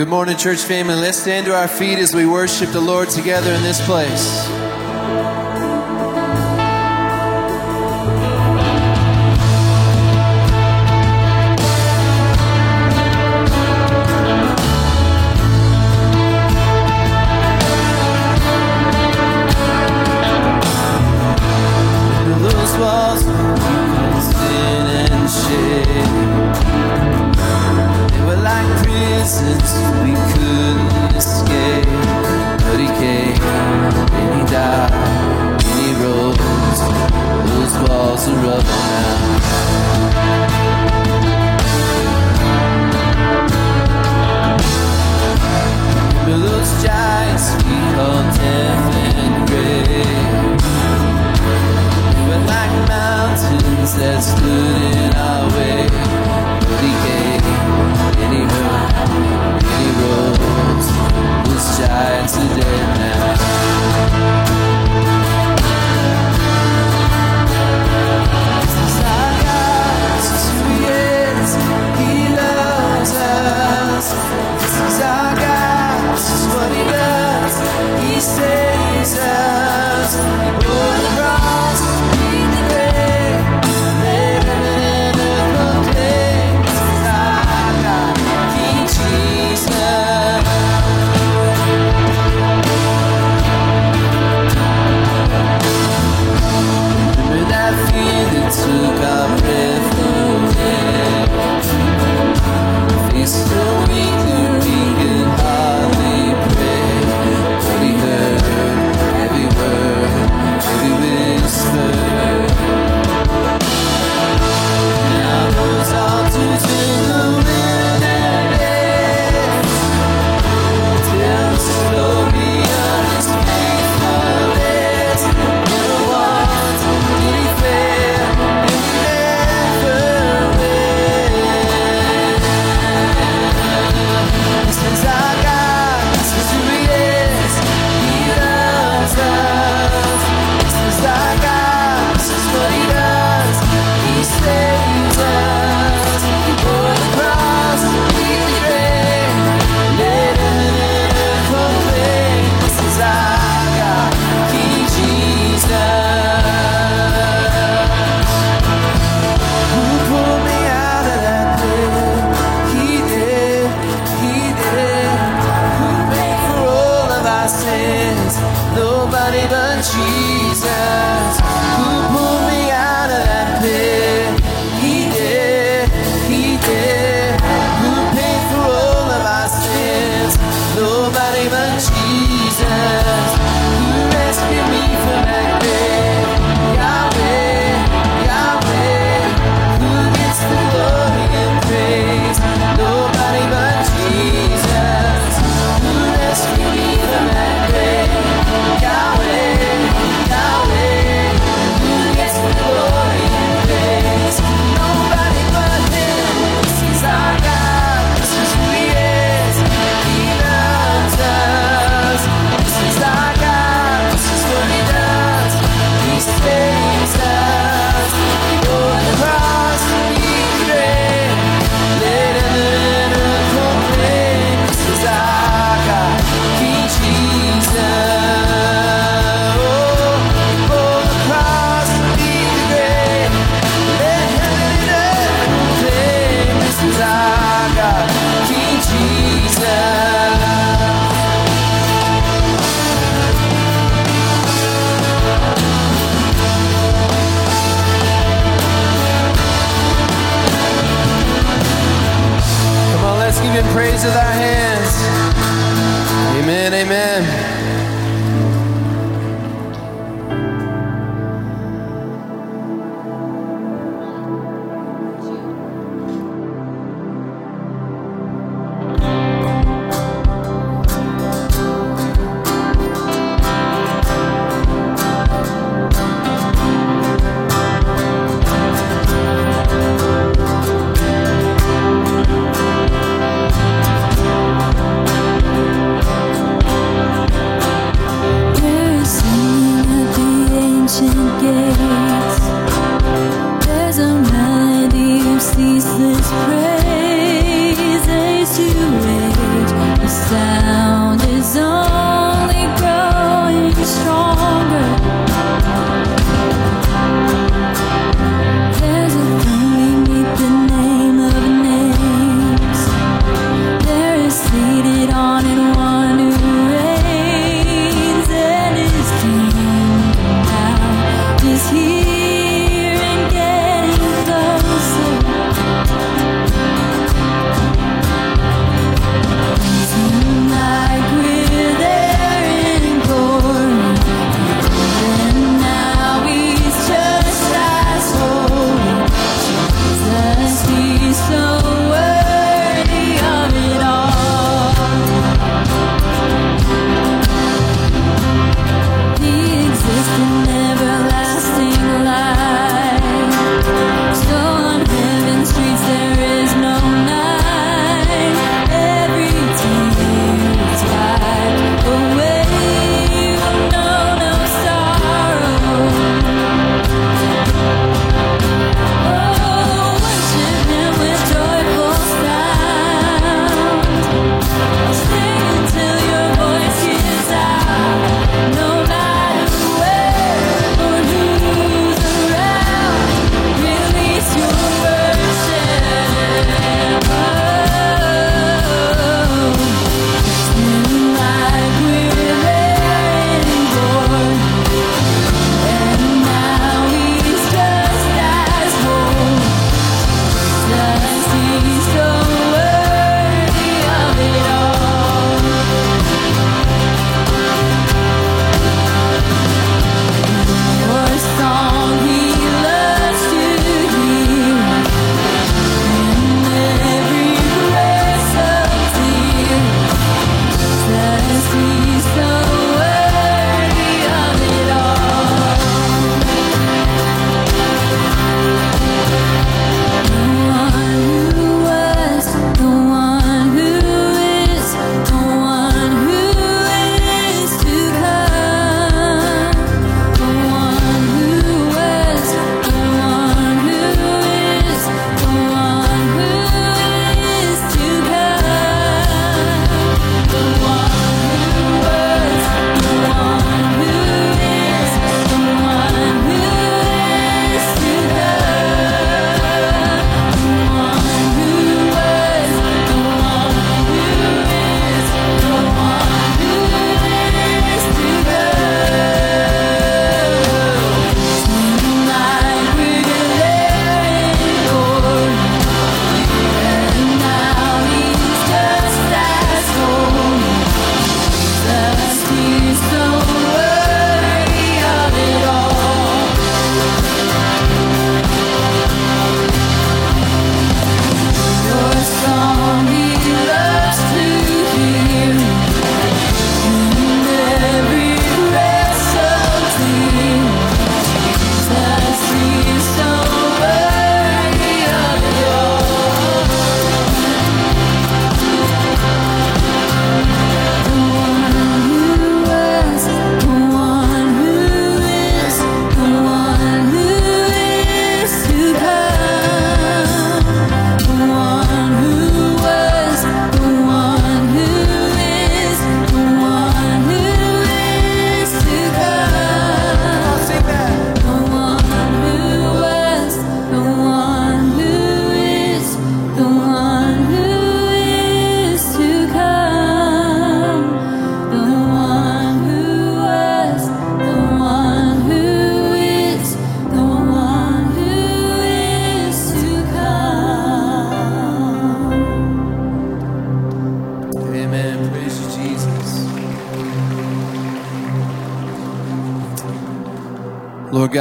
Good 0.00 0.08
morning, 0.08 0.38
church 0.38 0.62
family. 0.62 0.94
Let's 0.94 1.18
stand 1.18 1.44
to 1.44 1.54
our 1.54 1.68
feet 1.68 1.98
as 1.98 2.14
we 2.14 2.24
worship 2.24 2.70
the 2.70 2.80
Lord 2.80 3.10
together 3.10 3.52
in 3.52 3.62
this 3.62 3.84
place. 3.84 4.69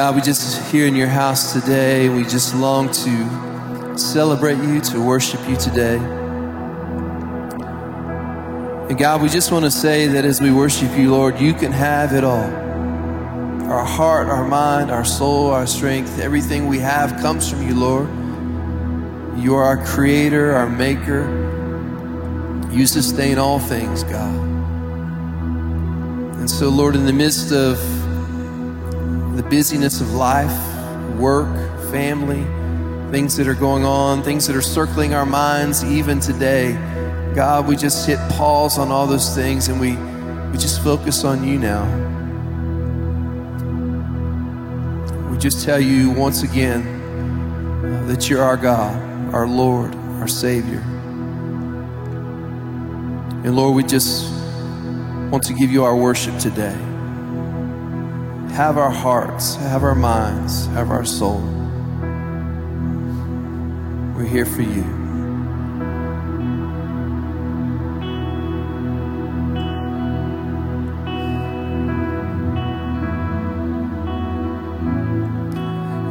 God, 0.09 0.15
we 0.15 0.21
just 0.23 0.71
here 0.71 0.87
in 0.87 0.95
your 0.95 1.07
house 1.07 1.53
today, 1.53 2.09
we 2.09 2.23
just 2.23 2.55
long 2.55 2.89
to 2.89 3.95
celebrate 3.95 4.57
you, 4.57 4.81
to 4.81 4.99
worship 4.99 5.39
you 5.47 5.55
today. 5.55 5.97
And 8.87 8.97
God, 8.97 9.21
we 9.21 9.29
just 9.29 9.51
want 9.51 9.65
to 9.65 9.69
say 9.69 10.07
that 10.07 10.25
as 10.25 10.41
we 10.41 10.51
worship 10.51 10.97
you, 10.97 11.11
Lord, 11.11 11.39
you 11.39 11.53
can 11.53 11.71
have 11.71 12.13
it 12.13 12.23
all. 12.23 12.51
Our 13.69 13.85
heart, 13.85 14.29
our 14.29 14.47
mind, 14.47 14.89
our 14.89 15.05
soul, 15.05 15.51
our 15.51 15.67
strength, 15.67 16.17
everything 16.17 16.65
we 16.65 16.79
have 16.79 17.21
comes 17.21 17.47
from 17.47 17.61
you, 17.67 17.75
Lord. 17.75 18.07
You 19.37 19.53
are 19.53 19.63
our 19.63 19.85
creator, 19.85 20.53
our 20.53 20.67
maker. 20.67 21.21
You 22.71 22.87
sustain 22.87 23.37
all 23.37 23.59
things, 23.59 24.03
God. 24.05 24.39
And 26.39 26.49
so, 26.49 26.69
Lord, 26.69 26.95
in 26.95 27.05
the 27.05 27.13
midst 27.13 27.51
of 27.51 27.77
busyness 29.49 30.01
of 30.01 30.13
life, 30.13 30.55
work, 31.17 31.47
family, 31.91 32.45
things 33.12 33.35
that 33.38 33.47
are 33.47 33.55
going 33.55 33.83
on, 33.83 34.21
things 34.21 34.45
that 34.47 34.55
are 34.55 34.62
circling 34.62 35.13
our 35.13 35.25
minds 35.25 35.83
even 35.83 36.19
today, 36.19 36.73
God, 37.35 37.67
we 37.67 37.75
just 37.75 38.05
hit 38.07 38.19
pause 38.31 38.77
on 38.77 38.91
all 38.91 39.07
those 39.07 39.35
things 39.35 39.67
and 39.67 39.79
we, 39.79 39.95
we 40.51 40.57
just 40.57 40.83
focus 40.83 41.23
on 41.23 41.43
you 41.43 41.57
now. 41.57 41.85
We 45.31 45.38
just 45.38 45.63
tell 45.63 45.79
you 45.79 46.12
once 46.12 46.43
again 46.43 46.81
uh, 47.83 48.05
that 48.07 48.29
you're 48.29 48.43
our 48.43 48.57
God, 48.57 49.33
our 49.33 49.47
Lord, 49.47 49.95
our 49.95 50.27
Savior. 50.27 50.79
And 53.43 53.55
Lord, 53.55 53.75
we 53.75 53.83
just 53.83 54.31
want 55.31 55.43
to 55.43 55.53
give 55.53 55.71
you 55.71 55.83
our 55.83 55.95
worship 55.95 56.38
today. 56.39 56.77
Have 58.59 58.77
our 58.77 58.91
hearts, 58.91 59.55
have 59.55 59.83
our 59.83 59.95
minds, 59.95 60.65
have 60.75 60.91
our 60.91 61.05
soul. 61.05 61.39
We're 64.13 64.25
here 64.25 64.45
for 64.45 64.63
you. 64.63 64.83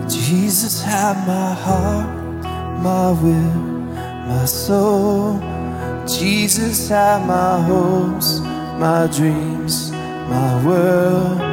Jesus, 0.09 0.81
have 0.81 1.19
my 1.27 1.53
heart, 1.53 2.45
my 2.83 3.11
will, 3.23 3.61
my 4.27 4.47
soul. 4.47 5.39
Jesus, 6.07 6.89
have 6.89 7.27
my 7.27 7.61
hopes, 7.61 8.41
my 8.41 9.07
dreams, 9.13 9.93
my 9.93 10.65
world. 10.65 11.48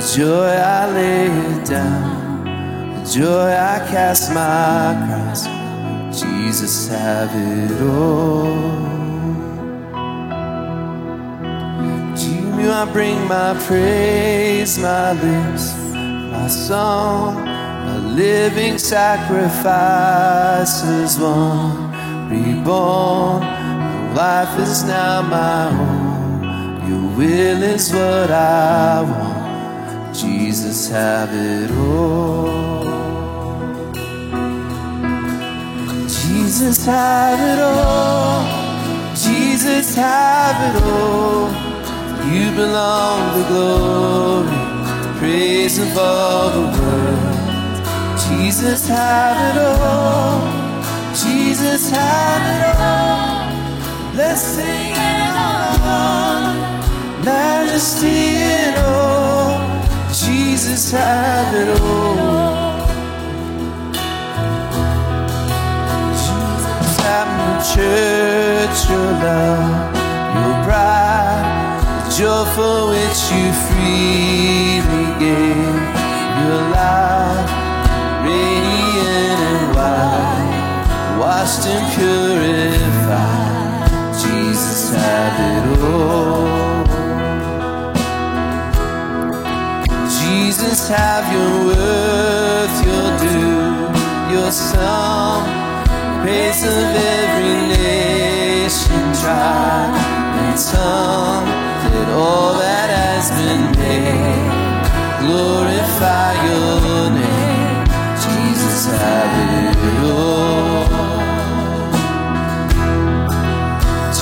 Joy 0.00 0.24
I 0.24 0.90
lay 0.94 1.26
it 1.26 1.66
down. 1.66 3.04
Joy 3.04 3.52
I 3.52 3.86
cast 3.90 4.32
my 4.32 4.96
cross. 5.06 5.44
Jesus, 6.18 6.88
have 6.88 7.30
it 7.34 7.82
all. 7.82 8.46
To 12.16 12.30
you 12.58 12.72
I 12.72 12.86
bring 12.90 13.28
my 13.28 13.52
praise, 13.66 14.78
my 14.78 15.12
lips, 15.12 15.74
my 15.92 16.48
song, 16.48 17.46
a 17.46 17.98
living 18.16 18.78
sacrifice 18.78 20.82
as 20.82 21.18
one 21.18 21.90
reborn. 22.30 23.42
Life 24.14 24.58
is 24.60 24.82
now 24.84 25.20
my 25.20 25.68
own. 25.68 26.88
Your 26.88 27.02
will 27.18 27.62
is 27.64 27.92
what 27.92 28.30
I 28.30 29.02
want. 29.02 29.29
Jesus, 30.60 30.90
have 30.90 31.32
it 31.32 31.70
all. 31.70 32.84
Jesus, 36.06 36.84
have 36.84 37.40
it 37.40 37.62
all. 37.62 38.44
Jesus, 39.14 39.94
have 39.94 40.60
it 40.68 40.82
all. 40.82 41.48
You 42.30 42.54
belong 42.54 43.38
the 43.38 43.46
glory, 43.48 45.18
praise 45.18 45.78
above 45.78 45.96
all 45.96 46.50
the 46.50 46.66
world. 46.78 47.80
Jesus, 48.28 48.86
have 48.86 49.56
it 49.56 49.62
all. 49.62 50.42
Jesus, 51.14 51.88
have 51.88 52.44
it 52.54 52.62
all. 52.78 54.14
Let's 54.14 54.42
sing 54.42 54.92
it 54.92 55.36
on. 55.38 57.24
Majesty 57.24 58.36
and 58.36 58.76
all. 58.76 59.49
Jesus, 60.60 60.90
have 60.90 61.54
it 61.54 61.80
all. 61.80 62.80
Jesus, 66.20 67.00
your 67.40 67.60
church, 67.72 68.78
your 68.90 69.10
love, 69.24 69.96
your 70.36 70.54
bride, 70.66 71.80
the 72.04 72.12
joy 72.14 72.44
for 72.52 72.78
which 72.92 73.20
you 73.32 73.48
freely 73.64 75.06
gave 75.18 75.80
your 76.44 76.60
life, 76.76 77.50
radiant 78.28 79.40
and 79.48 79.64
white, 79.74 80.52
washed 81.20 81.64
and 81.68 81.84
purified. 81.94 83.48
Jesus, 84.20 84.92
have 84.94 85.40
it 85.40 85.82
all. 85.84 86.49
Jesus, 90.60 90.88
have 90.88 91.32
your 91.32 91.52
worth, 91.68 92.84
your 92.84 93.08
due, 93.16 93.88
your 94.30 94.50
song, 94.52 95.42
praise 96.20 96.62
of 96.64 96.96
every 97.16 97.68
nation, 97.80 99.00
tribe, 99.22 99.96
and 100.44 100.58
tongue. 100.60 101.48
Let 101.94 102.08
all 102.10 102.52
that 102.58 102.90
has 102.92 103.30
been 103.40 103.72
made 103.80 104.52
glorify 105.24 106.32
your 106.44 107.08
name. 107.08 107.86
Jesus, 108.20 108.84
have 109.00 109.32
it 109.88 110.00
all. 110.12 110.84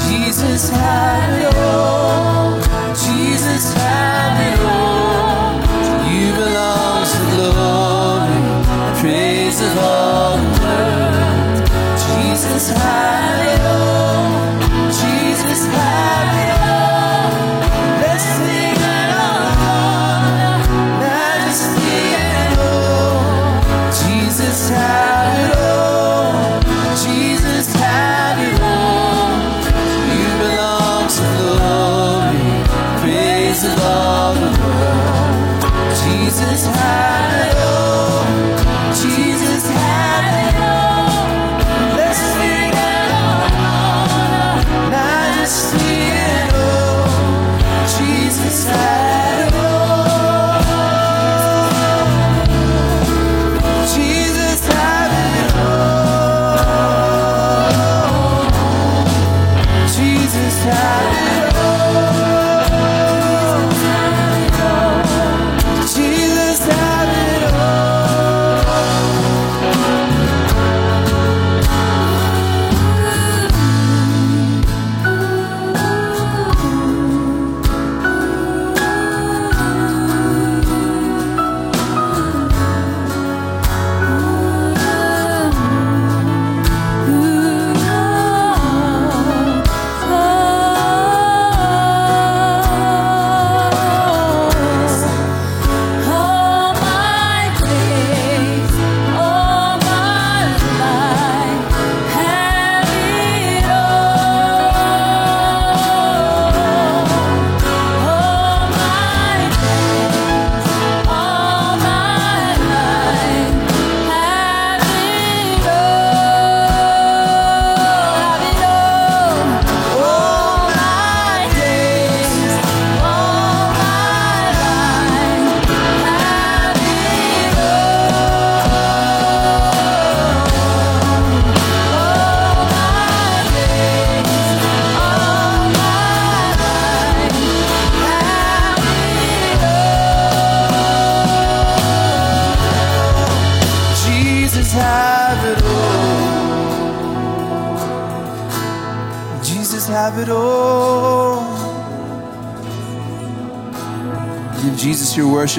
Jesus, 0.07 0.71
have 0.71 1.35
it 1.43 1.57
all. 1.57 2.61
Jesus, 2.95 3.75
have 3.75 4.39
it 4.53 4.61
all. 4.67 4.78
Jesus, 12.59 12.77
have 12.77 13.28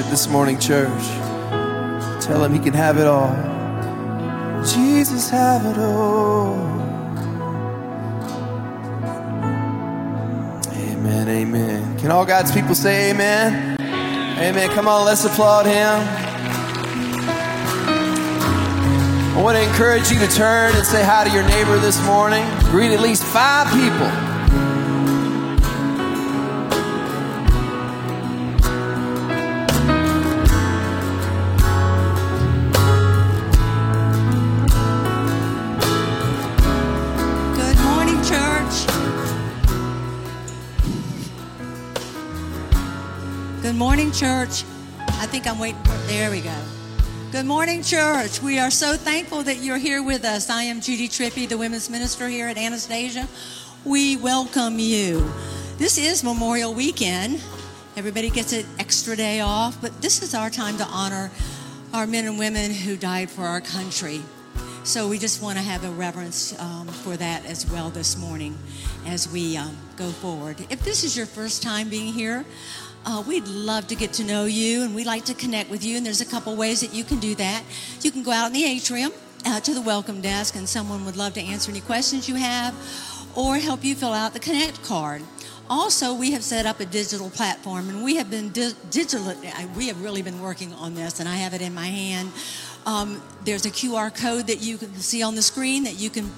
this 0.09 0.27
morning, 0.27 0.57
church. 0.57 1.03
Tell 2.19 2.43
him 2.43 2.51
he 2.51 2.59
can 2.59 2.73
have 2.73 2.97
it 2.97 3.05
all. 3.05 3.29
Jesus, 4.65 5.29
have 5.29 5.65
it 5.67 5.77
all. 5.79 6.55
Amen, 10.73 11.29
amen. 11.29 11.99
Can 11.99 12.09
all 12.09 12.25
God's 12.25 12.51
people 12.51 12.73
say 12.73 13.11
amen? 13.11 13.77
Amen. 13.79 14.69
Come 14.71 14.87
on, 14.87 15.05
let's 15.05 15.23
applaud 15.25 15.67
him. 15.67 15.99
I 19.37 19.41
want 19.41 19.57
to 19.57 19.63
encourage 19.63 20.09
you 20.11 20.17
to 20.19 20.27
turn 20.27 20.75
and 20.75 20.85
say 20.85 21.03
hi 21.03 21.23
to 21.23 21.31
your 21.31 21.47
neighbor 21.47 21.77
this 21.77 22.03
morning. 22.05 22.43
Greet 22.71 22.91
at 22.91 22.99
least 22.99 23.23
five 23.23 23.67
people. 23.67 24.28
Church. 44.19 44.65
I 44.97 45.27
think 45.27 45.47
I'm 45.47 45.59
waiting 45.59 45.81
for, 45.83 45.93
there 46.07 46.29
we 46.29 46.41
go. 46.41 46.53
Good 47.31 47.45
morning, 47.45 47.81
church. 47.81 48.41
We 48.41 48.59
are 48.59 48.69
so 48.69 48.97
thankful 48.97 49.43
that 49.43 49.59
you're 49.59 49.77
here 49.77 50.03
with 50.03 50.25
us. 50.25 50.49
I 50.49 50.63
am 50.63 50.81
Judy 50.81 51.07
Trippy, 51.07 51.47
the 51.47 51.57
women's 51.57 51.89
minister 51.89 52.27
here 52.27 52.49
at 52.49 52.57
Anastasia. 52.57 53.29
We 53.85 54.17
welcome 54.17 54.77
you. 54.77 55.31
This 55.77 55.97
is 55.97 56.21
Memorial 56.21 56.73
Weekend. 56.73 57.41
Everybody 57.95 58.29
gets 58.29 58.51
an 58.51 58.65
extra 58.77 59.15
day 59.15 59.39
off, 59.39 59.79
but 59.79 60.01
this 60.01 60.21
is 60.21 60.35
our 60.35 60.49
time 60.49 60.75
to 60.79 60.85
honor 60.87 61.31
our 61.93 62.05
men 62.05 62.25
and 62.25 62.37
women 62.37 62.73
who 62.73 62.97
died 62.97 63.29
for 63.29 63.43
our 63.43 63.61
country. 63.61 64.21
So 64.83 65.07
we 65.07 65.17
just 65.17 65.41
want 65.41 65.57
to 65.57 65.63
have 65.63 65.85
a 65.85 65.91
reverence 65.91 66.59
um, 66.59 66.87
for 66.87 67.15
that 67.15 67.45
as 67.45 67.71
well 67.71 67.89
this 67.89 68.17
morning 68.17 68.57
as 69.05 69.31
we 69.31 69.55
um, 69.55 69.77
go 69.95 70.09
forward. 70.09 70.57
If 70.69 70.83
this 70.83 71.05
is 71.05 71.15
your 71.15 71.25
first 71.25 71.63
time 71.63 71.87
being 71.87 72.11
here, 72.11 72.43
uh, 73.09 73.21
we'd 73.21 73.47
love 73.47 73.87
to 73.87 73.95
get 73.95 74.13
to 74.13 74.23
know 74.23 74.45
you 74.45 74.83
and 74.83 74.93
we'd 74.93 75.07
like 75.07 75.25
to 75.25 75.33
connect 75.33 75.69
with 75.69 75.83
you. 75.83 75.97
And 75.97 76.05
there's 76.05 76.21
a 76.21 76.25
couple 76.25 76.55
ways 76.55 76.81
that 76.81 76.93
you 76.93 77.03
can 77.03 77.19
do 77.19 77.33
that. 77.35 77.63
You 78.01 78.11
can 78.11 78.21
go 78.21 78.31
out 78.31 78.47
in 78.47 78.53
the 78.53 78.65
atrium 78.65 79.11
uh, 79.45 79.59
to 79.61 79.73
the 79.73 79.81
welcome 79.81 80.21
desk, 80.21 80.55
and 80.55 80.69
someone 80.69 81.05
would 81.05 81.15
love 81.15 81.33
to 81.33 81.41
answer 81.41 81.71
any 81.71 81.81
questions 81.81 82.29
you 82.29 82.35
have 82.35 82.75
or 83.35 83.57
help 83.57 83.83
you 83.83 83.95
fill 83.95 84.13
out 84.13 84.33
the 84.33 84.39
Connect 84.39 84.83
card. 84.83 85.23
Also, 85.69 86.13
we 86.13 86.31
have 86.31 86.43
set 86.43 86.65
up 86.65 86.79
a 86.79 86.85
digital 86.85 87.29
platform, 87.29 87.89
and 87.89 88.03
we 88.03 88.15
have 88.15 88.29
been 88.29 88.49
di- 88.49 88.73
digital. 88.89 89.33
We 89.77 89.87
have 89.87 90.01
really 90.03 90.21
been 90.21 90.41
working 90.41 90.73
on 90.73 90.95
this, 90.95 91.19
and 91.19 91.29
I 91.29 91.35
have 91.35 91.53
it 91.53 91.61
in 91.61 91.73
my 91.73 91.85
hand. 91.85 92.31
Um, 92.85 93.21
there's 93.43 93.65
a 93.65 93.69
QR 93.69 94.15
code 94.15 94.47
that 94.47 94.61
you 94.61 94.77
can 94.77 94.95
see 94.95 95.21
on 95.21 95.35
the 95.35 95.41
screen 95.41 95.83
that 95.83 95.99
you 95.99 96.09
can 96.09 96.31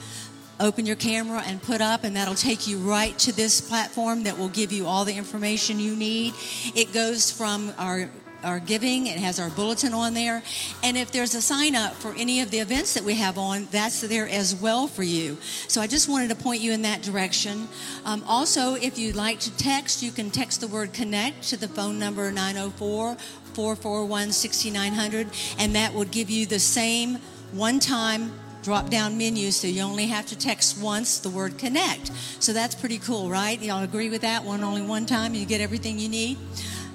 open 0.62 0.86
your 0.86 0.96
camera 0.96 1.44
and 1.46 1.62
put 1.62 1.82
up, 1.82 2.04
and 2.04 2.16
that'll 2.16 2.36
take 2.36 2.68
you 2.68 2.78
right 2.78 3.18
to 3.20 3.32
this 3.32 3.60
platform 3.62 4.24
that 4.24 4.38
will 4.38 4.50
give 4.50 4.72
you 4.72 4.86
all 4.86 5.06
the 5.06 5.16
information 5.16 5.80
you 5.80 5.96
need. 5.96 6.34
It 6.76 6.94
goes 6.94 7.32
from 7.32 7.74
our 7.78 8.10
our 8.44 8.60
giving. 8.60 9.08
It 9.08 9.20
has 9.20 9.40
our 9.40 9.50
bulletin 9.50 9.94
on 9.94 10.14
there. 10.14 10.42
And 10.84 10.98
if 10.98 11.12
there's 11.12 11.36
a 11.36 11.42
sign 11.42 11.76
up 11.76 11.94
for 11.94 12.14
any 12.16 12.42
of 12.42 12.52
the 12.52 12.60
events 12.60 12.94
that 12.94 13.04
we 13.04 13.16
have 13.16 13.38
on, 13.38 13.68
that's 13.72 14.02
there 14.02 14.28
as 14.28 14.56
well 14.56 14.88
for 14.88 15.04
you. 15.04 15.38
So 15.68 15.82
I 15.82 15.88
just 15.88 16.10
wanted 16.10 16.30
to 16.30 16.36
point 16.36 16.62
you 16.62 16.72
in 16.72 16.82
that 16.84 17.02
direction. 17.02 17.68
Um, 18.06 18.24
also, 18.28 18.76
if 18.76 18.98
you'd 18.98 19.16
like 19.16 19.40
to 19.42 19.56
text, 19.58 20.02
you 20.02 20.12
can 20.12 20.32
text 20.32 20.62
the 20.62 20.68
word 20.68 20.94
connect 20.94 21.44
to 21.50 21.58
the 21.58 21.68
phone 21.68 22.00
number 22.00 22.32
904 22.32 23.16
441 23.54 24.32
6900, 24.32 25.28
and 25.60 25.76
that 25.76 25.94
would 25.94 26.12
give 26.12 26.30
you 26.30 26.46
the 26.46 26.60
same 26.60 27.18
one 27.52 27.80
time 27.80 28.32
drop 28.64 28.90
down 28.90 29.18
menu 29.18 29.52
so 29.52 29.68
you 29.68 29.82
only 29.82 30.08
have 30.08 30.26
to 30.28 30.38
text 30.38 30.80
once 30.80 31.20
the 31.20 31.30
word 31.30 31.58
connect. 31.58 32.12
So 32.40 32.54
that's 32.54 32.76
pretty 32.76 33.00
cool, 33.00 33.30
right? 33.30 33.62
Y'all 33.62 33.84
agree 33.84 34.10
with 34.10 34.22
that? 34.22 34.44
One 34.44 34.64
only 34.64 34.82
one 34.82 35.06
time, 35.06 35.34
you 35.34 35.46
get 35.46 35.62
everything 35.62 36.00
you 36.00 36.10
need. 36.10 36.38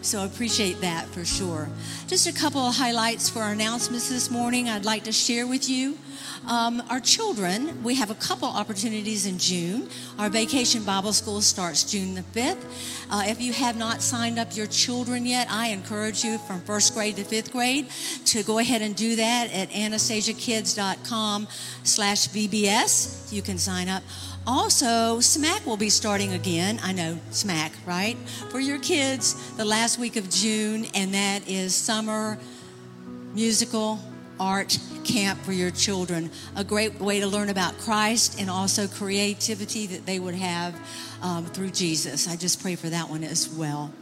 So 0.03 0.23
I 0.23 0.27
appreciate 0.27 0.81
that 0.83 1.07
for 1.07 1.25
sure. 1.25 1.69
Just 2.07 2.29
a 2.29 2.33
couple 2.33 2.61
of 2.61 2.77
highlights 2.77 3.29
for 3.29 3.41
our 3.41 3.53
announcements 3.53 4.09
this 4.09 4.31
morning 4.31 4.69
I'd 4.69 4.85
like 4.85 5.05
to 5.05 5.13
share 5.13 5.47
with 5.47 5.69
you. 5.69 5.99
Um, 6.47 6.81
our 6.91 7.01
children, 7.01 7.83
we 7.83 7.97
have 7.97 8.11
a 8.11 8.15
couple 8.15 8.47
opportunities 8.47 9.27
in 9.27 9.37
June. 9.37 9.89
Our 10.17 10.29
vacation 10.29 10.85
Bible 10.85 11.13
school 11.13 11.41
starts 11.41 11.83
June 11.83 12.15
the 12.15 12.23
5th. 12.23 12.63
Uh, 13.11 13.25
if 13.27 13.41
you 13.41 13.53
have 13.53 13.77
not 13.77 14.01
signed 14.01 14.39
up 14.39 14.55
your 14.57 14.69
children 14.69 15.27
yet, 15.27 15.49
I 15.51 15.69
encourage 15.69 16.23
you 16.23 16.39
from 16.39 16.61
first 16.61 16.95
grade 16.95 17.17
to 17.17 17.25
fifth 17.25 17.51
grade 17.51 17.89
to 18.27 18.45
go 18.45 18.59
ahead 18.59 18.81
and 18.81 18.95
do 18.95 19.17
that 19.17 19.53
at 19.53 19.71
anastasiakids.com 19.71 21.49
slash 21.83 22.29
VBS. 22.29 23.33
You 23.33 23.43
can 23.43 23.59
sign 23.59 23.89
up. 23.89 24.05
Also, 24.47 25.19
SMAC 25.19 25.67
will 25.67 25.77
be 25.77 25.91
starting 25.91 26.33
again. 26.33 26.79
I 26.81 26.93
know 26.93 27.19
SMAC, 27.33 27.73
right? 27.85 28.17
For 28.51 28.61
your 28.61 28.79
kids 28.79 29.57
the 29.57 29.65
last 29.65 29.99
week 29.99 30.15
of 30.15 30.31
June, 30.31 30.87
and 30.95 31.13
that 31.13 31.49
is 31.49 31.75
summer 31.75 32.39
musical 33.35 33.99
art 34.39 34.79
camp 35.05 35.41
for 35.43 35.53
your 35.53 35.71
children. 35.71 36.31
A 36.57 36.65
great 36.65 37.01
way 37.01 37.21
to 37.21 37.27
learn 37.27 37.49
about 37.49 37.79
Christ 37.79 38.41
and 38.41 38.51
also 38.51 38.87
creativity 38.87 39.87
that 39.87 40.07
they 40.07 40.19
would 40.19 40.35
have 40.35 40.75
um, 41.23 41.47
through 41.47 41.71
Jesus. 41.71 42.29
I 42.29 42.37
just 42.37 42.61
pray 42.61 42.77
for 42.77 42.89
that 42.89 43.09
one 43.09 43.25
as 43.25 43.49
well. 43.49 43.93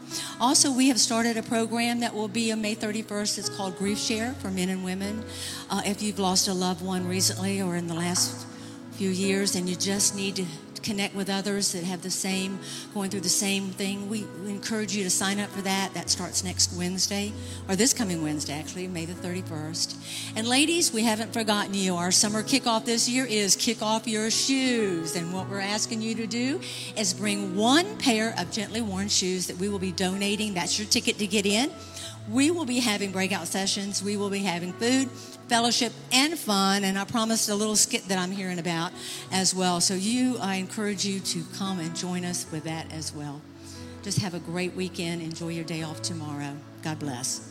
Also, 0.40 0.72
we 0.72 0.88
have 0.88 0.98
started 0.98 1.36
a 1.36 1.42
program 1.42 2.00
that 2.00 2.14
will 2.14 2.28
be 2.28 2.52
on 2.52 2.62
May 2.62 2.74
31st. 2.74 3.38
It's 3.38 3.48
called 3.48 3.76
Grief 3.76 3.98
Share 3.98 4.32
for 4.34 4.50
men 4.50 4.68
and 4.68 4.84
women. 4.84 5.24
Uh, 5.70 5.82
if 5.84 6.02
you've 6.02 6.18
lost 6.18 6.48
a 6.48 6.54
loved 6.54 6.84
one 6.84 7.06
recently 7.08 7.60
or 7.60 7.76
in 7.76 7.86
the 7.86 7.94
last 7.94 8.46
few 8.92 9.10
years 9.10 9.56
and 9.56 9.68
you 9.68 9.76
just 9.76 10.14
need 10.14 10.36
to 10.36 10.44
connect 10.84 11.14
with 11.14 11.30
others 11.30 11.72
that 11.72 11.82
have 11.82 12.02
the 12.02 12.10
same 12.10 12.58
going 12.92 13.10
through 13.10 13.20
the 13.20 13.28
same 13.28 13.70
thing. 13.70 14.08
We, 14.08 14.26
encourage 14.44 14.94
you 14.94 15.02
to 15.04 15.10
sign 15.10 15.40
up 15.40 15.50
for 15.50 15.62
that. 15.62 15.92
That 15.94 16.08
starts 16.08 16.44
next 16.44 16.74
wednesday 16.76 17.32
or 17.68 17.76
this 17.76 17.92
coming 17.92 18.22
wednesday 18.22 18.58
actually 18.58 18.86
may 18.86 19.04
the 19.04 19.14
31st 19.14 19.96
and 20.36 20.46
ladies 20.46 20.92
we 20.92 21.02
haven't 21.02 21.32
forgotten 21.32 21.74
you. 21.74 21.96
Our 21.96 22.10
summer 22.10 22.42
kickoff 22.42 22.84
this 22.84 23.08
year 23.08 23.26
is 23.26 23.56
kick 23.56 23.82
off 23.82 24.06
your 24.06 24.30
shoes. 24.30 25.16
And 25.16 25.32
what 25.32 25.48
we're 25.48 25.60
asking 25.60 26.02
you 26.02 26.14
to 26.14 26.26
do 26.26 26.60
is 26.96 27.12
bring 27.12 27.56
one 27.56 27.96
pair 27.98 28.34
of 28.38 28.50
gently 28.50 28.80
worn 28.80 29.08
shoes 29.08 29.46
that 29.48 29.56
we 29.56 29.68
will 29.68 29.78
be 29.78 29.92
donating. 29.92 30.54
That's 30.54 30.78
your 30.78 30.86
ticket 30.88 31.18
to 31.18 31.26
get 31.26 31.46
in. 31.46 31.70
We 32.30 32.50
will 32.50 32.64
be 32.64 32.80
having 32.80 33.12
breakout 33.12 33.46
sessions. 33.46 34.02
We 34.02 34.16
will 34.16 34.30
be 34.30 34.38
having 34.38 34.72
food 34.72 35.10
fellowship 35.48 35.92
and 36.12 36.38
fun 36.38 36.84
and 36.84 36.98
i 36.98 37.04
promised 37.04 37.48
a 37.48 37.54
little 37.54 37.76
skit 37.76 38.06
that 38.08 38.18
i'm 38.18 38.30
hearing 38.30 38.58
about 38.58 38.92
as 39.32 39.54
well. 39.54 39.80
So 39.80 39.94
you 39.94 40.38
i 40.40 40.56
encourage 40.56 41.04
you 41.04 41.20
to 41.20 41.44
come 41.56 41.78
and 41.80 41.94
join 41.94 42.24
us 42.24 42.46
with 42.50 42.64
that 42.64 42.92
as 42.92 43.14
well. 43.14 43.40
Just 44.02 44.18
have 44.18 44.34
a 44.34 44.38
great 44.38 44.74
weekend. 44.74 45.22
Enjoy 45.22 45.48
your 45.48 45.64
day 45.64 45.82
off 45.82 46.02
tomorrow. 46.02 46.54
God 46.82 46.98
bless. 46.98 47.50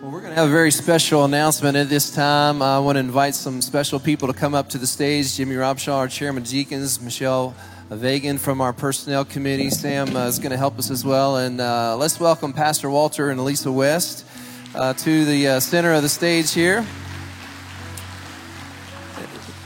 Well, 0.00 0.10
we're 0.10 0.20
going 0.20 0.32
to 0.32 0.40
have 0.40 0.48
a 0.48 0.52
very 0.52 0.70
special 0.70 1.24
announcement 1.24 1.76
at 1.76 1.88
this 1.88 2.12
time. 2.12 2.62
I 2.62 2.78
want 2.78 2.96
to 2.96 3.00
invite 3.00 3.34
some 3.36 3.60
special 3.62 4.00
people 4.00 4.26
to 4.28 4.34
come 4.34 4.54
up 4.54 4.68
to 4.70 4.78
the 4.78 4.86
stage. 4.86 5.36
Jimmy 5.36 5.54
Robshaw, 5.54 5.94
our 5.94 6.08
chairman 6.08 6.42
of 6.42 6.48
deacons, 6.48 7.00
Michelle 7.00 7.54
Vagan 7.96 8.38
from 8.38 8.60
our 8.60 8.72
personnel 8.72 9.24
committee. 9.24 9.68
Sam 9.68 10.16
uh, 10.16 10.26
is 10.26 10.38
going 10.38 10.50
to 10.50 10.56
help 10.56 10.78
us 10.78 10.90
as 10.90 11.04
well. 11.04 11.36
And 11.36 11.60
uh, 11.60 11.96
let's 11.96 12.18
welcome 12.18 12.52
Pastor 12.52 12.88
Walter 12.88 13.30
and 13.30 13.38
Elisa 13.38 13.70
West 13.70 14.24
uh, 14.74 14.94
to 14.94 15.24
the 15.24 15.48
uh, 15.48 15.60
center 15.60 15.92
of 15.92 16.02
the 16.02 16.08
stage 16.08 16.52
here. 16.52 16.86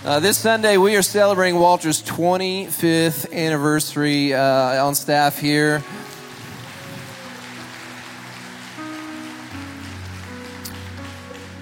Uh, 0.05 0.21
this 0.21 0.39
Sunday, 0.39 0.77
we 0.77 0.97
are 0.97 1.03
celebrating 1.03 1.59
Walter's 1.59 2.03
25th 2.03 3.33
anniversary 3.33 4.35
uh, 4.35 4.85
on 4.85 4.95
staff 4.95 5.39
here. 5.39 5.83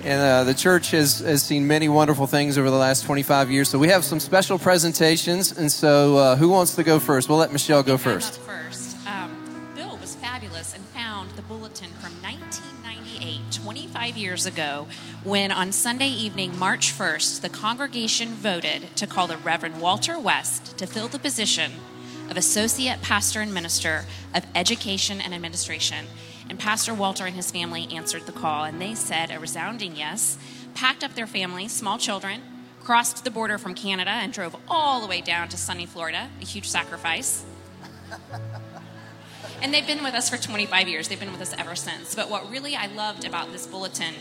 And 0.05 0.21
uh, 0.21 0.45
the 0.45 0.53
church 0.53 0.91
has, 0.91 1.21
has 1.21 1.43
seen 1.43 1.67
many 1.67 1.89
wonderful 1.89 2.27
things 2.27 2.59
over 2.59 2.69
the 2.69 2.77
last 2.77 3.07
25 3.07 3.51
years. 3.51 3.71
So 3.71 3.79
we 3.79 3.89
have 3.89 4.05
some 4.05 4.21
special 4.21 4.59
presentations. 4.59 5.57
And 5.57 5.73
so, 5.73 6.19
uh, 6.19 6.37
who 6.37 6.51
wants 6.51 6.75
to 6.75 6.83
go 6.83 7.01
first? 7.01 7.31
We'll 7.31 7.39
let 7.39 7.53
Michelle 7.53 7.83
go 7.83 7.97
first. 7.97 8.39
First. 8.41 8.99
Um, 9.07 9.35
Bill 9.75 9.97
was 9.97 10.15
fabulous 10.17 10.75
and 10.75 10.85
found 10.89 11.31
the 11.31 11.43
bulletin 11.43 11.89
from 12.03 12.13
1998, 12.21 13.51
25 13.51 14.19
years 14.19 14.45
ago, 14.45 14.89
when 15.23 15.51
on 15.51 15.73
Sunday 15.73 16.09
evening, 16.09 16.59
March 16.59 16.93
1st, 16.93 17.41
the 17.41 17.49
congregation 17.49 18.35
voted 18.35 18.95
to 18.97 19.07
call 19.07 19.27
the 19.27 19.39
Reverend 19.39 19.81
Walter 19.81 20.19
West 20.19 20.77
to 20.77 20.87
fill 20.87 21.09
the 21.09 21.19
position 21.19 21.73
of 22.29 22.37
Associate 22.37 23.01
Pastor 23.01 23.41
and 23.41 23.55
Minister 23.55 24.05
of 24.35 24.45
Education 24.55 25.23
and 25.23 25.33
Administration. 25.33 26.05
And 26.49 26.59
Pastor 26.59 26.95
Walter 26.95 27.27
and 27.27 27.35
his 27.35 27.51
family 27.51 27.89
answered 27.91 28.27
the 28.27 28.33
call, 28.33 28.65
and 28.65 28.81
they 28.81 28.95
said 28.95 29.31
a 29.31 29.39
resounding 29.39 29.97
yes, 29.97 30.39
packed 30.75 31.03
up 31.03 31.15
their 31.15 31.27
families, 31.27 31.73
small 31.73 31.99
children, 31.99 32.43
crossed 32.83 33.25
the 33.25 33.31
border 33.31 33.57
from 33.57 33.75
Canada 33.75 34.11
and 34.11 34.33
drove 34.33 34.57
all 34.69 35.01
the 35.01 35.07
way 35.07 35.21
down 35.21 35.49
to 35.49 35.57
sunny 35.57 35.87
Florida, 35.87 36.29
a 36.41 36.45
huge 36.45 36.69
sacrifice. 36.69 37.45
and 39.63 39.73
they've 39.73 39.87
been 39.87 40.05
with 40.05 40.15
us 40.15 40.29
for 40.29 40.37
25 40.37 40.89
years. 40.89 41.09
They've 41.09 41.19
been 41.19 41.33
with 41.33 41.41
us 41.41 41.55
ever 41.57 41.75
since. 41.75 42.15
But 42.15 42.29
what 42.29 42.51
really 42.51 42.77
I 42.77 42.87
loved 42.87 43.25
about 43.25 43.53
this 43.53 43.67
bulletin 43.67 44.15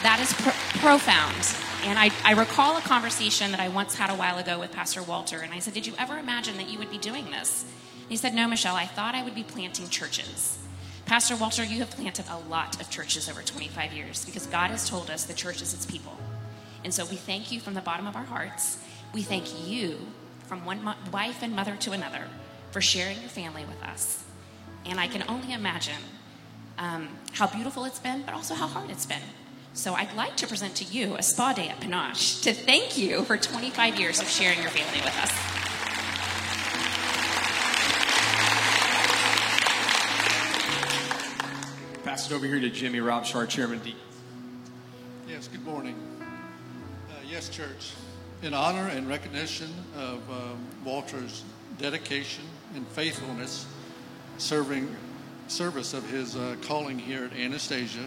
That 0.03 0.19
is 0.21 0.33
pro- 0.33 0.53
profound. 0.81 1.57
And 1.85 1.99
I, 1.99 2.11
I 2.25 2.33
recall 2.33 2.77
a 2.77 2.81
conversation 2.81 3.51
that 3.53 3.61
I 3.61 3.69
once 3.69 3.95
had 3.95 4.11
a 4.11 4.15
while 4.15 4.39
ago 4.39 4.59
with 4.59 4.73
Pastor 4.73 5.03
Walter, 5.03 5.39
and 5.41 5.53
I 5.53 5.59
said, 5.59 5.75
Did 5.75 5.87
you 5.87 5.95
ever 5.99 6.19
imagine 6.19 6.57
that 6.57 6.69
you 6.69 6.79
would 6.79 6.91
be 6.91 6.99
doing 6.99 7.31
this? 7.31 7.65
And 8.03 8.11
he 8.11 8.17
said, 8.17 8.35
No, 8.35 8.49
Michelle, 8.49 8.77
I 8.77 8.87
thought 8.87 9.15
I 9.15 9.23
would 9.23 9.35
be 9.35 9.45
planting 9.45 9.89
churches. 9.89 10.59
Pastor 11.07 11.37
Walter, 11.37 11.65
you 11.65 11.79
have 11.79 11.91
planted 11.91 12.25
a 12.31 12.39
lot 12.49 12.81
of 12.81 12.89
churches 12.91 13.29
over 13.29 13.43
25 13.43 13.93
years 13.93 14.25
because 14.25 14.47
God 14.47 14.71
has 14.71 14.89
told 14.89 15.11
us 15.11 15.25
the 15.25 15.35
church 15.35 15.61
is 15.61 15.75
its 15.75 15.87
people. 15.87 16.17
And 16.85 16.93
so 16.93 17.05
we 17.05 17.17
thank 17.17 17.53
you 17.53 17.61
from 17.61 17.75
the 17.75 17.81
bottom 17.81 18.07
of 18.07 18.17
our 18.17 18.25
hearts. 18.25 18.79
We 19.13 19.23
thank 19.23 19.69
you 19.69 19.99
from 20.47 20.65
one 20.65 20.83
mo- 20.83 20.95
wife 21.13 21.43
and 21.43 21.55
mother 21.55 21.77
to 21.81 21.93
another 21.93 22.25
for 22.71 22.81
sharing 22.81 23.21
your 23.21 23.29
family 23.29 23.65
with 23.65 23.83
us. 23.83 24.25
And 24.85 24.99
I 24.99 25.07
can 25.07 25.25
only 25.29 25.53
imagine 25.53 26.03
um, 26.79 27.09
how 27.33 27.47
beautiful 27.47 27.85
it's 27.85 27.99
been, 27.99 28.23
but 28.23 28.35
also 28.35 28.55
how 28.55 28.67
hard 28.67 28.91
it's 28.91 29.07
been. 29.07 29.23
So 29.75 29.95
I'd 29.95 30.15
like 30.15 30.37
to 30.37 30.47
present 30.47 30.75
to 30.77 30.85
you 30.85 31.17
a 31.17 31.23
spa 31.23 31.55
day 31.55 31.69
at 31.69 31.81
Panache 31.81 32.43
to 32.43 32.53
thank 32.53 32.99
you 32.99 33.25
for 33.25 33.39
25 33.39 33.99
years 33.99 34.21
of 34.21 34.29
sharing 34.29 34.61
your 34.61 34.69
family 34.69 35.01
with 35.01 35.17
us. 35.19 35.31
Pass 42.05 42.31
it 42.31 42.35
over 42.35 42.45
here 42.45 42.61
to 42.61 42.69
Jimmy 42.69 42.99
Robshaw, 42.99 43.49
Chairman 43.49 43.79
D. 43.79 43.97
Yes, 45.27 45.49
good 45.49 45.65
morning. 45.65 45.97
Uh, 46.21 47.15
yes, 47.27 47.49
church. 47.49 47.95
In 48.43 48.53
honor 48.53 48.89
and 48.89 49.09
recognition 49.09 49.71
of 49.97 50.31
um, 50.31 50.59
Walter's 50.85 51.45
dedication 51.79 52.45
and 52.75 52.87
faithfulness, 52.89 53.65
serving 54.37 54.95
service 55.49 55.95
of 55.95 56.09
his 56.11 56.37
uh, 56.37 56.57
calling 56.61 56.99
here 56.99 57.25
at 57.25 57.33
Anastasia, 57.33 58.07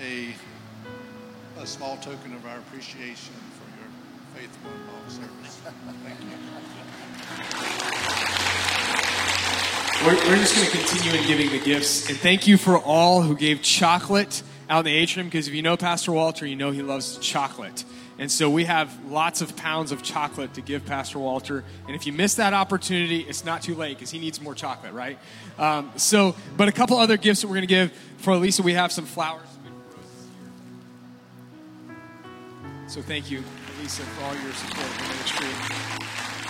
a, 0.00 0.34
a 1.60 1.66
small 1.66 1.96
token 1.98 2.34
of 2.34 2.46
our 2.46 2.58
appreciation 2.58 3.34
for 3.58 3.66
your 3.78 3.88
faithful 4.34 4.70
and 4.70 4.86
long 4.88 5.08
service. 5.08 5.60
Thank 6.04 6.20
you. 6.20 6.42
We're, 10.06 10.16
we're 10.28 10.36
just 10.36 10.56
going 10.56 10.68
to 10.68 10.76
continue 10.76 11.20
in 11.20 11.26
giving 11.28 11.50
the 11.50 11.64
gifts. 11.64 12.08
And 12.08 12.18
thank 12.18 12.48
you 12.48 12.56
for 12.56 12.76
all 12.76 13.22
who 13.22 13.36
gave 13.36 13.62
chocolate 13.62 14.42
out 14.68 14.80
in 14.80 14.84
the 14.86 14.96
atrium 14.96 15.28
because 15.28 15.46
if 15.46 15.54
you 15.54 15.62
know 15.62 15.76
Pastor 15.76 16.10
Walter, 16.10 16.44
you 16.44 16.56
know 16.56 16.72
he 16.72 16.82
loves 16.82 17.18
chocolate. 17.18 17.84
And 18.18 18.30
so 18.30 18.50
we 18.50 18.64
have 18.64 18.92
lots 19.08 19.40
of 19.40 19.56
pounds 19.56 19.92
of 19.92 20.02
chocolate 20.02 20.54
to 20.54 20.60
give 20.60 20.84
Pastor 20.84 21.18
Walter. 21.18 21.64
And 21.86 21.94
if 21.94 22.06
you 22.06 22.12
miss 22.12 22.34
that 22.34 22.52
opportunity, 22.52 23.20
it's 23.20 23.44
not 23.44 23.62
too 23.62 23.74
late 23.74 23.96
because 23.96 24.10
he 24.10 24.18
needs 24.18 24.40
more 24.40 24.54
chocolate, 24.54 24.92
right? 24.92 25.18
Um, 25.58 25.92
so, 25.96 26.34
but 26.56 26.68
a 26.68 26.72
couple 26.72 26.96
other 26.98 27.16
gifts 27.16 27.42
that 27.42 27.46
we're 27.46 27.54
going 27.54 27.62
to 27.62 27.66
give 27.66 27.92
for 28.18 28.32
Elisa. 28.32 28.62
We 28.62 28.74
have 28.74 28.92
some 28.92 29.06
flowers. 29.06 29.51
So 32.92 33.00
thank 33.00 33.30
you, 33.30 33.42
Elisa, 33.78 34.02
for 34.02 34.24
all 34.26 34.34
your 34.34 34.52
support 34.52 34.84
of 34.84 34.98
the 34.98 35.04
ministry. 35.04 35.48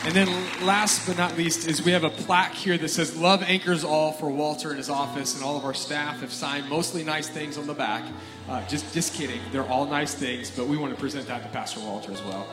And 0.04 0.12
then 0.12 0.66
last 0.66 1.06
but 1.06 1.16
not 1.16 1.38
least 1.38 1.68
is 1.68 1.84
we 1.84 1.92
have 1.92 2.02
a 2.02 2.10
plaque 2.10 2.52
here 2.52 2.76
that 2.78 2.88
says 2.88 3.16
Love 3.16 3.44
Anchors 3.44 3.84
All 3.84 4.10
for 4.10 4.28
Walter 4.28 4.70
and 4.70 4.78
his 4.78 4.90
office 4.90 5.36
and 5.36 5.44
all 5.44 5.56
of 5.56 5.64
our 5.64 5.72
staff 5.72 6.18
have 6.18 6.32
signed 6.32 6.68
mostly 6.68 7.04
nice 7.04 7.28
things 7.28 7.56
on 7.56 7.68
the 7.68 7.74
back. 7.74 8.02
Uh, 8.48 8.66
just, 8.66 8.92
just 8.92 9.14
kidding. 9.14 9.40
They're 9.52 9.68
all 9.68 9.86
nice 9.86 10.16
things, 10.16 10.50
but 10.50 10.66
we 10.66 10.76
want 10.76 10.92
to 10.92 10.98
present 10.98 11.28
that 11.28 11.44
to 11.44 11.48
Pastor 11.50 11.78
Walter 11.78 12.10
as 12.10 12.20
well. 12.24 12.44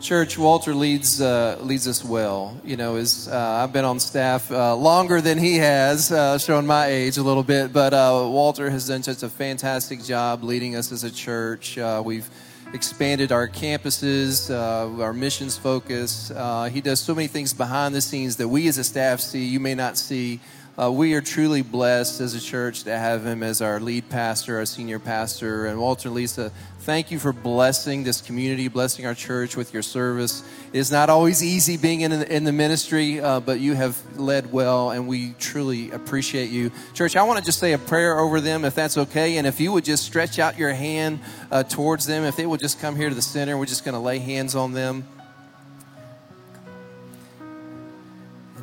Church, 0.00 0.36
Walter 0.36 0.74
leads 0.74 1.22
uh, 1.22 1.56
leads 1.62 1.88
us 1.88 2.04
well. 2.04 2.60
You 2.62 2.76
know, 2.76 2.96
is 2.96 3.28
uh, 3.28 3.62
I've 3.62 3.72
been 3.72 3.86
on 3.86 3.98
staff 3.98 4.50
uh, 4.52 4.76
longer 4.76 5.22
than 5.22 5.38
he 5.38 5.56
has, 5.56 6.12
uh, 6.12 6.36
showing 6.36 6.66
my 6.66 6.86
age 6.86 7.16
a 7.16 7.22
little 7.22 7.42
bit. 7.42 7.72
But 7.72 7.94
uh, 7.94 8.28
Walter 8.28 8.68
has 8.68 8.86
done 8.88 9.02
such 9.02 9.22
a 9.22 9.28
fantastic 9.30 10.02
job 10.02 10.44
leading 10.44 10.76
us 10.76 10.92
as 10.92 11.02
a 11.02 11.10
church. 11.10 11.78
Uh, 11.78 12.02
we've 12.04 12.28
expanded 12.74 13.32
our 13.32 13.48
campuses, 13.48 14.50
our 14.54 15.14
missions 15.14 15.56
focus. 15.56 16.28
he 16.70 16.80
does 16.82 17.00
so 17.00 17.14
many 17.14 17.26
things 17.26 17.54
behind 17.54 17.94
the 17.94 18.02
scenes 18.02 18.36
that 18.36 18.48
we 18.48 18.68
as 18.68 18.76
a 18.76 18.84
staff 18.84 19.20
see. 19.20 19.46
You 19.46 19.60
may 19.60 19.74
not 19.74 19.96
see. 19.96 20.40
We 20.78 21.14
are 21.14 21.20
truly 21.20 21.62
blessed 21.62 22.20
as 22.20 22.34
a 22.34 22.40
church 22.40 22.84
to 22.84 22.96
have 22.96 23.24
him 23.24 23.42
as 23.42 23.62
our 23.62 23.80
lead 23.80 24.08
pastor, 24.08 24.58
our 24.58 24.66
senior 24.66 24.98
pastor, 24.98 25.66
and 25.66 25.80
Walter 25.80 26.08
and 26.08 26.16
Lisa 26.16 26.52
Thank 26.86 27.10
you 27.10 27.18
for 27.18 27.32
blessing 27.32 28.04
this 28.04 28.20
community, 28.20 28.68
blessing 28.68 29.06
our 29.06 29.14
church 29.14 29.56
with 29.56 29.74
your 29.74 29.82
service. 29.82 30.44
It 30.72 30.78
is 30.78 30.92
not 30.92 31.10
always 31.10 31.42
easy 31.42 31.76
being 31.76 32.02
in, 32.02 32.12
in 32.12 32.44
the 32.44 32.52
ministry, 32.52 33.18
uh, 33.18 33.40
but 33.40 33.58
you 33.58 33.74
have 33.74 34.00
led 34.16 34.52
well, 34.52 34.92
and 34.92 35.08
we 35.08 35.32
truly 35.40 35.90
appreciate 35.90 36.48
you. 36.48 36.70
Church, 36.94 37.16
I 37.16 37.24
want 37.24 37.40
to 37.40 37.44
just 37.44 37.58
say 37.58 37.72
a 37.72 37.78
prayer 37.78 38.20
over 38.20 38.40
them, 38.40 38.64
if 38.64 38.76
that's 38.76 38.96
okay. 38.96 39.36
And 39.38 39.48
if 39.48 39.58
you 39.58 39.72
would 39.72 39.84
just 39.84 40.04
stretch 40.04 40.38
out 40.38 40.58
your 40.58 40.72
hand 40.72 41.18
uh, 41.50 41.64
towards 41.64 42.06
them, 42.06 42.22
if 42.22 42.36
they 42.36 42.46
would 42.46 42.60
just 42.60 42.78
come 42.78 42.94
here 42.94 43.08
to 43.08 43.16
the 43.16 43.20
center, 43.20 43.58
we're 43.58 43.66
just 43.66 43.84
going 43.84 43.94
to 43.94 43.98
lay 43.98 44.20
hands 44.20 44.54
on 44.54 44.72
them. 44.72 45.08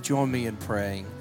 Join 0.02 0.32
me 0.32 0.46
in 0.46 0.56
praying. 0.56 1.13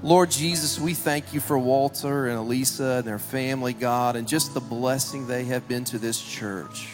Lord 0.00 0.30
Jesus, 0.30 0.78
we 0.78 0.94
thank 0.94 1.34
you 1.34 1.40
for 1.40 1.58
Walter 1.58 2.28
and 2.28 2.38
Elisa 2.38 2.98
and 2.98 3.04
their 3.04 3.18
family, 3.18 3.72
God, 3.72 4.14
and 4.14 4.28
just 4.28 4.54
the 4.54 4.60
blessing 4.60 5.26
they 5.26 5.42
have 5.46 5.66
been 5.66 5.82
to 5.86 5.98
this 5.98 6.22
church. 6.22 6.86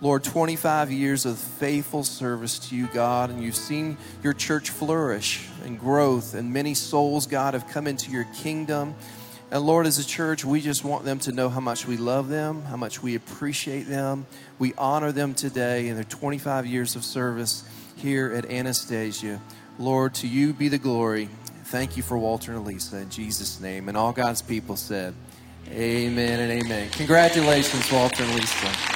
Lord, 0.00 0.24
25 0.24 0.90
years 0.90 1.24
of 1.24 1.38
faithful 1.38 2.02
service 2.02 2.58
to 2.68 2.76
you, 2.76 2.88
God, 2.88 3.30
and 3.30 3.44
you've 3.44 3.54
seen 3.54 3.96
your 4.24 4.32
church 4.32 4.70
flourish 4.70 5.46
and 5.64 5.78
growth, 5.78 6.34
and 6.34 6.52
many 6.52 6.74
souls, 6.74 7.28
God, 7.28 7.54
have 7.54 7.68
come 7.68 7.86
into 7.86 8.10
your 8.10 8.26
kingdom. 8.34 8.96
And 9.52 9.64
Lord, 9.64 9.86
as 9.86 10.00
a 10.00 10.04
church, 10.04 10.44
we 10.44 10.60
just 10.60 10.84
want 10.84 11.04
them 11.04 11.20
to 11.20 11.32
know 11.32 11.48
how 11.48 11.60
much 11.60 11.86
we 11.86 11.96
love 11.96 12.28
them, 12.28 12.62
how 12.62 12.76
much 12.76 13.04
we 13.04 13.14
appreciate 13.14 13.84
them. 13.84 14.26
We 14.58 14.74
honor 14.76 15.12
them 15.12 15.32
today 15.32 15.86
in 15.86 15.94
their 15.94 16.02
25 16.02 16.66
years 16.66 16.96
of 16.96 17.04
service 17.04 17.62
here 17.94 18.32
at 18.32 18.50
Anastasia. 18.50 19.40
Lord, 19.78 20.14
to 20.14 20.26
you 20.26 20.52
be 20.52 20.66
the 20.66 20.78
glory. 20.78 21.28
Thank 21.66 21.96
you 21.96 22.02
for 22.04 22.16
Walter 22.16 22.52
and 22.52 22.60
Elisa 22.60 22.98
in 22.98 23.10
Jesus' 23.10 23.60
name. 23.60 23.88
And 23.88 23.96
all 23.96 24.12
God's 24.12 24.40
people 24.40 24.76
said, 24.76 25.14
Amen 25.68 26.38
and 26.38 26.62
amen. 26.62 26.90
Congratulations, 26.90 27.90
Walter 27.90 28.22
and 28.22 28.34
Lisa. 28.36 28.95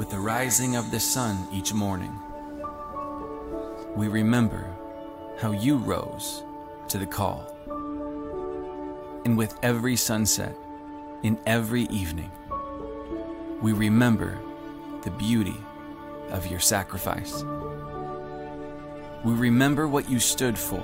With 0.00 0.08
the 0.08 0.18
rising 0.18 0.76
of 0.76 0.90
the 0.90 0.98
sun 0.98 1.46
each 1.52 1.74
morning. 1.74 2.18
We 3.94 4.08
remember 4.08 4.74
how 5.38 5.50
you 5.50 5.76
rose 5.76 6.42
to 6.88 6.96
the 6.96 7.04
call. 7.04 7.44
And 9.26 9.36
with 9.36 9.58
every 9.62 9.96
sunset, 9.96 10.56
in 11.22 11.38
every 11.44 11.82
evening, 11.90 12.30
we 13.60 13.72
remember 13.74 14.38
the 15.02 15.10
beauty 15.10 15.58
of 16.30 16.46
your 16.46 16.60
sacrifice. 16.60 17.44
We 19.22 19.34
remember 19.34 19.86
what 19.86 20.08
you 20.08 20.18
stood 20.18 20.58
for, 20.58 20.82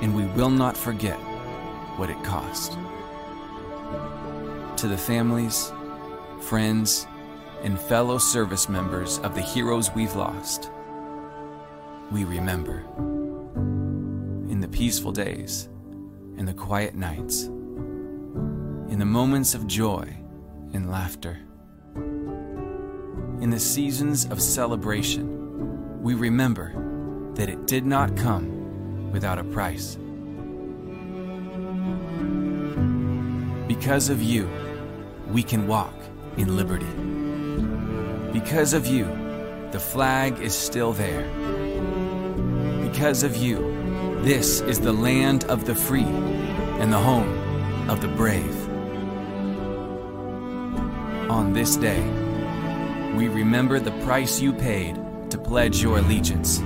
and 0.00 0.16
we 0.16 0.24
will 0.24 0.48
not 0.48 0.74
forget 0.74 1.18
what 1.98 2.08
it 2.08 2.24
cost. 2.24 2.78
To 4.78 4.88
the 4.88 4.96
families, 4.96 5.70
friends, 6.44 7.06
and 7.62 7.80
fellow 7.80 8.18
service 8.18 8.68
members 8.68 9.18
of 9.20 9.34
the 9.34 9.40
heroes 9.40 9.90
we've 9.94 10.14
lost, 10.14 10.70
we 12.12 12.24
remember. 12.24 12.84
In 14.50 14.60
the 14.60 14.68
peaceful 14.68 15.10
days, 15.10 15.70
in 16.36 16.44
the 16.44 16.52
quiet 16.52 16.94
nights, 16.94 17.44
in 17.44 18.98
the 18.98 19.06
moments 19.06 19.54
of 19.54 19.66
joy 19.66 20.14
and 20.74 20.90
laughter, 20.90 21.38
in 23.40 23.48
the 23.48 23.58
seasons 23.58 24.26
of 24.26 24.40
celebration, 24.42 26.02
we 26.02 26.12
remember 26.12 26.74
that 27.34 27.48
it 27.48 27.66
did 27.66 27.86
not 27.86 28.14
come 28.18 29.10
without 29.12 29.38
a 29.38 29.44
price. 29.44 29.96
Because 33.66 34.10
of 34.10 34.22
you, 34.22 34.46
we 35.30 35.42
can 35.42 35.66
walk 35.66 35.94
in 36.36 36.56
liberty. 36.56 36.86
Because 38.32 38.72
of 38.72 38.86
you, 38.86 39.04
the 39.70 39.78
flag 39.78 40.40
is 40.40 40.54
still 40.54 40.92
there. 40.92 41.28
Because 42.82 43.22
of 43.22 43.36
you, 43.36 44.20
this 44.22 44.60
is 44.60 44.80
the 44.80 44.92
land 44.92 45.44
of 45.44 45.66
the 45.66 45.74
free 45.74 46.02
and 46.80 46.92
the 46.92 46.98
home 46.98 47.90
of 47.90 48.00
the 48.00 48.08
brave. 48.08 48.68
On 51.30 51.52
this 51.52 51.76
day, 51.76 52.02
we 53.16 53.28
remember 53.28 53.78
the 53.78 53.92
price 54.04 54.40
you 54.40 54.52
paid 54.52 54.96
to 55.30 55.38
pledge 55.38 55.82
your 55.82 55.98
allegiance. 55.98 56.62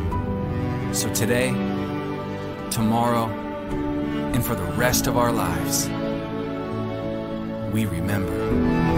So 0.93 1.12
today, 1.12 1.51
tomorrow, 2.71 3.27
and 4.35 4.45
for 4.45 4.55
the 4.55 4.71
rest 4.73 5.07
of 5.07 5.16
our 5.16 5.33
lives, 5.33 5.89
we 7.73 7.87
remember. 7.87 8.97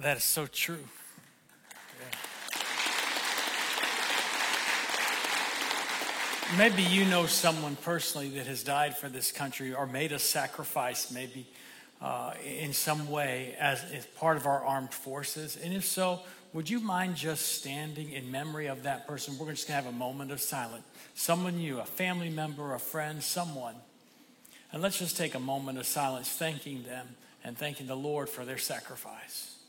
That 0.00 0.16
is 0.16 0.24
so 0.24 0.46
true. 0.46 0.78
Maybe 6.56 6.82
you 6.82 7.04
know 7.04 7.26
someone 7.26 7.76
personally 7.76 8.30
that 8.30 8.46
has 8.46 8.64
died 8.64 8.96
for 8.96 9.10
this 9.10 9.30
country 9.30 9.74
or 9.74 9.86
made 9.86 10.12
a 10.12 10.18
sacrifice, 10.18 11.12
maybe 11.12 11.46
uh, 12.00 12.32
in 12.44 12.72
some 12.72 13.10
way, 13.10 13.54
as, 13.60 13.84
as 13.92 14.06
part 14.06 14.38
of 14.38 14.46
our 14.46 14.64
armed 14.64 14.94
forces. 14.94 15.58
And 15.62 15.74
if 15.74 15.84
so, 15.84 16.20
would 16.54 16.70
you 16.70 16.80
mind 16.80 17.16
just 17.16 17.58
standing 17.58 18.10
in 18.10 18.30
memory 18.30 18.68
of 18.68 18.84
that 18.84 19.06
person? 19.06 19.36
We're 19.38 19.50
just 19.50 19.68
going 19.68 19.78
to 19.78 19.84
have 19.84 19.94
a 19.94 19.96
moment 19.96 20.32
of 20.32 20.40
silence. 20.40 20.84
Someone 21.14 21.60
you, 21.60 21.78
a 21.78 21.84
family 21.84 22.30
member, 22.30 22.74
a 22.74 22.80
friend, 22.80 23.22
someone. 23.22 23.74
And 24.72 24.80
let's 24.80 24.98
just 24.98 25.18
take 25.18 25.34
a 25.34 25.40
moment 25.40 25.76
of 25.76 25.84
silence, 25.84 26.30
thanking 26.30 26.84
them 26.84 27.06
and 27.44 27.56
thanking 27.56 27.86
the 27.86 27.96
Lord 27.96 28.30
for 28.30 28.46
their 28.46 28.58
sacrifice. 28.58 29.59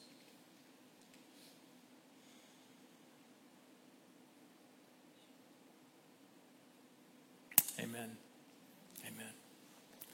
Amen. 7.81 8.11
Amen. 9.07 9.31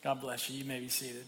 God 0.01 0.21
bless 0.21 0.49
you. 0.49 0.57
You 0.57 0.63
may 0.63 0.79
be 0.79 0.87
seated. 0.87 1.25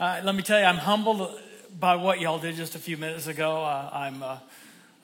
Uh, 0.00 0.22
let 0.24 0.34
me 0.34 0.42
tell 0.42 0.58
you, 0.58 0.64
I'm 0.64 0.78
humbled 0.78 1.38
by 1.78 1.96
what 1.96 2.20
y'all 2.20 2.38
did 2.38 2.56
just 2.56 2.74
a 2.74 2.78
few 2.78 2.96
minutes 2.96 3.26
ago. 3.26 3.62
Uh, 3.64 3.90
I'm 3.92 4.22
uh, 4.22 4.38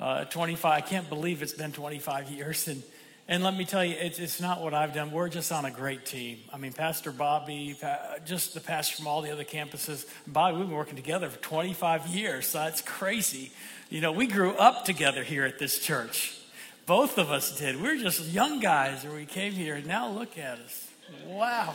uh 0.00 0.24
25. 0.24 0.72
I 0.72 0.80
can't 0.80 1.06
believe 1.10 1.42
it's 1.42 1.52
been 1.52 1.72
25 1.72 2.30
years. 2.30 2.66
And, 2.66 2.82
and 3.28 3.44
let 3.44 3.54
me 3.54 3.66
tell 3.66 3.84
you, 3.84 3.94
it's, 3.98 4.18
it's 4.18 4.40
not 4.40 4.62
what 4.62 4.72
I've 4.72 4.94
done. 4.94 5.10
We're 5.10 5.28
just 5.28 5.52
on 5.52 5.66
a 5.66 5.70
great 5.70 6.06
team. 6.06 6.38
I 6.50 6.56
mean, 6.56 6.72
Pastor 6.72 7.12
Bobby, 7.12 7.76
just 8.24 8.54
the 8.54 8.60
pastor 8.60 8.96
from 8.96 9.06
all 9.06 9.20
the 9.20 9.32
other 9.32 9.44
campuses. 9.44 10.06
Bobby, 10.26 10.56
we've 10.56 10.66
been 10.66 10.76
working 10.76 10.96
together 10.96 11.28
for 11.28 11.42
25 11.42 12.06
years. 12.06 12.46
So 12.46 12.60
that's 12.60 12.80
crazy. 12.80 13.52
You 13.90 14.00
know, 14.00 14.12
we 14.12 14.26
grew 14.26 14.52
up 14.52 14.86
together 14.86 15.24
here 15.24 15.44
at 15.44 15.58
this 15.58 15.78
church. 15.78 16.38
Both 16.86 17.16
of 17.16 17.30
us 17.30 17.56
did. 17.56 17.80
We 17.80 17.88
were 17.88 17.96
just 17.96 18.26
young 18.26 18.60
guys 18.60 19.04
when 19.04 19.14
we 19.14 19.24
came 19.24 19.52
here. 19.52 19.76
And 19.76 19.86
now 19.86 20.08
look 20.08 20.36
at 20.36 20.58
us. 20.58 20.90
Wow. 21.26 21.74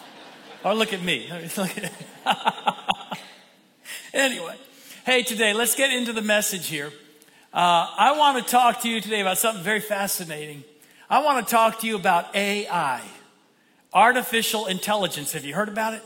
Or 0.63 0.75
look 0.75 0.93
at 0.93 1.01
me. 1.01 1.27
anyway, 4.13 4.55
hey, 5.05 5.23
today, 5.23 5.53
let's 5.53 5.75
get 5.75 5.91
into 5.91 6.13
the 6.13 6.21
message 6.21 6.67
here. 6.67 6.91
Uh, 7.51 7.87
I 7.97 8.15
want 8.17 8.45
to 8.45 8.51
talk 8.51 8.81
to 8.81 8.89
you 8.89 9.01
today 9.01 9.21
about 9.21 9.39
something 9.39 9.63
very 9.63 9.79
fascinating. 9.79 10.63
I 11.09 11.23
want 11.23 11.47
to 11.47 11.51
talk 11.51 11.79
to 11.79 11.87
you 11.87 11.95
about 11.95 12.35
AI, 12.35 13.01
artificial 13.91 14.67
intelligence. 14.67 15.33
Have 15.33 15.43
you 15.43 15.55
heard 15.55 15.69
about 15.69 15.95
it? 15.95 16.03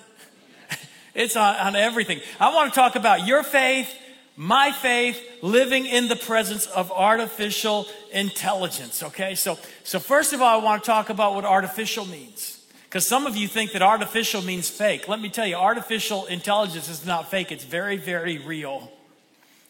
it's 1.13 1.35
on, 1.35 1.57
on 1.57 1.75
everything. 1.75 2.21
I 2.39 2.55
want 2.55 2.71
to 2.71 2.79
talk 2.79 2.95
about 2.95 3.27
your 3.27 3.43
faith 3.43 3.93
my 4.35 4.71
faith 4.71 5.21
living 5.41 5.85
in 5.85 6.07
the 6.07 6.15
presence 6.15 6.65
of 6.67 6.91
artificial 6.91 7.87
intelligence 8.11 9.03
okay? 9.03 9.35
So 9.35 9.57
so 9.83 9.99
first 9.99 10.33
of 10.33 10.41
all 10.41 10.59
i 10.59 10.63
want 10.63 10.83
to 10.83 10.87
talk 10.87 11.09
about 11.09 11.35
what 11.35 11.45
artificial 11.45 12.05
means. 12.05 12.59
Because 12.85 13.07
some 13.07 13.25
of 13.25 13.35
you 13.35 13.47
think 13.47 13.71
that 13.71 13.81
artificial 13.81 14.43
means 14.43 14.69
fake. 14.69 15.07
Let 15.07 15.19
me 15.19 15.29
tell 15.29 15.47
you 15.47 15.55
artificial 15.55 16.25
intelligence 16.25 16.89
is 16.89 17.05
not 17.05 17.29
fake 17.29 17.51
it's 17.51 17.63
very 17.63 17.97
very 17.97 18.39
real. 18.39 18.91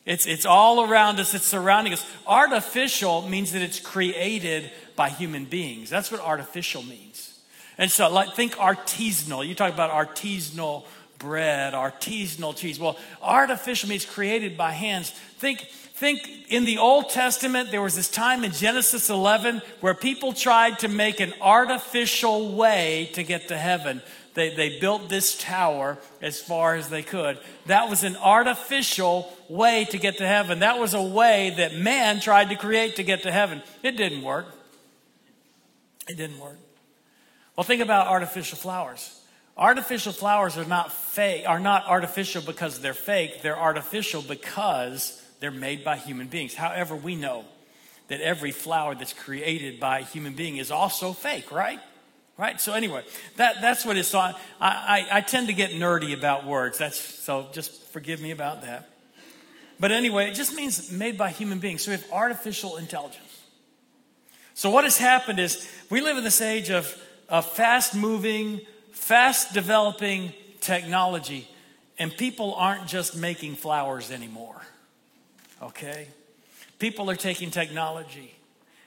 It's 0.05 0.25
it's 0.25 0.45
all 0.45 0.89
around 0.89 1.19
us 1.19 1.33
it's 1.33 1.45
surrounding 1.45 1.93
us. 1.93 2.05
Artificial 2.25 3.27
means 3.27 3.51
that 3.51 3.61
it's 3.61 3.79
created 3.79 4.71
by 4.95 5.09
human 5.09 5.45
beings. 5.45 5.89
That's 5.89 6.11
what 6.11 6.21
artificial 6.21 6.83
means. 6.83 7.39
And 7.77 7.91
so 7.91 8.09
like 8.09 8.33
think 8.33 8.55
artisanal. 8.55 9.45
You 9.45 9.55
talk 9.55 9.73
about 9.73 9.91
artisanal 9.91 10.85
bread, 11.23 11.73
artisanal 11.73 12.55
cheese. 12.55 12.77
Well, 12.77 12.97
artificial 13.21 13.89
means 13.89 14.05
created 14.05 14.57
by 14.57 14.71
hands. 14.71 15.09
Think, 15.09 15.61
think 15.61 16.19
in 16.49 16.65
the 16.65 16.79
Old 16.79 17.09
Testament, 17.09 17.71
there 17.71 17.81
was 17.81 17.95
this 17.95 18.09
time 18.09 18.43
in 18.43 18.51
Genesis 18.51 19.09
11 19.09 19.61
where 19.79 19.93
people 19.93 20.33
tried 20.33 20.79
to 20.79 20.89
make 20.89 21.21
an 21.21 21.33
artificial 21.41 22.51
way 22.55 23.09
to 23.13 23.23
get 23.23 23.47
to 23.47 23.57
heaven. 23.57 24.01
They, 24.33 24.53
they 24.53 24.79
built 24.79 25.07
this 25.07 25.37
tower 25.37 25.97
as 26.21 26.41
far 26.41 26.75
as 26.75 26.89
they 26.89 27.03
could. 27.03 27.39
That 27.67 27.89
was 27.89 28.03
an 28.03 28.17
artificial 28.17 29.31
way 29.47 29.85
to 29.91 29.97
get 29.97 30.17
to 30.17 30.27
heaven. 30.27 30.59
That 30.59 30.77
was 30.77 30.93
a 30.93 31.01
way 31.01 31.53
that 31.57 31.73
man 31.73 32.19
tried 32.19 32.49
to 32.49 32.55
create 32.55 32.97
to 32.97 33.03
get 33.03 33.23
to 33.23 33.31
heaven. 33.31 33.61
It 33.81 33.95
didn't 33.95 34.23
work. 34.23 34.47
It 36.09 36.17
didn't 36.17 36.39
work. 36.39 36.57
Well, 37.55 37.63
think 37.63 37.81
about 37.81 38.07
artificial 38.07 38.57
flowers. 38.57 39.22
Artificial 39.57 40.13
flowers 40.13 40.57
are 40.57 40.65
not 40.65 40.91
fake, 40.91 41.43
are 41.47 41.59
not 41.59 41.85
artificial 41.85 42.41
because 42.41 42.79
they're 42.79 42.93
fake. 42.93 43.41
They're 43.41 43.59
artificial 43.59 44.23
because 44.23 45.21
they're 45.39 45.51
made 45.51 45.83
by 45.83 45.97
human 45.97 46.27
beings. 46.27 46.55
However, 46.55 46.95
we 46.95 47.15
know 47.15 47.45
that 48.07 48.19
every 48.19 48.51
flower 48.51 48.95
that's 48.95 49.13
created 49.13 49.79
by 49.79 49.99
a 49.99 50.03
human 50.03 50.33
being 50.33 50.57
is 50.57 50.71
also 50.71 51.13
fake, 51.13 51.51
right? 51.51 51.79
Right? 52.35 52.59
So 52.59 52.73
anyway, 52.73 53.03
that, 53.37 53.61
that's 53.61 53.85
what 53.85 53.95
it's 53.95 54.13
on. 54.15 54.33
I, 54.59 55.07
I, 55.11 55.17
I 55.17 55.21
tend 55.21 55.47
to 55.47 55.53
get 55.53 55.71
nerdy 55.71 56.17
about 56.17 56.45
words. 56.45 56.79
That's 56.79 56.99
so 56.99 57.47
just 57.53 57.71
forgive 57.89 58.21
me 58.21 58.31
about 58.31 58.63
that. 58.63 58.89
But 59.79 59.91
anyway, 59.91 60.29
it 60.29 60.33
just 60.33 60.55
means 60.55 60.91
made 60.91 61.17
by 61.17 61.29
human 61.29 61.59
beings. 61.59 61.83
So 61.83 61.91
we 61.91 61.97
have 61.97 62.11
artificial 62.11 62.77
intelligence. 62.77 63.41
So 64.55 64.69
what 64.69 64.83
has 64.83 64.97
happened 64.97 65.39
is 65.39 65.69
we 65.89 66.01
live 66.01 66.17
in 66.17 66.23
this 66.23 66.41
age 66.41 66.69
of, 66.69 66.95
of 67.29 67.45
fast 67.45 67.95
moving, 67.95 68.61
fast 69.03 69.53
developing 69.53 70.31
technology, 70.61 71.45
and 71.99 72.15
people 72.15 72.55
aren't 72.55 72.87
just 72.87 73.17
making 73.17 73.55
flowers 73.55 74.11
anymore. 74.11 74.61
Okay? 75.61 76.07
People 76.79 77.09
are 77.09 77.15
taking 77.15 77.51
technology 77.51 78.33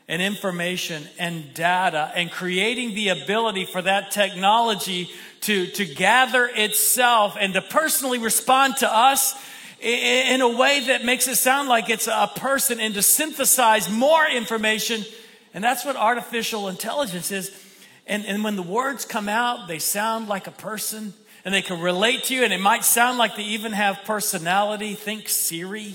and 0.08 0.22
information 0.22 1.02
and 1.18 1.52
data 1.52 2.10
and 2.14 2.30
creating 2.30 2.94
the 2.94 3.08
ability 3.08 3.66
for 3.66 3.82
that 3.82 4.10
technology 4.10 5.10
to, 5.42 5.66
to 5.66 5.84
gather 5.84 6.48
itself 6.54 7.36
and 7.38 7.52
to 7.52 7.60
personally 7.60 8.18
respond 8.18 8.76
to 8.78 8.90
us 8.90 9.34
in 9.80 10.40
a 10.40 10.48
way 10.48 10.86
that 10.86 11.04
makes 11.04 11.28
it 11.28 11.36
sound 11.36 11.68
like 11.68 11.90
it's 11.90 12.06
a 12.06 12.30
person 12.36 12.80
and 12.80 12.94
to 12.94 13.02
synthesize 13.02 13.90
more 13.90 14.26
information. 14.26 15.04
And 15.52 15.62
that's 15.62 15.84
what 15.84 15.96
artificial 15.96 16.68
intelligence 16.68 17.30
is. 17.30 17.65
And, 18.06 18.24
and 18.24 18.44
when 18.44 18.56
the 18.56 18.62
words 18.62 19.04
come 19.04 19.28
out, 19.28 19.68
they 19.68 19.78
sound 19.78 20.28
like 20.28 20.46
a 20.46 20.52
person 20.52 21.12
and 21.44 21.54
they 21.54 21.62
can 21.62 21.80
relate 21.80 22.24
to 22.24 22.34
you, 22.34 22.42
and 22.42 22.52
it 22.52 22.60
might 22.60 22.84
sound 22.84 23.18
like 23.18 23.36
they 23.36 23.44
even 23.44 23.70
have 23.70 24.00
personality. 24.04 24.94
Think 24.94 25.28
Siri. 25.28 25.94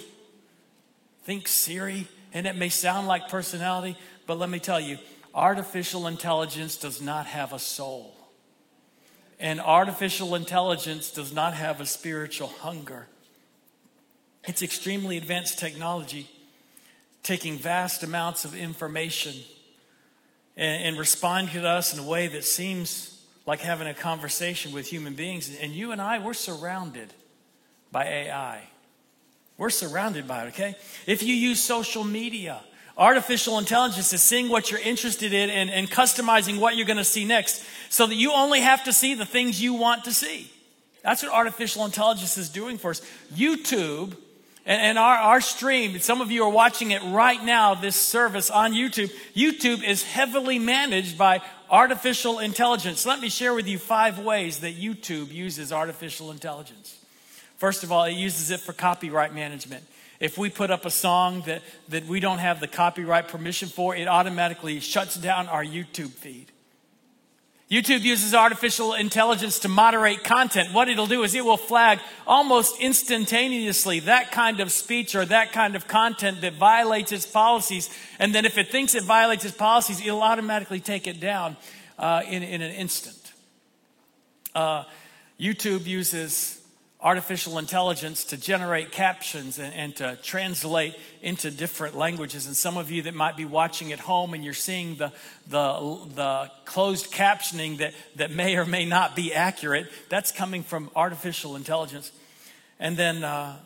Think 1.23 1.49
Siri. 1.49 2.07
And 2.33 2.47
it 2.47 2.55
may 2.55 2.69
sound 2.69 3.07
like 3.07 3.27
personality, 3.27 3.97
but 4.25 4.39
let 4.39 4.49
me 4.49 4.59
tell 4.59 4.79
you, 4.79 4.97
artificial 5.35 6.07
intelligence 6.07 6.77
does 6.77 7.01
not 7.01 7.25
have 7.25 7.51
a 7.51 7.59
soul. 7.59 8.15
And 9.41 9.59
artificial 9.59 10.35
intelligence 10.35 11.11
does 11.11 11.33
not 11.33 11.53
have 11.53 11.81
a 11.81 11.85
spiritual 11.85 12.47
hunger. 12.47 13.07
It's 14.45 14.61
extremely 14.61 15.17
advanced 15.17 15.59
technology, 15.59 16.29
taking 17.23 17.57
vast 17.57 18.03
amounts 18.03 18.45
of 18.45 18.55
information 18.55 19.33
and, 20.61 20.83
and 20.83 20.97
responding 20.97 21.51
to 21.53 21.67
us 21.67 21.91
in 21.91 21.99
a 21.99 22.07
way 22.07 22.27
that 22.27 22.45
seems 22.45 23.19
like 23.47 23.59
having 23.59 23.87
a 23.87 23.93
conversation 23.93 24.71
with 24.71 24.87
human 24.87 25.15
beings. 25.15 25.53
And 25.59 25.73
you 25.73 25.91
and 25.91 25.99
I, 25.99 26.19
we're 26.19 26.35
surrounded 26.35 27.11
by 27.91 28.05
AI. 28.05 28.61
We're 29.57 29.71
surrounded 29.71 30.27
by 30.27 30.43
it, 30.43 30.47
okay? 30.49 30.75
If 31.07 31.23
you 31.23 31.33
use 31.33 31.61
social 31.61 32.03
media, 32.03 32.61
artificial 32.95 33.57
intelligence 33.57 34.13
is 34.13 34.21
seeing 34.21 34.49
what 34.49 34.69
you're 34.69 34.79
interested 34.79 35.33
in 35.33 35.49
and, 35.49 35.71
and 35.71 35.89
customizing 35.89 36.59
what 36.59 36.77
you're 36.77 36.85
going 36.85 36.97
to 36.97 37.03
see 37.03 37.25
next 37.25 37.63
so 37.89 38.05
that 38.05 38.15
you 38.15 38.31
only 38.31 38.61
have 38.61 38.83
to 38.83 38.93
see 38.93 39.15
the 39.15 39.25
things 39.25 39.61
you 39.61 39.73
want 39.73 40.03
to 40.03 40.13
see. 40.13 40.51
That's 41.03 41.23
what 41.23 41.33
artificial 41.33 41.85
intelligence 41.85 42.37
is 42.37 42.49
doing 42.49 42.77
for 42.77 42.91
us. 42.91 43.01
YouTube 43.33 44.15
and, 44.65 44.99
our, 44.99 45.15
our 45.15 45.41
stream, 45.41 45.97
some 45.99 46.21
of 46.21 46.31
you 46.31 46.43
are 46.43 46.49
watching 46.49 46.91
it 46.91 47.01
right 47.03 47.43
now, 47.43 47.73
this 47.73 47.95
service 47.95 48.49
on 48.51 48.73
YouTube. 48.73 49.11
YouTube 49.35 49.83
is 49.83 50.03
heavily 50.03 50.59
managed 50.59 51.17
by 51.17 51.41
artificial 51.69 52.39
intelligence. 52.39 53.05
Let 53.05 53.19
me 53.19 53.29
share 53.29 53.53
with 53.53 53.67
you 53.67 53.79
five 53.79 54.19
ways 54.19 54.59
that 54.59 54.75
YouTube 54.75 55.31
uses 55.31 55.71
artificial 55.71 56.31
intelligence. 56.31 57.03
First 57.57 57.83
of 57.83 57.91
all, 57.91 58.03
it 58.05 58.13
uses 58.13 58.51
it 58.51 58.59
for 58.59 58.73
copyright 58.73 59.33
management. 59.33 59.83
If 60.19 60.37
we 60.37 60.51
put 60.51 60.69
up 60.69 60.85
a 60.85 60.91
song 60.91 61.41
that, 61.47 61.63
that 61.89 62.05
we 62.05 62.19
don't 62.19 62.37
have 62.37 62.59
the 62.59 62.67
copyright 62.67 63.27
permission 63.27 63.69
for, 63.69 63.95
it 63.95 64.07
automatically 64.07 64.79
shuts 64.79 65.15
down 65.15 65.47
our 65.47 65.63
YouTube 65.63 66.11
feed. 66.11 66.50
YouTube 67.71 68.01
uses 68.01 68.33
artificial 68.33 68.93
intelligence 68.93 69.59
to 69.59 69.69
moderate 69.69 70.25
content. 70.25 70.73
What 70.73 70.89
it'll 70.89 71.07
do 71.07 71.23
is 71.23 71.33
it 71.33 71.45
will 71.45 71.55
flag 71.55 71.99
almost 72.27 72.77
instantaneously 72.81 74.01
that 74.01 74.33
kind 74.33 74.59
of 74.59 74.73
speech 74.73 75.15
or 75.15 75.23
that 75.23 75.53
kind 75.53 75.77
of 75.77 75.87
content 75.87 76.41
that 76.41 76.55
violates 76.55 77.13
its 77.13 77.25
policies. 77.25 77.89
And 78.19 78.35
then 78.35 78.45
if 78.45 78.57
it 78.57 78.69
thinks 78.69 78.93
it 78.93 79.03
violates 79.03 79.45
its 79.45 79.55
policies, 79.55 80.01
it'll 80.01 80.21
automatically 80.21 80.81
take 80.81 81.07
it 81.07 81.21
down 81.21 81.55
uh, 81.97 82.23
in, 82.27 82.43
in 82.43 82.61
an 82.61 82.71
instant. 82.71 83.31
Uh, 84.53 84.83
YouTube 85.39 85.85
uses 85.85 86.60
artificial 87.03 87.57
intelligence 87.57 88.25
to 88.25 88.37
generate 88.37 88.91
captions 88.91 89.57
and, 89.57 89.73
and, 89.73 89.95
to 89.95 90.15
translate 90.21 90.95
into 91.23 91.49
different 91.49 91.97
languages. 91.97 92.45
And 92.45 92.55
some 92.55 92.77
of 92.77 92.91
you 92.91 93.01
that 93.03 93.15
might 93.15 93.35
be 93.35 93.45
watching 93.45 93.91
at 93.91 93.99
home 93.99 94.35
and 94.35 94.43
you're 94.43 94.53
seeing 94.53 94.95
the, 94.97 95.11
the, 95.47 95.99
the 96.13 96.51
closed 96.65 97.11
captioning 97.11 97.79
that, 97.79 97.93
that 98.17 98.29
may 98.29 98.55
or 98.55 98.65
may 98.65 98.85
not 98.85 99.15
be 99.15 99.33
accurate, 99.33 99.91
that's 100.09 100.31
coming 100.31 100.61
from 100.61 100.91
artificial 100.95 101.55
intelligence. 101.55 102.11
And 102.79 102.95
then 102.95 103.23
uh, 103.23 103.57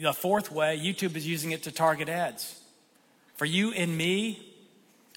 the 0.00 0.14
fourth 0.14 0.50
way, 0.50 0.80
YouTube 0.82 1.14
is 1.14 1.26
using 1.26 1.50
it 1.50 1.64
to 1.64 1.72
target 1.72 2.08
ads. 2.08 2.58
For 3.36 3.44
you 3.44 3.72
and 3.72 3.96
me, 3.96 4.40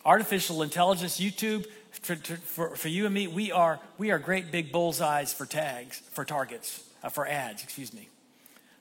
artificial 0.03 0.62
intelligence, 0.62 1.22
YouTube, 1.22 1.66
for, 1.91 2.16
for, 2.16 2.76
for 2.76 2.88
you 2.89 3.06
and 3.06 3.14
me, 3.14 3.28
we 3.28 3.53
are, 3.53 3.80
we 3.97 4.12
are 4.12 4.20
great 4.20 4.51
big 4.51 4.74
bullseyes 4.74 5.32
for 5.32 5.45
tags, 5.45 6.01
for 6.12 6.26
targets 6.26 6.84
uh, 7.06 7.10
for 7.10 7.28
ads, 7.28 7.64
excuse 7.64 7.93
me. 7.93 8.10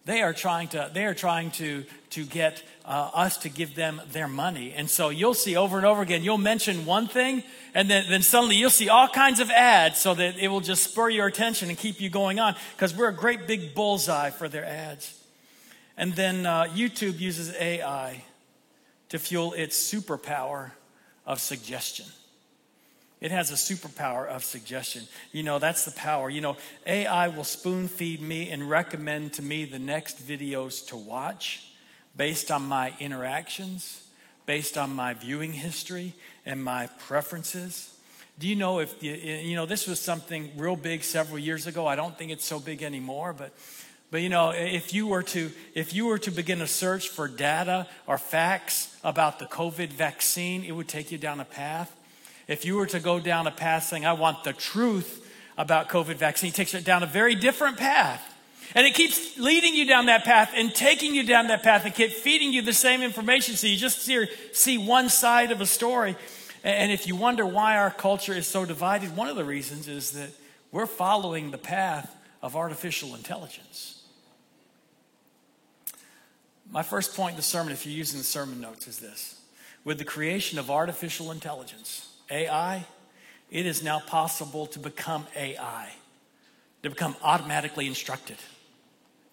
They 0.06 0.22
are 0.22 0.34
trying 0.34 0.68
to, 0.68 0.90
they 0.92 1.04
are 1.04 1.14
trying 1.14 1.50
to, 1.52 1.84
to 2.10 2.24
get 2.24 2.62
uh, 2.84 3.10
us 3.14 3.38
to 3.38 3.48
give 3.48 3.74
them 3.74 4.02
their 4.12 4.28
money. 4.28 4.72
And 4.72 4.90
so 4.90 5.08
you'll 5.08 5.34
see 5.34 5.56
over 5.56 5.78
and 5.78 5.86
over 5.86 6.02
again, 6.02 6.22
you'll 6.22 6.36
mention 6.36 6.84
one 6.84 7.06
thing, 7.06 7.42
and 7.74 7.88
then, 7.88 8.04
then 8.10 8.22
suddenly 8.22 8.56
you'll 8.56 8.70
see 8.70 8.88
all 8.88 9.08
kinds 9.08 9.40
of 9.40 9.50
ads 9.50 9.98
so 9.98 10.14
that 10.14 10.36
it 10.36 10.48
will 10.48 10.60
just 10.60 10.84
spur 10.84 11.08
your 11.08 11.26
attention 11.26 11.68
and 11.68 11.78
keep 11.78 12.00
you 12.00 12.10
going 12.10 12.38
on 12.38 12.54
because 12.76 12.94
we're 12.94 13.08
a 13.08 13.14
great 13.14 13.46
big 13.46 13.74
bullseye 13.74 14.30
for 14.30 14.48
their 14.48 14.64
ads. 14.64 15.18
And 15.96 16.12
then 16.14 16.44
uh, 16.44 16.64
YouTube 16.64 17.20
uses 17.20 17.54
AI 17.54 18.24
to 19.08 19.18
fuel 19.18 19.52
its 19.54 19.76
superpower 19.78 20.72
of 21.26 21.40
suggestion. 21.40 22.06
It 23.24 23.30
has 23.30 23.50
a 23.50 23.54
superpower 23.54 24.28
of 24.28 24.44
suggestion. 24.44 25.04
You 25.32 25.44
know, 25.44 25.58
that's 25.58 25.86
the 25.86 25.92
power. 25.92 26.28
You 26.28 26.42
know, 26.42 26.58
AI 26.86 27.28
will 27.28 27.44
spoon 27.44 27.88
feed 27.88 28.20
me 28.20 28.50
and 28.50 28.68
recommend 28.68 29.32
to 29.34 29.42
me 29.42 29.64
the 29.64 29.78
next 29.78 30.22
videos 30.28 30.86
to 30.88 30.96
watch 30.98 31.72
based 32.14 32.50
on 32.50 32.66
my 32.66 32.92
interactions, 33.00 34.06
based 34.44 34.76
on 34.76 34.94
my 34.94 35.14
viewing 35.14 35.54
history 35.54 36.12
and 36.44 36.62
my 36.62 36.88
preferences. 36.98 37.96
Do 38.38 38.46
you 38.46 38.56
know 38.56 38.80
if, 38.80 39.02
you, 39.02 39.56
know, 39.56 39.64
this 39.64 39.86
was 39.86 39.98
something 39.98 40.50
real 40.58 40.76
big 40.76 41.02
several 41.02 41.38
years 41.38 41.66
ago. 41.66 41.86
I 41.86 41.96
don't 41.96 42.18
think 42.18 42.30
it's 42.30 42.44
so 42.44 42.60
big 42.60 42.82
anymore, 42.82 43.32
but 43.32 43.54
but 44.10 44.20
you 44.20 44.28
know, 44.28 44.50
if 44.50 44.92
you 44.92 45.06
were 45.06 45.22
to 45.22 45.50
if 45.74 45.94
you 45.94 46.04
were 46.04 46.18
to 46.18 46.30
begin 46.30 46.60
a 46.60 46.66
search 46.66 47.08
for 47.08 47.26
data 47.26 47.88
or 48.06 48.18
facts 48.18 48.94
about 49.02 49.38
the 49.38 49.46
COVID 49.46 49.88
vaccine, 49.88 50.62
it 50.62 50.72
would 50.72 50.88
take 50.88 51.10
you 51.10 51.16
down 51.16 51.40
a 51.40 51.46
path 51.46 51.93
if 52.46 52.64
you 52.64 52.76
were 52.76 52.86
to 52.86 53.00
go 53.00 53.18
down 53.18 53.46
a 53.46 53.50
path 53.50 53.84
saying, 53.84 54.04
I 54.04 54.12
want 54.12 54.44
the 54.44 54.52
truth 54.52 55.20
about 55.56 55.88
COVID 55.88 56.16
vaccine, 56.16 56.50
it 56.50 56.54
takes 56.54 56.74
you 56.74 56.80
down 56.80 57.02
a 57.02 57.06
very 57.06 57.34
different 57.34 57.76
path. 57.76 58.30
And 58.74 58.86
it 58.86 58.94
keeps 58.94 59.38
leading 59.38 59.74
you 59.74 59.86
down 59.86 60.06
that 60.06 60.24
path 60.24 60.50
and 60.54 60.74
taking 60.74 61.14
you 61.14 61.24
down 61.24 61.48
that 61.48 61.62
path 61.62 61.84
and 61.84 61.94
keep 61.94 62.10
feeding 62.10 62.52
you 62.52 62.62
the 62.62 62.72
same 62.72 63.02
information. 63.02 63.56
So 63.56 63.66
you 63.66 63.76
just 63.76 64.02
see, 64.02 64.26
see 64.52 64.78
one 64.78 65.08
side 65.08 65.52
of 65.52 65.60
a 65.60 65.66
story. 65.66 66.16
And 66.64 66.90
if 66.90 67.06
you 67.06 67.14
wonder 67.14 67.46
why 67.46 67.76
our 67.76 67.90
culture 67.90 68.32
is 68.32 68.46
so 68.46 68.64
divided, 68.64 69.16
one 69.16 69.28
of 69.28 69.36
the 69.36 69.44
reasons 69.44 69.86
is 69.86 70.12
that 70.12 70.30
we're 70.72 70.86
following 70.86 71.50
the 71.50 71.58
path 71.58 72.16
of 72.42 72.56
artificial 72.56 73.14
intelligence. 73.14 74.02
My 76.70 76.82
first 76.82 77.14
point 77.14 77.32
in 77.32 77.36
the 77.36 77.42
sermon, 77.42 77.72
if 77.72 77.86
you're 77.86 77.94
using 77.94 78.18
the 78.18 78.24
sermon 78.24 78.60
notes, 78.60 78.88
is 78.88 78.98
this. 78.98 79.40
With 79.84 79.98
the 79.98 80.04
creation 80.04 80.58
of 80.58 80.70
artificial 80.70 81.30
intelligence, 81.30 82.13
AI, 82.34 82.84
it 83.50 83.66
is 83.66 83.82
now 83.82 84.00
possible 84.00 84.66
to 84.66 84.78
become 84.78 85.26
AI, 85.36 85.92
to 86.82 86.90
become 86.90 87.14
automatically 87.22 87.86
instructed. 87.86 88.36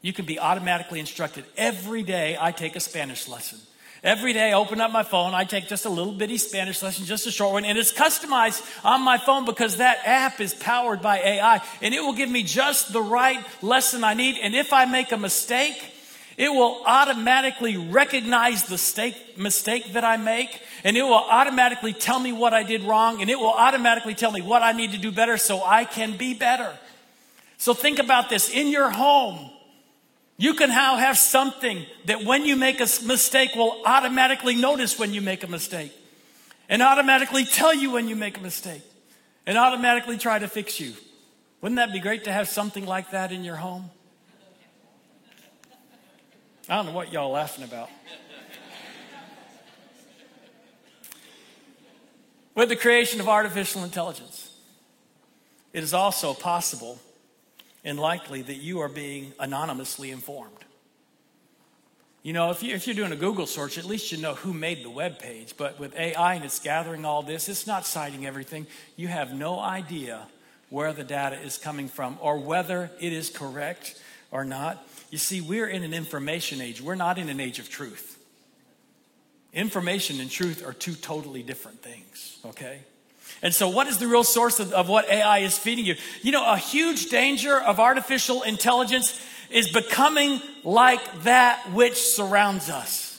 You 0.01 0.13
can 0.13 0.25
be 0.25 0.39
automatically 0.39 0.99
instructed. 0.99 1.45
Every 1.57 2.03
day 2.03 2.37
I 2.39 2.51
take 2.51 2.75
a 2.75 2.79
Spanish 2.79 3.27
lesson. 3.27 3.59
Every 4.03 4.33
day 4.33 4.51
I 4.51 4.53
open 4.53 4.81
up 4.81 4.91
my 4.91 5.03
phone, 5.03 5.35
I 5.35 5.43
take 5.43 5.67
just 5.67 5.85
a 5.85 5.89
little 5.89 6.13
bitty 6.13 6.37
Spanish 6.37 6.81
lesson, 6.81 7.05
just 7.05 7.27
a 7.27 7.31
short 7.31 7.53
one, 7.53 7.65
and 7.65 7.77
it's 7.77 7.93
customized 7.93 8.63
on 8.83 9.03
my 9.03 9.19
phone 9.19 9.45
because 9.45 9.77
that 9.77 9.99
app 10.05 10.41
is 10.41 10.55
powered 10.55 11.03
by 11.03 11.19
AI 11.19 11.61
and 11.83 11.93
it 11.93 12.01
will 12.01 12.13
give 12.13 12.29
me 12.29 12.41
just 12.41 12.93
the 12.93 13.01
right 13.01 13.39
lesson 13.61 14.03
I 14.03 14.15
need. 14.15 14.37
And 14.41 14.55
if 14.55 14.73
I 14.73 14.85
make 14.85 15.11
a 15.11 15.17
mistake, 15.17 15.93
it 16.37 16.49
will 16.49 16.81
automatically 16.85 17.77
recognize 17.77 18.63
the 18.65 18.73
mistake, 18.73 19.37
mistake 19.37 19.93
that 19.93 20.03
I 20.03 20.17
make, 20.17 20.61
and 20.83 20.97
it 20.97 21.03
will 21.03 21.13
automatically 21.13 21.93
tell 21.93 22.19
me 22.19 22.31
what 22.31 22.53
I 22.53 22.63
did 22.63 22.83
wrong, 22.83 23.21
and 23.21 23.29
it 23.29 23.39
will 23.39 23.53
automatically 23.53 24.15
tell 24.15 24.31
me 24.31 24.41
what 24.41 24.61
I 24.61 24.71
need 24.71 24.91
to 24.91 24.97
do 24.97 25.11
better 25.11 25.37
so 25.37 25.63
I 25.63 25.85
can 25.85 26.17
be 26.17 26.33
better. 26.33 26.73
So 27.57 27.73
think 27.73 27.99
about 27.99 28.29
this 28.29 28.49
in 28.49 28.67
your 28.67 28.89
home. 28.89 29.51
You 30.37 30.55
can 30.55 30.69
now 30.69 30.95
have 30.97 31.17
something 31.17 31.85
that 32.05 32.23
when 32.23 32.45
you 32.45 32.55
make 32.55 32.79
a 32.79 32.87
mistake 33.05 33.53
will 33.55 33.81
automatically 33.85 34.55
notice 34.55 34.97
when 34.97 35.13
you 35.13 35.21
make 35.21 35.43
a 35.43 35.47
mistake 35.47 35.93
and 36.67 36.81
automatically 36.81 37.45
tell 37.45 37.73
you 37.73 37.91
when 37.91 38.07
you 38.07 38.15
make 38.15 38.37
a 38.37 38.41
mistake 38.41 38.81
and 39.45 39.57
automatically 39.57 40.17
try 40.17 40.39
to 40.39 40.47
fix 40.47 40.79
you. 40.79 40.93
Wouldn't 41.61 41.77
that 41.77 41.93
be 41.93 41.99
great 41.99 42.23
to 42.23 42.31
have 42.31 42.47
something 42.47 42.87
like 42.87 43.11
that 43.11 43.31
in 43.31 43.43
your 43.43 43.57
home? 43.57 43.91
I 46.69 46.75
don't 46.75 46.85
know 46.85 46.91
what 46.91 47.11
y'all 47.11 47.31
laughing 47.31 47.63
about. 47.63 47.89
With 52.53 52.69
the 52.69 52.75
creation 52.75 53.19
of 53.19 53.29
artificial 53.29 53.83
intelligence, 53.83 54.51
it 55.73 55.83
is 55.83 55.93
also 55.93 56.33
possible 56.33 56.99
and 57.83 57.99
likely 57.99 58.41
that 58.41 58.57
you 58.57 58.79
are 58.81 58.89
being 58.89 59.33
anonymously 59.39 60.11
informed. 60.11 60.57
You 62.23 62.33
know, 62.33 62.51
if, 62.51 62.61
you, 62.61 62.75
if 62.75 62.85
you're 62.85 62.95
doing 62.95 63.11
a 63.11 63.15
Google 63.15 63.47
search, 63.47 63.79
at 63.79 63.85
least 63.85 64.11
you 64.11 64.19
know 64.19 64.35
who 64.35 64.53
made 64.53 64.83
the 64.83 64.91
web 64.91 65.17
page. 65.17 65.55
But 65.57 65.79
with 65.79 65.95
AI 65.95 66.35
and 66.35 66.45
it's 66.45 66.59
gathering 66.59 67.03
all 67.03 67.23
this, 67.23 67.49
it's 67.49 67.65
not 67.65 67.85
citing 67.85 68.27
everything. 68.27 68.67
You 68.95 69.07
have 69.07 69.33
no 69.33 69.59
idea 69.59 70.27
where 70.69 70.93
the 70.93 71.03
data 71.03 71.39
is 71.41 71.57
coming 71.57 71.87
from 71.87 72.19
or 72.21 72.37
whether 72.37 72.91
it 72.99 73.11
is 73.11 73.31
correct 73.31 73.99
or 74.29 74.45
not. 74.45 74.87
You 75.11 75.17
see, 75.17 75.41
we're 75.41 75.67
in 75.67 75.83
an 75.83 75.93
information 75.93 76.61
age, 76.61 76.81
we're 76.81 76.95
not 76.95 77.19
in 77.19 77.29
an 77.29 77.39
age 77.39 77.59
of 77.59 77.69
truth. 77.69 78.17
Information 79.53 80.21
and 80.21 80.31
truth 80.31 80.65
are 80.65 80.71
two 80.71 80.93
totally 80.93 81.43
different 81.43 81.81
things, 81.83 82.39
okay? 82.45 82.79
And 83.41 83.53
so, 83.53 83.67
what 83.67 83.87
is 83.87 83.97
the 83.97 84.07
real 84.07 84.23
source 84.23 84.61
of, 84.61 84.71
of 84.71 84.87
what 84.87 85.09
AI 85.09 85.39
is 85.39 85.57
feeding 85.57 85.85
you? 85.85 85.95
You 86.21 86.31
know, 86.31 86.49
a 86.49 86.57
huge 86.57 87.09
danger 87.09 87.59
of 87.59 87.79
artificial 87.79 88.43
intelligence 88.43 89.19
is 89.49 89.69
becoming 89.69 90.41
like 90.63 91.23
that 91.23 91.71
which 91.73 92.01
surrounds 92.01 92.69
us. 92.69 93.10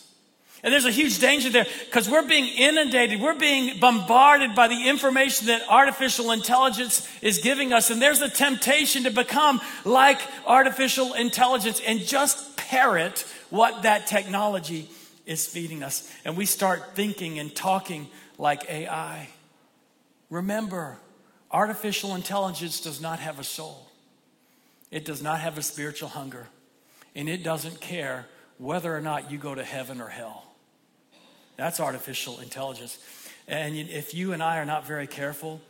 And 0.63 0.73
there's 0.73 0.85
a 0.85 0.93
huge 0.93 1.19
danger 1.19 1.51
there 1.51 1.67
because 1.87 2.09
we're 2.09 2.27
being 2.27 2.47
inundated, 2.47 3.21
we're 3.21 3.35
being 3.35 3.81
bombarded 3.81 4.55
by 4.55 4.69
the 4.69 4.89
information 4.89 5.49
that 5.49 5.63
artificial 5.69 6.31
intelligence 6.31 7.09
is 7.21 7.39
giving 7.39 7.73
us. 7.73 7.91
And 7.91 8.01
there's 8.01 8.23
a 8.23 8.29
temptation 8.29 9.03
to 9.05 9.11
become 9.11 9.61
like 9.85 10.21
artificial 10.47 11.15
intelligence 11.15 11.81
and 11.85 11.99
just 12.01 12.57
parrot 12.57 13.27
what 13.51 13.83
that 13.83 14.07
technology 14.07 14.89
is 15.27 15.47
feeding 15.47 15.83
us. 15.83 16.09
And 16.25 16.37
we 16.37 16.47
start 16.47 16.95
thinking 16.95 17.41
and 17.41 17.53
talking 17.55 18.07
like 18.39 18.71
AI. 18.71 19.29
Remember, 20.31 20.97
artificial 21.51 22.15
intelligence 22.15 22.81
does 22.81 23.01
not 23.01 23.19
have 23.19 23.41
a 23.41 23.45
soul, 23.45 23.89
it 24.93 25.05
does 25.05 25.23
not 25.23 25.41
have 25.41 25.59
a 25.59 25.63
spiritual 25.63 26.09
hunger, 26.09 26.47
and 27.17 27.29
it 27.29 27.43
doesn't 27.43 27.81
care 27.81 28.27
whether 28.59 28.97
or 28.97 29.01
not 29.01 29.33
you 29.33 29.39
go 29.39 29.57
to 29.57 29.65
heaven 29.65 30.01
or 30.01 30.09
hell. 30.09 30.52
That's 31.63 31.79
artificial 31.79 32.41
intelligence. 32.41 32.99
And 33.47 33.77
if 33.77 34.15
you 34.15 34.33
and 34.33 34.43
I 34.43 34.59
are 34.59 34.65
not 34.65 34.85
very 34.85 35.07
careful, 35.07 35.61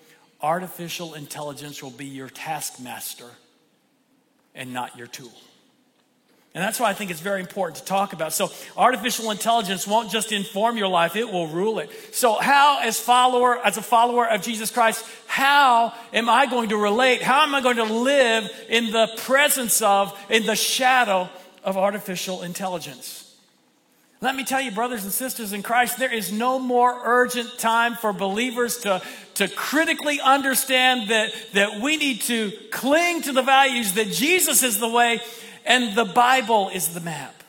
artificial 0.40 1.12
intelligence 1.12 1.82
will 1.82 1.90
be 1.90 2.06
your 2.06 2.30
taskmaster 2.30 3.28
and 4.54 4.72
not 4.72 4.96
your 4.96 5.06
tool. 5.06 5.34
And 6.54 6.64
that's 6.64 6.80
why 6.80 6.88
I 6.88 6.94
think 6.94 7.10
it's 7.10 7.20
very 7.20 7.40
important 7.40 7.76
to 7.80 7.84
talk 7.84 8.14
about. 8.14 8.32
So, 8.32 8.48
artificial 8.74 9.30
intelligence 9.30 9.86
won't 9.86 10.10
just 10.10 10.32
inform 10.32 10.78
your 10.78 10.88
life, 10.88 11.14
it 11.14 11.30
will 11.30 11.48
rule 11.48 11.78
it. 11.78 11.90
So, 12.14 12.36
how 12.36 12.80
as 12.82 12.98
follower 12.98 13.58
as 13.58 13.76
a 13.76 13.82
follower 13.82 14.26
of 14.26 14.40
Jesus 14.40 14.70
Christ, 14.70 15.04
how 15.26 15.92
am 16.14 16.30
I 16.30 16.46
going 16.46 16.70
to 16.70 16.78
relate? 16.78 17.20
How 17.20 17.42
am 17.42 17.54
I 17.54 17.60
going 17.60 17.76
to 17.76 17.84
live 17.84 18.50
in 18.70 18.92
the 18.92 19.12
presence 19.18 19.82
of 19.82 20.18
in 20.30 20.46
the 20.46 20.56
shadow 20.56 21.28
of 21.62 21.76
artificial 21.76 22.40
intelligence? 22.40 23.21
Let 24.22 24.36
me 24.36 24.44
tell 24.44 24.60
you, 24.60 24.70
brothers 24.70 25.02
and 25.02 25.12
sisters 25.12 25.52
in 25.52 25.64
Christ, 25.64 25.98
there 25.98 26.14
is 26.14 26.30
no 26.30 26.60
more 26.60 26.96
urgent 27.04 27.58
time 27.58 27.96
for 27.96 28.12
believers 28.12 28.78
to, 28.78 29.02
to 29.34 29.48
critically 29.48 30.20
understand 30.20 31.10
that, 31.10 31.32
that 31.54 31.80
we 31.80 31.96
need 31.96 32.20
to 32.22 32.52
cling 32.70 33.22
to 33.22 33.32
the 33.32 33.42
values 33.42 33.94
that 33.94 34.06
Jesus 34.12 34.62
is 34.62 34.78
the 34.78 34.88
way 34.88 35.20
and 35.66 35.96
the 35.96 36.04
Bible 36.04 36.70
is 36.72 36.94
the 36.94 37.00
map. 37.00 37.42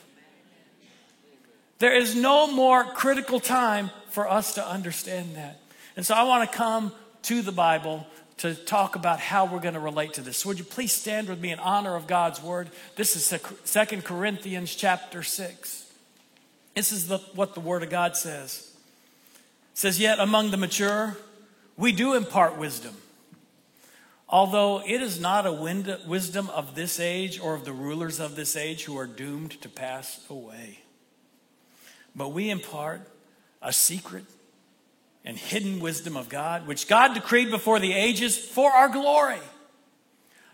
There 1.78 1.96
is 1.96 2.16
no 2.16 2.52
more 2.52 2.84
critical 2.86 3.40
time 3.40 3.92
for 4.10 4.28
us 4.28 4.56
to 4.56 4.68
understand 4.68 5.36
that. 5.36 5.60
And 5.96 6.04
so 6.04 6.16
I 6.16 6.24
want 6.24 6.50
to 6.50 6.58
come 6.58 6.92
to 7.24 7.44
the 7.44 7.52
Bible 7.52 8.08
to 8.38 8.56
talk 8.56 8.96
about 8.96 9.20
how 9.20 9.46
we're 9.46 9.60
going 9.60 9.76
to 9.76 9.80
relate 9.80 10.14
to 10.14 10.22
this. 10.22 10.38
So 10.38 10.50
would 10.50 10.58
you 10.58 10.66
please 10.66 10.92
stand 10.92 11.30
with 11.30 11.40
me 11.40 11.52
in 11.52 11.60
honor 11.60 11.96
of 11.96 12.08
God's 12.08 12.42
word? 12.42 12.72
This 12.96 13.16
is 13.16 13.40
Second 13.64 14.06
Corinthians 14.06 14.74
chapter 14.74 15.22
6. 15.22 15.83
This 16.74 16.92
is 16.92 17.08
the, 17.08 17.20
what 17.36 17.54
the 17.54 17.60
Word 17.60 17.84
of 17.84 17.90
God 17.90 18.18
says. 18.18 18.72
It 19.74 19.78
says, 19.78 20.00
Yet 20.00 20.20
among 20.20 20.52
the 20.52 20.58
mature, 20.58 21.18
we 21.78 21.92
do 21.92 22.14
impart 22.14 22.58
wisdom. 22.58 22.96
Although 24.28 24.82
it 24.84 25.02
is 25.02 25.20
not 25.20 25.46
a 25.46 25.54
wisdom 26.08 26.50
of 26.50 26.74
this 26.74 27.00
age 27.00 27.40
or 27.40 27.54
of 27.54 27.66
the 27.66 27.72
rulers 27.72 28.20
of 28.20 28.36
this 28.36 28.56
age 28.56 28.84
who 28.86 28.98
are 28.98 29.06
doomed 29.06 29.62
to 29.62 29.70
pass 29.70 30.20
away. 30.30 30.80
But 32.16 32.30
we 32.30 32.50
impart 32.50 33.02
a 33.62 33.72
secret 33.72 34.26
and 35.24 35.38
hidden 35.38 35.80
wisdom 35.80 36.18
of 36.18 36.30
God, 36.30 36.68
which 36.68 36.88
God 36.88 37.14
decreed 37.14 37.52
before 37.52 37.80
the 37.80 37.94
ages 37.94 38.38
for 38.38 38.72
our 38.72 38.90
glory. 38.90 39.40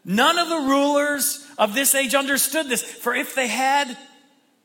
None 0.05 0.37
of 0.37 0.49
the 0.49 0.69
rulers 0.69 1.45
of 1.57 1.73
this 1.73 1.95
age 1.95 2.15
understood 2.15 2.67
this, 2.67 2.83
for 2.83 3.15
if 3.15 3.35
they 3.35 3.47
had, 3.47 3.97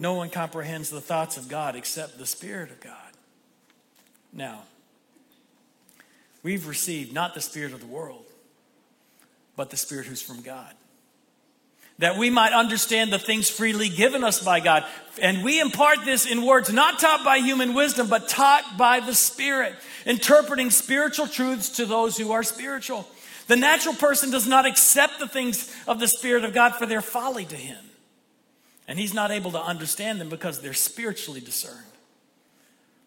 no 0.00 0.14
one 0.14 0.30
comprehends 0.30 0.88
the 0.88 1.00
thoughts 1.02 1.36
of 1.36 1.50
God 1.50 1.76
except 1.76 2.16
the 2.16 2.24
Spirit 2.24 2.70
of 2.70 2.80
God. 2.80 2.94
Now, 4.32 4.62
we've 6.42 6.66
received 6.66 7.12
not 7.12 7.34
the 7.34 7.42
Spirit 7.42 7.74
of 7.74 7.80
the 7.80 7.86
world, 7.86 8.24
but 9.56 9.68
the 9.68 9.76
Spirit 9.76 10.06
who's 10.06 10.22
from 10.22 10.40
God. 10.40 10.72
That 11.98 12.16
we 12.16 12.30
might 12.30 12.54
understand 12.54 13.12
the 13.12 13.18
things 13.18 13.50
freely 13.50 13.90
given 13.90 14.24
us 14.24 14.42
by 14.42 14.60
God. 14.60 14.86
And 15.20 15.44
we 15.44 15.60
impart 15.60 16.06
this 16.06 16.24
in 16.24 16.46
words 16.46 16.72
not 16.72 16.98
taught 16.98 17.22
by 17.22 17.40
human 17.40 17.74
wisdom, 17.74 18.08
but 18.08 18.26
taught 18.26 18.78
by 18.78 19.00
the 19.00 19.14
Spirit, 19.14 19.74
interpreting 20.06 20.70
spiritual 20.70 21.26
truths 21.26 21.68
to 21.76 21.84
those 21.84 22.16
who 22.16 22.32
are 22.32 22.42
spiritual. 22.42 23.06
The 23.48 23.56
natural 23.56 23.94
person 23.94 24.30
does 24.30 24.46
not 24.46 24.64
accept 24.64 25.18
the 25.18 25.28
things 25.28 25.70
of 25.86 26.00
the 26.00 26.08
Spirit 26.08 26.44
of 26.46 26.54
God 26.54 26.74
for 26.76 26.86
their 26.86 27.02
folly 27.02 27.44
to 27.44 27.56
him. 27.56 27.89
And 28.90 28.98
he's 28.98 29.14
not 29.14 29.30
able 29.30 29.52
to 29.52 29.62
understand 29.62 30.20
them 30.20 30.28
because 30.28 30.60
they're 30.60 30.74
spiritually 30.74 31.40
discerned. 31.40 31.86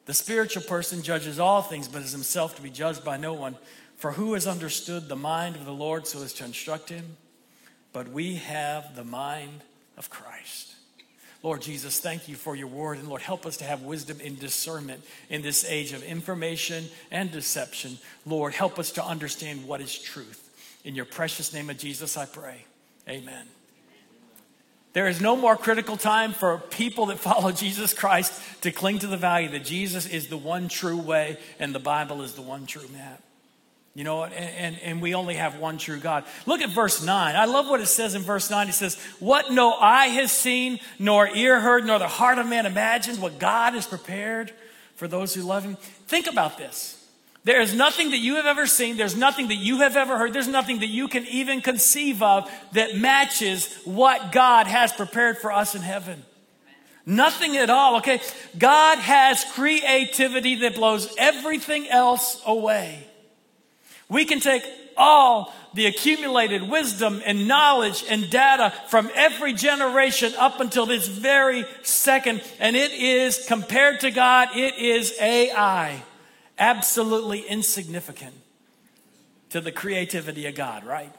The 0.05 0.13
spiritual 0.13 0.63
person 0.63 1.03
judges 1.03 1.39
all 1.39 1.61
things, 1.61 1.89
but 1.89 2.03
is 2.03 2.13
himself 2.13 2.55
to 2.55 2.61
be 2.61 2.69
judged 2.69 3.03
by 3.03 3.17
no 3.17 3.33
one. 3.33 3.57
For 3.97 4.13
who 4.13 4.33
has 4.33 4.47
understood 4.47 5.09
the 5.09 5.17
mind 5.17 5.57
of 5.57 5.65
the 5.65 5.73
Lord 5.73 6.07
so 6.07 6.23
as 6.23 6.31
to 6.35 6.45
instruct 6.45 6.87
him? 6.87 7.17
But 7.91 8.07
we 8.07 8.35
have 8.35 8.95
the 8.95 9.03
mind 9.03 9.59
of 9.97 10.09
Christ. 10.09 10.73
Lord 11.43 11.61
Jesus, 11.61 11.99
thank 11.99 12.29
you 12.29 12.35
for 12.35 12.55
your 12.55 12.67
word. 12.67 12.99
And 12.99 13.09
Lord, 13.09 13.21
help 13.21 13.45
us 13.45 13.57
to 13.57 13.65
have 13.65 13.81
wisdom 13.81 14.19
and 14.23 14.39
discernment 14.39 15.03
in 15.29 15.41
this 15.41 15.65
age 15.65 15.91
of 15.91 16.01
information 16.01 16.85
and 17.11 17.29
deception. 17.29 17.97
Lord, 18.25 18.53
help 18.53 18.79
us 18.79 18.91
to 18.91 19.03
understand 19.03 19.67
what 19.67 19.81
is 19.81 19.99
truth. 19.99 20.49
In 20.85 20.95
your 20.95 21.03
precious 21.03 21.53
name 21.53 21.69
of 21.69 21.77
Jesus, 21.77 22.15
I 22.15 22.25
pray. 22.25 22.63
Amen. 23.09 23.47
There 24.93 25.07
is 25.07 25.19
no 25.19 25.35
more 25.35 25.57
critical 25.57 25.97
time 25.97 26.33
for 26.33 26.59
people 26.69 27.07
that 27.07 27.19
follow 27.19 27.51
Jesus 27.63 27.93
Christ 27.93 28.39
to 28.61 28.71
cling 28.71 28.99
to 28.99 29.07
the 29.07 29.17
value 29.17 29.49
that 29.49 29.65
Jesus 29.65 30.05
is 30.05 30.27
the 30.27 30.37
one 30.37 30.67
true 30.67 30.97
way 30.97 31.37
and 31.59 31.73
the 31.73 31.79
Bible 31.79 32.21
is 32.21 32.33
the 32.33 32.41
one 32.41 32.65
true 32.65 32.87
map. 32.93 33.21
You 33.95 34.03
know, 34.03 34.23
and, 34.23 34.33
and, 34.33 34.79
and, 34.81 35.01
we 35.03 35.13
only 35.13 35.35
have 35.35 35.59
one 35.59 35.77
true 35.77 35.99
God. 35.99 36.23
Look 36.47 36.61
at 36.61 36.71
verse 36.71 37.05
9. 37.05 37.35
I 37.35 37.45
love 37.45 37.67
what 37.67 37.79
it 37.79 37.85
says 37.85 38.15
in 38.15 38.23
verse 38.23 38.49
9. 38.49 38.69
It 38.69 38.73
says, 38.73 38.95
What 39.19 39.51
no 39.51 39.73
eye 39.73 40.07
has 40.07 40.31
seen, 40.31 40.79
nor 40.97 41.27
ear 41.27 41.59
heard, 41.59 41.85
nor 41.85 41.99
the 41.99 42.07
heart 42.07 42.39
of 42.39 42.47
man 42.47 42.65
imagined, 42.65 43.21
what 43.21 43.37
God 43.37 43.75
has 43.75 43.85
prepared 43.85 44.51
for 44.95 45.07
those 45.07 45.35
who 45.35 45.43
love 45.43 45.63
him. 45.63 45.75
Think 46.07 46.25
about 46.25 46.57
this. 46.57 47.02
There 47.45 47.59
is 47.59 47.73
nothing 47.73 48.11
that 48.11 48.19
you 48.19 48.35
have 48.35 48.45
ever 48.45 48.65
seen, 48.65 48.95
there's 48.95 49.17
nothing 49.17 49.49
that 49.49 49.55
you 49.55 49.79
have 49.79 49.97
ever 49.97 50.17
heard, 50.17 50.31
there's 50.31 50.47
nothing 50.47 50.79
that 50.79 50.87
you 50.87 51.09
can 51.09 51.25
even 51.27 51.61
conceive 51.61 52.23
of 52.23 52.49
that 52.71 52.95
matches 52.95 53.73
what 53.83 54.31
God 54.31 54.67
has 54.67 54.93
prepared 54.93 55.37
for 55.37 55.51
us 55.51 55.75
in 55.75 55.81
heaven. 55.81 56.23
Nothing 57.05 57.57
at 57.57 57.69
all, 57.69 57.97
okay? 57.97 58.21
God 58.57 58.97
has 58.97 59.43
creativity 59.53 60.55
that 60.55 60.75
blows 60.75 61.13
everything 61.17 61.89
else 61.89 62.41
away. 62.45 63.05
We 64.07 64.23
can 64.23 64.39
take 64.39 64.63
all 64.95 65.53
the 65.73 65.87
accumulated 65.87 66.69
wisdom 66.69 67.21
and 67.25 67.47
knowledge 67.47 68.05
and 68.09 68.29
data 68.29 68.73
from 68.87 69.09
every 69.15 69.51
generation 69.51 70.33
up 70.37 70.61
until 70.61 70.85
this 70.85 71.07
very 71.07 71.65
second. 71.81 72.41
And 72.59 72.77
it 72.77 72.91
is, 72.91 73.45
compared 73.47 74.01
to 74.01 74.11
God, 74.11 74.49
it 74.55 74.75
is 74.77 75.13
AI. 75.19 76.03
Absolutely 76.63 77.41
insignificant 77.41 78.33
to 79.49 79.59
the 79.59 79.69
creativity 79.69 80.47
of 80.47 80.55
God, 80.55 80.85
right? 80.85 81.13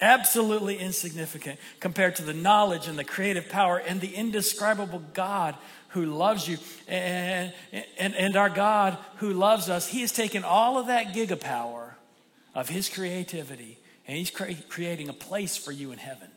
Absolutely 0.00 0.76
insignificant 0.78 1.60
compared 1.78 2.16
to 2.16 2.24
the 2.24 2.34
knowledge 2.34 2.88
and 2.88 2.98
the 2.98 3.04
creative 3.04 3.48
power 3.48 3.78
and 3.78 4.00
the 4.00 4.12
indescribable 4.12 5.00
God 5.14 5.54
who 5.90 6.06
loves 6.06 6.48
you 6.48 6.58
and, 6.88 7.52
and, 7.98 8.16
and 8.16 8.36
our 8.36 8.48
God 8.48 8.98
who 9.18 9.32
loves 9.32 9.68
us. 9.68 9.86
He 9.86 10.00
has 10.00 10.10
taken 10.10 10.42
all 10.42 10.76
of 10.76 10.88
that 10.88 11.14
gigapower 11.14 11.92
of 12.52 12.68
His 12.68 12.88
creativity 12.88 13.78
and 14.08 14.16
He's 14.16 14.30
cre- 14.30 14.54
creating 14.68 15.08
a 15.08 15.12
place 15.12 15.56
for 15.56 15.70
you 15.70 15.92
in 15.92 15.98
heaven. 15.98 16.30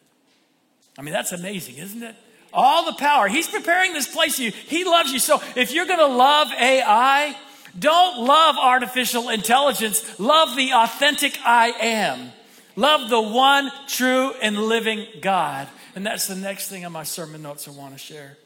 I 0.96 1.02
mean, 1.02 1.14
that's 1.14 1.32
amazing, 1.32 1.78
isn't 1.78 2.04
it? 2.04 2.16
All 2.54 2.86
the 2.86 2.94
power. 3.00 3.28
He's 3.28 3.48
preparing 3.48 3.94
this 3.94 4.14
place 4.14 4.36
for 4.36 4.44
you. 4.44 4.52
He 4.52 4.84
loves 4.84 5.12
you. 5.12 5.18
So 5.18 5.42
if 5.56 5.74
you're 5.74 5.88
going 5.88 5.98
to 5.98 6.16
love 6.16 6.50
AI, 6.52 7.36
don't 7.78 8.26
love 8.26 8.58
artificial 8.58 9.30
intelligence. 9.30 10.20
Love 10.20 10.56
the 10.56 10.74
authentic 10.74 11.38
I 11.46 11.70
am. 11.80 12.32
Love 12.76 13.10
the 13.10 13.22
one 13.22 13.72
true 13.88 14.34
and 14.42 14.58
living 14.58 15.06
God. 15.22 15.68
And 15.96 16.06
that's 16.06 16.28
the 16.28 16.36
next 16.36 16.70
thing 16.70 16.86
on 16.86 16.92
my 16.92 17.04
sermon 17.04 17.42
notes 17.42 17.68
I 17.68 17.72
want 17.72 17.94
to 17.94 18.00
share. 18.00 18.38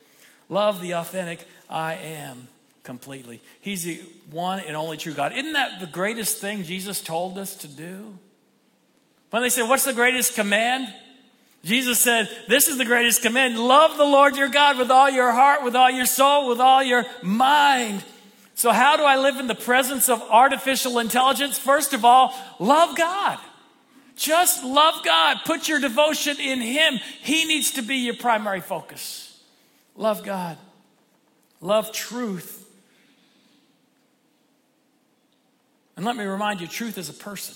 Love 0.49 0.81
the 0.81 0.93
authentic 0.95 1.45
I 1.69 1.95
am 1.95 2.47
completely. 2.83 3.41
He's 3.61 3.83
the 3.83 4.01
one 4.31 4.59
and 4.59 4.75
only 4.75 4.97
true 4.97 5.13
God. 5.13 5.33
Isn't 5.33 5.53
that 5.53 5.79
the 5.79 5.87
greatest 5.87 6.37
thing 6.37 6.63
Jesus 6.63 7.01
told 7.01 7.37
us 7.37 7.55
to 7.57 7.67
do? 7.67 8.17
When 9.31 9.41
they 9.41 9.49
said, 9.49 9.67
What's 9.67 9.85
the 9.85 9.93
greatest 9.93 10.35
command? 10.35 10.93
Jesus 11.63 11.99
said, 11.99 12.29
This 12.47 12.67
is 12.67 12.77
the 12.77 12.85
greatest 12.85 13.21
command. 13.21 13.59
Love 13.59 13.97
the 13.97 14.05
Lord 14.05 14.37
your 14.37 14.49
God 14.49 14.77
with 14.77 14.91
all 14.91 15.09
your 15.09 15.31
heart, 15.31 15.63
with 15.63 15.75
all 15.75 15.89
your 15.89 16.05
soul, 16.05 16.47
with 16.47 16.59
all 16.59 16.83
your 16.83 17.05
mind. 17.23 18.03
So, 18.55 18.71
how 18.71 18.95
do 18.95 19.03
I 19.03 19.17
live 19.17 19.35
in 19.35 19.47
the 19.47 19.55
presence 19.55 20.07
of 20.07 20.21
artificial 20.21 20.99
intelligence? 20.99 21.59
First 21.59 21.93
of 21.93 22.05
all, 22.05 22.33
love 22.57 22.97
God. 22.97 23.37
Just 24.15 24.63
love 24.63 25.03
God. 25.03 25.39
Put 25.45 25.67
your 25.67 25.81
devotion 25.81 26.39
in 26.39 26.61
Him. 26.61 26.99
He 27.21 27.43
needs 27.43 27.71
to 27.71 27.81
be 27.81 27.97
your 27.97 28.15
primary 28.15 28.61
focus. 28.61 29.43
Love 29.97 30.23
God. 30.23 30.57
Love 31.59 31.91
truth. 31.91 32.65
And 35.97 36.05
let 36.05 36.15
me 36.15 36.23
remind 36.23 36.61
you 36.61 36.67
truth 36.67 36.97
is 36.97 37.09
a 37.09 37.13
person. 37.13 37.55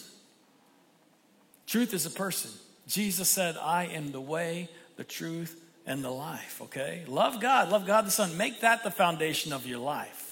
Truth 1.65 1.93
is 1.93 2.05
a 2.05 2.11
person. 2.11 2.51
Jesus 2.87 3.29
said, 3.29 3.55
I 3.55 3.85
am 3.85 4.11
the 4.11 4.21
way, 4.21 4.67
the 4.97 5.03
truth, 5.05 5.63
and 5.85 6.03
the 6.03 6.09
life, 6.09 6.59
okay? 6.63 7.03
Love 7.07 7.39
God. 7.39 7.69
Love 7.69 7.85
God 7.85 8.05
the 8.05 8.11
Son. 8.11 8.35
Make 8.37 8.61
that 8.61 8.83
the 8.83 8.91
foundation 8.91 9.53
of 9.53 9.65
your 9.65 9.79
life. 9.79 10.28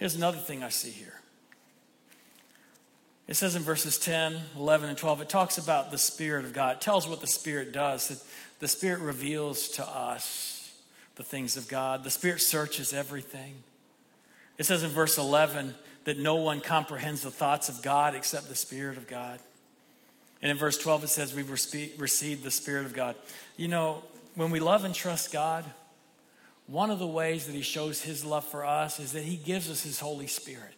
Here's 0.00 0.16
another 0.16 0.38
thing 0.38 0.62
I 0.62 0.70
see 0.70 0.88
here. 0.88 1.20
It 3.28 3.34
says 3.34 3.54
in 3.54 3.62
verses 3.62 3.98
10, 3.98 4.34
11, 4.56 4.88
and 4.88 4.96
12, 4.96 5.20
it 5.20 5.28
talks 5.28 5.58
about 5.58 5.90
the 5.90 5.98
Spirit 5.98 6.46
of 6.46 6.54
God. 6.54 6.76
It 6.76 6.80
tells 6.80 7.06
what 7.06 7.20
the 7.20 7.26
Spirit 7.26 7.70
does. 7.70 8.24
The 8.60 8.66
Spirit 8.66 9.00
reveals 9.00 9.68
to 9.68 9.86
us 9.86 10.74
the 11.16 11.22
things 11.22 11.58
of 11.58 11.68
God. 11.68 12.02
The 12.02 12.10
Spirit 12.10 12.40
searches 12.40 12.94
everything. 12.94 13.56
It 14.56 14.64
says 14.64 14.82
in 14.82 14.90
verse 14.90 15.18
11 15.18 15.74
that 16.04 16.18
no 16.18 16.36
one 16.36 16.62
comprehends 16.62 17.20
the 17.20 17.30
thoughts 17.30 17.68
of 17.68 17.82
God 17.82 18.14
except 18.14 18.48
the 18.48 18.54
Spirit 18.54 18.96
of 18.96 19.06
God. 19.06 19.38
And 20.40 20.50
in 20.50 20.56
verse 20.56 20.78
12, 20.78 21.04
it 21.04 21.08
says 21.08 21.34
we've 21.34 21.50
received 21.50 22.42
the 22.42 22.50
Spirit 22.50 22.86
of 22.86 22.94
God. 22.94 23.16
You 23.58 23.68
know, 23.68 24.02
when 24.34 24.50
we 24.50 24.60
love 24.60 24.84
and 24.84 24.94
trust 24.94 25.30
God, 25.30 25.66
one 26.70 26.90
of 26.90 27.00
the 27.00 27.06
ways 27.06 27.46
that 27.46 27.54
he 27.54 27.62
shows 27.62 28.00
his 28.00 28.24
love 28.24 28.44
for 28.44 28.64
us 28.64 29.00
is 29.00 29.12
that 29.12 29.24
he 29.24 29.36
gives 29.36 29.68
us 29.68 29.82
his 29.82 29.98
Holy 29.98 30.28
Spirit. 30.28 30.74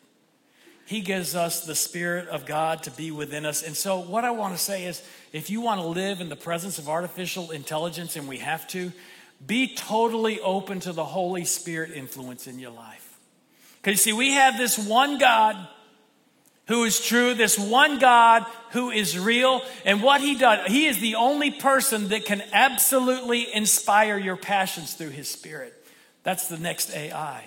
He 0.86 1.02
gives 1.02 1.36
us 1.36 1.66
the 1.66 1.74
Spirit 1.74 2.28
of 2.28 2.46
God 2.46 2.84
to 2.84 2.90
be 2.90 3.10
within 3.10 3.44
us. 3.44 3.62
And 3.62 3.76
so, 3.76 4.00
what 4.00 4.24
I 4.24 4.30
want 4.30 4.56
to 4.56 4.62
say 4.62 4.86
is 4.86 5.02
if 5.32 5.50
you 5.50 5.60
want 5.60 5.80
to 5.82 5.86
live 5.86 6.20
in 6.20 6.30
the 6.30 6.36
presence 6.36 6.78
of 6.78 6.88
artificial 6.88 7.50
intelligence, 7.50 8.16
and 8.16 8.26
we 8.26 8.38
have 8.38 8.66
to, 8.68 8.90
be 9.46 9.74
totally 9.74 10.40
open 10.40 10.80
to 10.80 10.92
the 10.92 11.04
Holy 11.04 11.44
Spirit 11.44 11.90
influence 11.90 12.46
in 12.46 12.58
your 12.58 12.70
life. 12.70 13.18
Because 13.82 14.06
you 14.06 14.12
see, 14.12 14.16
we 14.16 14.32
have 14.32 14.56
this 14.56 14.78
one 14.78 15.18
God 15.18 15.56
who 16.68 16.84
is 16.84 17.04
true, 17.04 17.34
this 17.34 17.58
one 17.58 17.98
God 17.98 18.46
who 18.70 18.90
is 18.90 19.18
real, 19.18 19.62
and 19.84 20.02
what 20.02 20.20
he 20.20 20.36
does, 20.36 20.70
he 20.70 20.86
is 20.86 21.00
the 21.00 21.16
only 21.16 21.50
person 21.50 22.08
that 22.08 22.24
can 22.24 22.42
absolutely 22.52 23.52
inspire 23.52 24.16
your 24.16 24.36
passions 24.36 24.94
through 24.94 25.10
his 25.10 25.28
Spirit. 25.28 25.81
That's 26.22 26.48
the 26.48 26.58
next 26.58 26.94
AI. 26.94 27.44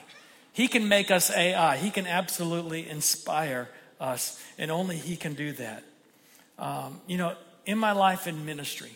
He 0.51 0.67
can 0.67 0.87
make 0.87 1.11
us 1.11 1.31
AI. 1.31 1.77
He 1.77 1.91
can 1.91 2.07
absolutely 2.07 2.89
inspire 2.89 3.69
us, 3.99 4.41
and 4.57 4.71
only 4.71 4.97
He 4.97 5.15
can 5.15 5.33
do 5.33 5.51
that. 5.53 5.83
Um, 6.57 7.01
you 7.07 7.17
know, 7.17 7.35
in 7.65 7.77
my 7.77 7.91
life 7.91 8.27
in 8.27 8.45
ministry, 8.45 8.91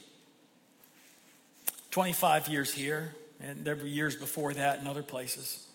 25 1.91 2.47
years 2.47 2.73
here, 2.73 3.15
and 3.41 3.65
there 3.65 3.75
were 3.75 3.85
years 3.85 4.15
before 4.15 4.53
that 4.53 4.79
in 4.79 4.87
other 4.87 5.03
places, 5.03 5.65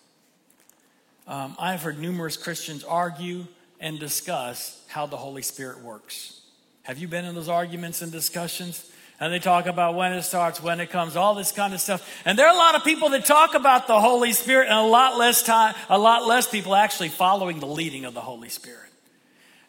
um, 1.27 1.55
I've 1.59 1.81
heard 1.81 1.99
numerous 1.99 2.37
Christians 2.37 2.83
argue 2.83 3.45
and 3.79 3.99
discuss 3.99 4.83
how 4.87 5.05
the 5.05 5.17
Holy 5.17 5.41
Spirit 5.41 5.81
works. 5.81 6.41
Have 6.83 6.97
you 6.99 7.07
been 7.07 7.25
in 7.25 7.35
those 7.35 7.49
arguments 7.49 8.01
and 8.01 8.11
discussions? 8.11 8.91
And 9.19 9.31
they 9.31 9.39
talk 9.39 9.65
about 9.65 9.95
when 9.95 10.11
it 10.11 10.23
starts, 10.23 10.61
when 10.61 10.81
it 10.81 10.89
comes, 10.89 11.15
all 11.15 11.35
this 11.35 11.53
kind 11.53 11.73
of 11.73 11.79
stuff. 11.79 12.07
And 12.25 12.37
there 12.37 12.47
are 12.47 12.53
a 12.53 12.57
lot 12.57 12.75
of 12.75 12.83
people 12.83 13.09
that 13.09 13.25
talk 13.25 13.53
about 13.53 13.87
the 13.87 13.99
Holy 13.99 14.33
Spirit 14.33 14.67
and 14.67 14.77
a 14.77 14.83
lot 14.83 15.17
less 15.17 15.41
time, 15.41 15.73
a 15.89 15.97
lot 15.97 16.27
less 16.27 16.47
people 16.47 16.75
actually 16.75 17.09
following 17.09 17.59
the 17.59 17.65
leading 17.65 18.03
of 18.03 18.13
the 18.13 18.21
Holy 18.21 18.49
Spirit. 18.49 18.89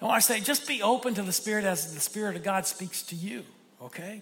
And 0.00 0.10
I 0.10 0.18
say, 0.18 0.40
just 0.40 0.66
be 0.66 0.82
open 0.82 1.14
to 1.14 1.22
the 1.22 1.32
Spirit 1.32 1.64
as 1.64 1.94
the 1.94 2.00
Spirit 2.00 2.36
of 2.36 2.42
God 2.42 2.66
speaks 2.66 3.02
to 3.04 3.14
you, 3.14 3.44
okay? 3.80 4.20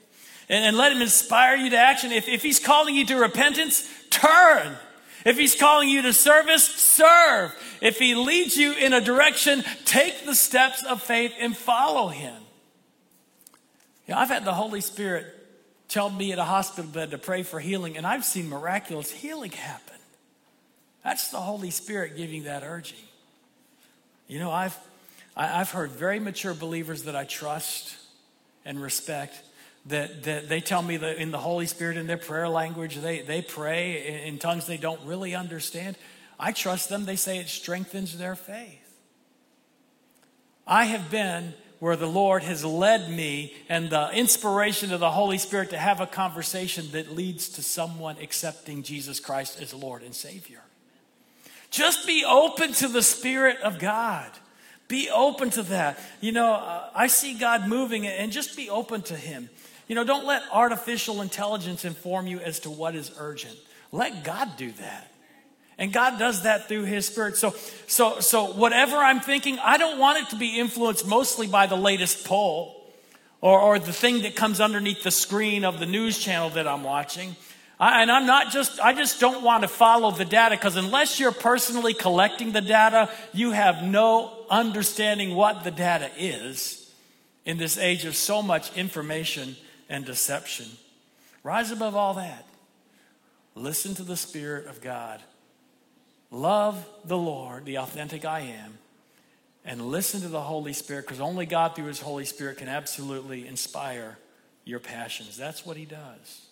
And, 0.49 0.64
and 0.66 0.77
let 0.77 0.93
Him 0.93 1.01
inspire 1.01 1.57
you 1.57 1.70
to 1.70 1.79
action. 1.79 2.12
If, 2.12 2.29
if 2.29 2.43
He's 2.43 2.61
calling 2.61 2.95
you 2.95 3.07
to 3.07 3.16
repentance, 3.16 3.89
turn. 4.11 4.77
If 5.25 5.39
He's 5.39 5.55
calling 5.55 5.89
you 5.89 6.03
to 6.03 6.12
service, 6.12 6.66
serve. 6.66 7.55
If 7.81 7.99
He 7.99 8.14
leads 8.14 8.59
you 8.59 8.75
in 8.75 8.93
a 8.93 9.01
direction, 9.01 9.64
take 9.87 10.27
the 10.27 10.35
steps 10.35 10.85
of 10.85 11.03
faith 11.03 11.33
and 11.41 11.57
follow 11.57 12.09
Him. 12.09 12.43
Know, 14.09 14.16
I've 14.16 14.28
had 14.28 14.44
the 14.44 14.55
Holy 14.55 14.80
Spirit 14.80 15.26
tell 15.88 16.11
me 16.11 16.32
at 16.32 16.38
a 16.38 16.44
hospital 16.44 16.90
bed 16.90 17.11
to 17.12 17.18
pray 17.18 17.42
for 17.42 17.61
healing, 17.61 17.96
and 17.96 18.07
I've 18.07 18.24
seen 18.24 18.48
miraculous 18.48 19.11
healing 19.11 19.52
happen. 19.52 19.96
That's 21.02 21.28
the 21.28 21.38
Holy 21.38 21.70
Spirit 21.70 22.16
giving 22.16 22.44
that 22.44 22.62
urging. 22.62 22.98
You 24.26 24.38
know, 24.38 24.50
I've, 24.50 24.76
I've 25.36 25.70
heard 25.70 25.90
very 25.90 26.18
mature 26.18 26.55
believers 26.55 27.05
that 27.05 27.14
I 27.14 27.24
trust 27.24 27.96
and 28.64 28.80
respect 28.80 29.42
that, 29.86 30.22
that 30.24 30.48
they 30.48 30.61
tell 30.61 30.82
me 30.82 30.96
that 30.96 31.16
in 31.18 31.30
the 31.30 31.38
Holy 31.38 31.66
Spirit, 31.66 31.98
in 31.98 32.07
their 32.07 32.16
prayer 32.16 32.48
language, 32.48 32.96
they, 32.96 33.20
they 33.20 33.42
pray 33.42 34.24
in 34.26 34.38
tongues 34.38 34.66
they 34.66 34.78
don't 34.78 35.00
really 35.05 35.34
understand. 35.34 35.96
I 36.38 36.52
trust 36.52 36.88
them. 36.88 37.05
They 37.05 37.16
say 37.16 37.38
it 37.38 37.48
strengthens 37.48 38.16
their 38.16 38.34
faith. 38.34 38.80
I 40.66 40.86
have 40.86 41.11
been 41.11 41.52
where 41.85 41.97
the 41.97 42.07
Lord 42.07 42.43
has 42.43 42.64
led 42.64 43.11
me 43.11 43.53
and 43.68 43.91
the 43.91 44.09
inspiration 44.14 44.91
of 44.91 45.01
the 45.01 45.11
Holy 45.11 45.37
Spirit 45.37 45.68
to 45.68 45.76
have 45.76 46.01
a 46.01 46.07
conversation 46.07 46.91
that 46.93 47.14
leads 47.14 47.47
to 47.51 47.62
someone 47.62 48.16
accepting 48.22 48.82
Jesus 48.82 49.20
Christ 49.20 49.61
as 49.61 49.74
Lord 49.74 50.03
and 50.03 50.14
Savior. 50.14 50.62
Just 51.70 52.07
be 52.07 52.24
open 52.26 52.72
to 52.72 52.89
the 52.89 53.03
Spirit 53.03 53.59
of 53.59 53.78
God. 53.78 54.30
Be 54.89 55.11
open 55.11 55.51
to 55.51 55.62
that. 55.64 55.99
You 56.22 56.32
know, 56.32 56.55
uh, 56.55 56.89
I 56.95 57.07
see 57.07 57.35
God 57.35 57.68
moving 57.68 58.07
and 58.07 58.32
just 58.32 58.57
be 58.57 58.70
open 58.70 59.03
to 59.03 59.14
Him. 59.14 59.51
You 59.87 59.95
know, 59.95 60.05
don't 60.05 60.24
let 60.24 60.43
artificial 60.51 61.20
intelligence 61.20 61.85
inform 61.85 62.26
you 62.26 62.39
as 62.39 62.61
to 62.61 62.70
what 62.70 62.95
is 62.95 63.12
urgent. 63.18 63.59
Let 63.93 64.24
God 64.24 64.57
do 64.57 64.72
that. 64.72 65.12
And 65.79 65.93
God 65.93 66.18
does 66.18 66.43
that 66.43 66.68
through 66.68 66.85
his 66.85 67.07
spirit. 67.07 67.37
So, 67.37 67.55
so, 67.87 68.20
so 68.20 68.53
whatever 68.53 68.97
I'm 68.97 69.20
thinking, 69.20 69.59
I 69.59 69.77
don't 69.77 69.99
want 69.99 70.22
it 70.22 70.31
to 70.31 70.37
be 70.37 70.59
influenced 70.59 71.07
mostly 71.07 71.47
by 71.47 71.66
the 71.66 71.77
latest 71.77 72.25
poll 72.27 72.93
or, 73.41 73.61
or 73.61 73.79
the 73.79 73.93
thing 73.93 74.22
that 74.22 74.37
comes 74.37 74.61
underneath 74.61 75.03
the 75.03 75.11
screen 75.11 75.64
of 75.64 75.81
the 75.81 75.87
news 75.87 76.18
channel 76.18 76.51
that 76.51 76.68
I'm 76.68 76.85
watching. 76.85 77.35
I, 77.81 78.03
and 78.03 78.11
I'm 78.11 78.25
not 78.25 78.53
just, 78.53 78.79
I 78.81 78.95
just 78.95 79.18
don't 79.18 79.43
want 79.43 79.62
to 79.62 79.68
follow 79.68 80.12
the 80.12 80.25
data 80.25 80.55
because 80.55 80.77
unless 80.77 81.18
you're 81.18 81.33
personally 81.33 81.93
collecting 81.93 82.53
the 82.53 82.61
data, 82.61 83.11
you 83.33 83.51
have 83.51 83.83
no 83.83 84.33
understanding 84.49 85.35
what 85.35 85.64
the 85.64 85.72
data 85.72 86.09
is 86.16 86.93
in 87.45 87.59
this 87.59 87.77
age 87.77 88.05
of 88.05 88.14
so 88.14 88.43
much 88.43 88.75
information 88.77 89.57
and 89.89 90.05
deception. 90.05 90.66
Rise 91.43 91.72
above 91.72 91.97
all 91.97 92.14
that. 92.14 92.47
Listen 93.57 93.95
to 93.97 94.05
the 94.05 94.16
Spirit 94.16 94.66
of 94.66 94.81
God 94.81 95.20
Love 96.35 96.85
the 97.05 97.16
Lord, 97.16 97.64
the 97.64 97.78
authentic 97.78 98.24
I 98.24 98.41
am, 98.41 98.78
and 99.64 99.80
listen 99.80 100.20
to 100.22 100.28
the 100.28 100.41
Holy 100.41 100.72
Spirit 100.72 101.03
because 101.03 101.20
only 101.20 101.47
God 101.47 101.76
through 101.76 101.87
His 101.87 102.01
Holy 102.01 102.24
Spirit 102.24 102.59
can 102.59 102.66
absolutely 102.66 103.47
inspire 103.47 104.18
your 104.64 104.80
passions. 104.80 105.37
That's 105.37 105.64
what 105.64 105.76
He 105.76 105.85
does. 105.85 106.47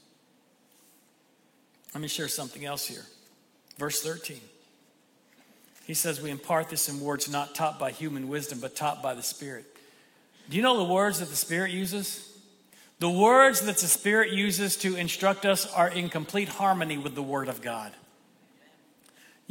Let 1.93 2.01
me 2.01 2.07
share 2.07 2.29
something 2.29 2.65
else 2.65 2.87
here. 2.87 3.05
Verse 3.77 4.01
13. 4.01 4.39
He 5.85 5.95
says, 5.95 6.21
We 6.21 6.31
impart 6.31 6.69
this 6.69 6.89
in 6.89 7.01
words 7.01 7.29
not 7.29 7.57
taught 7.57 7.81
by 7.81 7.91
human 7.91 8.29
wisdom, 8.29 8.61
but 8.61 8.77
taught 8.77 9.03
by 9.03 9.15
the 9.15 9.23
Spirit. 9.23 9.65
Do 10.49 10.57
you 10.57 10.63
know 10.63 10.79
the 10.79 10.93
words 10.93 11.19
that 11.19 11.29
the 11.29 11.35
Spirit 11.35 11.73
uses? 11.73 12.39
The 13.01 13.11
words 13.11 13.63
that 13.63 13.79
the 13.79 13.89
Spirit 13.89 14.33
uses 14.33 14.77
to 14.77 14.95
instruct 14.95 15.45
us 15.45 15.67
are 15.73 15.89
in 15.89 16.09
complete 16.09 16.49
harmony 16.49 16.99
with 16.99 17.17
the 17.17 17.23
Word 17.23 17.49
of 17.49 17.63
God. 17.63 17.91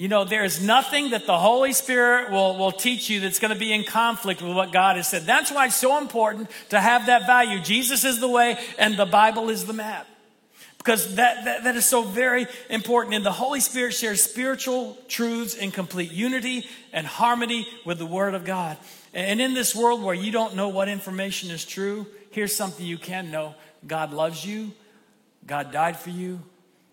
You 0.01 0.07
know, 0.07 0.23
there's 0.23 0.59
nothing 0.59 1.11
that 1.11 1.27
the 1.27 1.37
Holy 1.37 1.73
Spirit 1.73 2.31
will, 2.31 2.57
will 2.57 2.71
teach 2.71 3.07
you 3.07 3.19
that's 3.19 3.37
going 3.37 3.53
to 3.53 3.59
be 3.59 3.71
in 3.71 3.83
conflict 3.83 4.41
with 4.41 4.55
what 4.55 4.71
God 4.71 4.95
has 4.95 5.07
said. 5.07 5.27
That's 5.27 5.51
why 5.51 5.67
it's 5.67 5.75
so 5.75 5.99
important 5.99 6.49
to 6.69 6.79
have 6.79 7.05
that 7.05 7.27
value. 7.27 7.59
Jesus 7.59 8.03
is 8.03 8.19
the 8.19 8.27
way, 8.27 8.57
and 8.79 8.97
the 8.97 9.05
Bible 9.05 9.51
is 9.51 9.65
the 9.65 9.73
map. 9.73 10.07
Because 10.79 11.17
that, 11.17 11.45
that, 11.45 11.65
that 11.65 11.75
is 11.75 11.85
so 11.85 12.01
very 12.01 12.47
important. 12.71 13.13
And 13.13 13.23
the 13.23 13.31
Holy 13.31 13.59
Spirit 13.59 13.93
shares 13.93 14.23
spiritual 14.23 14.97
truths 15.07 15.53
in 15.53 15.69
complete 15.69 16.11
unity 16.11 16.65
and 16.91 17.05
harmony 17.05 17.67
with 17.85 17.99
the 17.99 18.07
Word 18.07 18.33
of 18.33 18.43
God. 18.43 18.77
And 19.13 19.39
in 19.39 19.53
this 19.53 19.75
world 19.75 20.01
where 20.01 20.15
you 20.15 20.31
don't 20.31 20.55
know 20.55 20.69
what 20.69 20.89
information 20.89 21.51
is 21.51 21.63
true, 21.63 22.07
here's 22.31 22.55
something 22.55 22.83
you 22.83 22.97
can 22.97 23.29
know 23.29 23.53
God 23.85 24.11
loves 24.11 24.43
you, 24.43 24.71
God 25.45 25.71
died 25.71 25.95
for 25.95 26.09
you, 26.09 26.39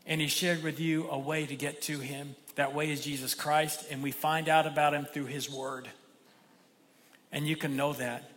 and 0.04 0.20
He 0.20 0.26
shared 0.26 0.62
with 0.62 0.78
you 0.78 1.08
a 1.08 1.18
way 1.18 1.46
to 1.46 1.56
get 1.56 1.80
to 1.82 2.00
Him. 2.00 2.34
That 2.58 2.74
way 2.74 2.90
is 2.90 3.00
Jesus 3.00 3.34
Christ, 3.34 3.86
and 3.88 4.02
we 4.02 4.10
find 4.10 4.48
out 4.48 4.66
about 4.66 4.92
Him 4.92 5.04
through 5.04 5.26
His 5.26 5.48
Word. 5.48 5.88
And 7.30 7.46
you 7.46 7.54
can 7.54 7.76
know 7.76 7.92
that. 7.92 8.32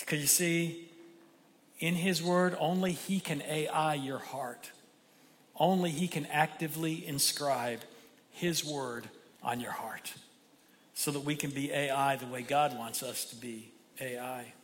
Because 0.00 0.20
you 0.20 0.26
see, 0.26 0.88
in 1.78 1.94
His 1.94 2.20
Word, 2.20 2.56
only 2.58 2.90
He 2.90 3.20
can 3.20 3.40
AI 3.42 3.94
your 3.94 4.18
heart. 4.18 4.72
Only 5.54 5.90
He 5.90 6.08
can 6.08 6.26
actively 6.26 7.06
inscribe 7.06 7.82
His 8.32 8.64
Word 8.64 9.08
on 9.44 9.60
your 9.60 9.70
heart 9.70 10.12
so 10.94 11.12
that 11.12 11.20
we 11.20 11.36
can 11.36 11.50
be 11.50 11.70
AI 11.70 12.16
the 12.16 12.26
way 12.26 12.42
God 12.42 12.76
wants 12.76 13.00
us 13.00 13.26
to 13.26 13.36
be 13.36 13.70
AI. 14.00 14.54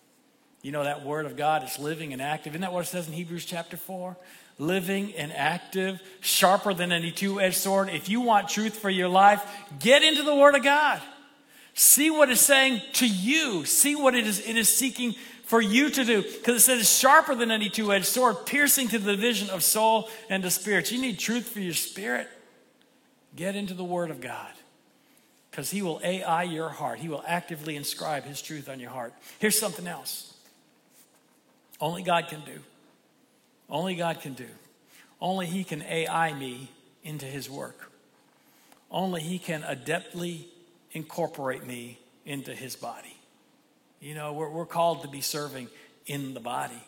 You 0.62 0.72
know, 0.72 0.82
that 0.82 1.04
Word 1.04 1.26
of 1.26 1.36
God 1.36 1.62
is 1.62 1.78
living 1.78 2.12
and 2.12 2.20
active. 2.20 2.54
Isn't 2.54 2.62
that 2.62 2.72
what 2.72 2.84
it 2.84 2.88
says 2.88 3.06
in 3.06 3.12
Hebrews 3.12 3.44
chapter 3.44 3.76
4? 3.76 4.16
Living 4.58 5.12
and 5.14 5.32
active, 5.32 6.00
sharper 6.20 6.72
than 6.72 6.90
any 6.90 7.10
two 7.10 7.40
edged 7.40 7.56
sword. 7.56 7.90
If 7.90 8.08
you 8.08 8.20
want 8.22 8.48
truth 8.48 8.76
for 8.76 8.88
your 8.88 9.08
life, 9.08 9.44
get 9.78 10.02
into 10.02 10.22
the 10.22 10.34
Word 10.34 10.54
of 10.54 10.62
God. 10.62 11.02
See 11.74 12.10
what 12.10 12.30
it's 12.30 12.40
saying 12.40 12.80
to 12.94 13.06
you. 13.06 13.66
See 13.66 13.94
what 13.94 14.14
it 14.14 14.26
is, 14.26 14.40
it 14.40 14.56
is 14.56 14.74
seeking 14.74 15.14
for 15.44 15.60
you 15.60 15.90
to 15.90 16.04
do. 16.04 16.22
Because 16.22 16.56
it 16.56 16.60
says 16.60 16.90
sharper 16.90 17.34
than 17.34 17.50
any 17.50 17.68
two 17.68 17.92
edged 17.92 18.06
sword, 18.06 18.46
piercing 18.46 18.88
to 18.88 18.98
the 18.98 19.12
division 19.12 19.50
of 19.50 19.62
soul 19.62 20.08
and 20.30 20.42
the 20.42 20.50
spirit. 20.50 20.90
You 20.90 21.00
need 21.00 21.18
truth 21.18 21.48
for 21.48 21.60
your 21.60 21.74
spirit. 21.74 22.28
Get 23.36 23.56
into 23.56 23.74
the 23.74 23.84
Word 23.84 24.10
of 24.10 24.22
God. 24.22 24.52
Because 25.50 25.70
He 25.70 25.82
will 25.82 26.00
AI 26.02 26.44
your 26.44 26.70
heart, 26.70 26.98
He 26.98 27.08
will 27.08 27.24
actively 27.26 27.76
inscribe 27.76 28.24
His 28.24 28.40
truth 28.40 28.68
on 28.68 28.80
your 28.80 28.90
heart. 28.90 29.12
Here's 29.38 29.58
something 29.58 29.86
else 29.86 30.32
only 31.78 32.02
God 32.02 32.28
can 32.28 32.40
do. 32.40 32.60
Only 33.68 33.94
God 33.94 34.20
can 34.20 34.34
do. 34.34 34.48
Only 35.20 35.46
He 35.46 35.64
can 35.64 35.82
AI 35.82 36.32
me 36.32 36.70
into 37.02 37.26
His 37.26 37.50
work. 37.50 37.90
Only 38.90 39.20
He 39.20 39.38
can 39.38 39.62
adeptly 39.62 40.44
incorporate 40.92 41.66
me 41.66 41.98
into 42.24 42.54
His 42.54 42.76
body. 42.76 43.16
You 44.00 44.14
know, 44.14 44.32
we're, 44.32 44.50
we're 44.50 44.66
called 44.66 45.02
to 45.02 45.08
be 45.08 45.20
serving 45.20 45.68
in 46.06 46.34
the 46.34 46.40
body. 46.40 46.80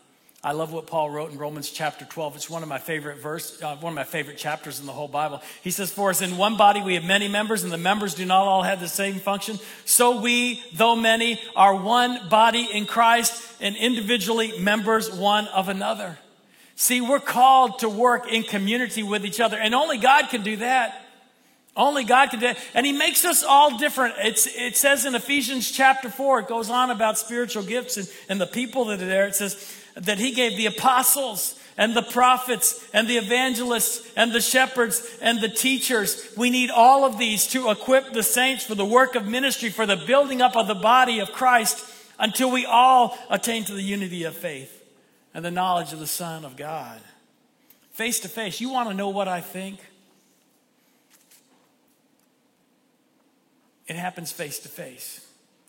I 0.42 0.52
love 0.52 0.72
what 0.72 0.86
Paul 0.86 1.10
wrote 1.10 1.32
in 1.32 1.38
Romans 1.38 1.68
chapter 1.68 2.04
12. 2.04 2.36
It's 2.36 2.50
one 2.50 2.62
of 2.62 2.68
my 2.68 2.78
favorite 2.78 3.18
verse, 3.18 3.60
uh, 3.60 3.74
one 3.76 3.92
of 3.92 3.96
my 3.96 4.04
favorite 4.04 4.38
chapters 4.38 4.78
in 4.78 4.86
the 4.86 4.92
whole 4.92 5.08
Bible. 5.08 5.42
He 5.64 5.72
says, 5.72 5.90
For 5.90 6.10
us 6.10 6.22
in 6.22 6.36
one 6.36 6.56
body 6.56 6.80
we 6.80 6.94
have 6.94 7.02
many 7.02 7.26
members, 7.26 7.64
and 7.64 7.72
the 7.72 7.78
members 7.78 8.14
do 8.14 8.24
not 8.24 8.46
all 8.46 8.62
have 8.62 8.78
the 8.78 8.86
same 8.86 9.16
function. 9.16 9.58
So 9.84 10.20
we, 10.20 10.62
though 10.74 10.94
many, 10.94 11.40
are 11.56 11.74
one 11.74 12.28
body 12.28 12.68
in 12.72 12.86
Christ 12.86 13.42
and 13.60 13.74
individually 13.74 14.60
members 14.60 15.10
one 15.10 15.48
of 15.48 15.68
another. 15.68 16.18
See, 16.80 17.00
we're 17.00 17.18
called 17.18 17.80
to 17.80 17.88
work 17.88 18.30
in 18.30 18.44
community 18.44 19.02
with 19.02 19.26
each 19.26 19.40
other, 19.40 19.58
and 19.58 19.74
only 19.74 19.98
God 19.98 20.28
can 20.28 20.44
do 20.44 20.58
that. 20.58 21.04
Only 21.76 22.04
God 22.04 22.30
can 22.30 22.38
do 22.38 22.46
it. 22.46 22.58
And 22.72 22.86
He 22.86 22.92
makes 22.92 23.24
us 23.24 23.42
all 23.42 23.78
different. 23.78 24.14
It's, 24.18 24.46
it 24.46 24.76
says 24.76 25.04
in 25.04 25.16
Ephesians 25.16 25.72
chapter 25.72 26.08
4, 26.08 26.40
it 26.40 26.48
goes 26.48 26.70
on 26.70 26.92
about 26.92 27.18
spiritual 27.18 27.64
gifts 27.64 27.96
and, 27.96 28.08
and 28.28 28.40
the 28.40 28.46
people 28.46 28.84
that 28.86 29.02
are 29.02 29.06
there. 29.06 29.26
It 29.26 29.34
says 29.34 29.74
that 29.96 30.20
He 30.20 30.30
gave 30.30 30.56
the 30.56 30.66
apostles 30.66 31.58
and 31.76 31.96
the 31.96 32.02
prophets 32.02 32.88
and 32.94 33.08
the 33.08 33.16
evangelists 33.16 34.08
and 34.14 34.30
the 34.30 34.40
shepherds 34.40 35.18
and 35.20 35.40
the 35.40 35.48
teachers. 35.48 36.32
We 36.36 36.48
need 36.48 36.70
all 36.70 37.04
of 37.04 37.18
these 37.18 37.48
to 37.48 37.72
equip 37.72 38.12
the 38.12 38.22
saints 38.22 38.64
for 38.64 38.76
the 38.76 38.86
work 38.86 39.16
of 39.16 39.26
ministry, 39.26 39.70
for 39.70 39.84
the 39.84 39.96
building 39.96 40.40
up 40.40 40.54
of 40.54 40.68
the 40.68 40.76
body 40.76 41.18
of 41.18 41.32
Christ 41.32 41.84
until 42.20 42.52
we 42.52 42.66
all 42.66 43.18
attain 43.30 43.64
to 43.64 43.74
the 43.74 43.82
unity 43.82 44.22
of 44.22 44.36
faith 44.36 44.77
and 45.39 45.45
the 45.45 45.53
knowledge 45.53 45.93
of 45.93 46.01
the 46.01 46.07
Son 46.09 46.45
of 46.45 46.57
God. 46.57 47.01
Face 47.93 48.18
to 48.18 48.28
face, 48.28 48.61
you 48.61 48.70
want 48.70 48.89
to 48.89 48.95
know 48.95 49.11
what 49.11 49.28
I 49.28 49.41
think? 49.41 49.78
It 53.86 53.95
happens 53.95 54.32
face 54.32 54.59
to 54.59 54.68
face. 54.68 55.24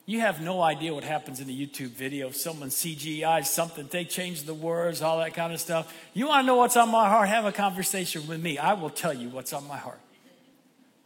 You 0.08 0.22
have 0.22 0.42
no 0.42 0.64
idea 0.64 0.92
what 0.92 1.04
happens 1.04 1.40
in 1.40 1.48
a 1.50 1.52
YouTube 1.52 1.92
video. 1.92 2.32
Someone 2.32 2.70
CGI 2.70 3.46
something, 3.46 3.88
they 3.92 4.06
change 4.06 4.42
the 4.46 4.56
words, 4.56 5.04
all 5.04 5.20
that 5.20 5.36
kind 5.36 5.54
of 5.54 5.62
stuff. 5.62 5.96
You 6.16 6.30
want 6.30 6.46
to 6.46 6.48
know 6.48 6.56
what's 6.56 6.76
on 6.76 6.90
my 6.90 7.08
heart? 7.08 7.30
Have 7.30 7.46
a 7.46 7.52
conversation 7.52 8.26
with 8.26 8.42
me. 8.42 8.58
I 8.58 8.74
will 8.74 8.90
tell 8.90 9.14
you 9.14 9.30
what's 9.30 9.54
on 9.54 9.68
my 9.68 9.78
heart. 9.78 10.02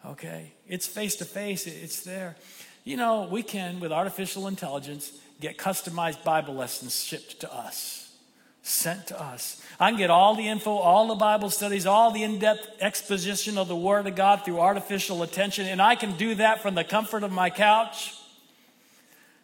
Okay? 0.05 0.53
It's 0.69 0.87
face 0.87 1.17
to 1.17 1.25
face, 1.25 1.67
it's 1.67 2.03
there. 2.03 2.37
You 2.85 2.95
know, 2.95 3.27
we 3.29 3.43
can, 3.43 3.81
with 3.81 3.91
artificial 3.91 4.47
intelligence, 4.47 5.11
get 5.41 5.57
customized 5.57 6.23
Bible 6.23 6.53
lessons 6.53 7.03
shipped 7.03 7.41
to 7.41 7.53
us 7.53 8.02
sent 8.63 9.07
to 9.07 9.21
us. 9.21 9.61
I 9.79 9.89
can 9.89 9.99
get 9.99 10.09
all 10.09 10.35
the 10.35 10.47
info, 10.47 10.71
all 10.71 11.07
the 11.07 11.15
Bible 11.15 11.49
studies, 11.49 11.85
all 11.85 12.11
the 12.11 12.23
in 12.23 12.39
depth 12.39 12.67
exposition 12.79 13.57
of 13.57 13.67
the 13.67 13.75
Word 13.75 14.07
of 14.07 14.15
God 14.15 14.45
through 14.45 14.59
artificial 14.59 15.21
attention, 15.21 15.67
and 15.67 15.81
I 15.81 15.95
can 15.95 16.17
do 16.17 16.35
that 16.35 16.61
from 16.61 16.73
the 16.73 16.85
comfort 16.85 17.23
of 17.23 17.31
my 17.31 17.49
couch. 17.49 18.15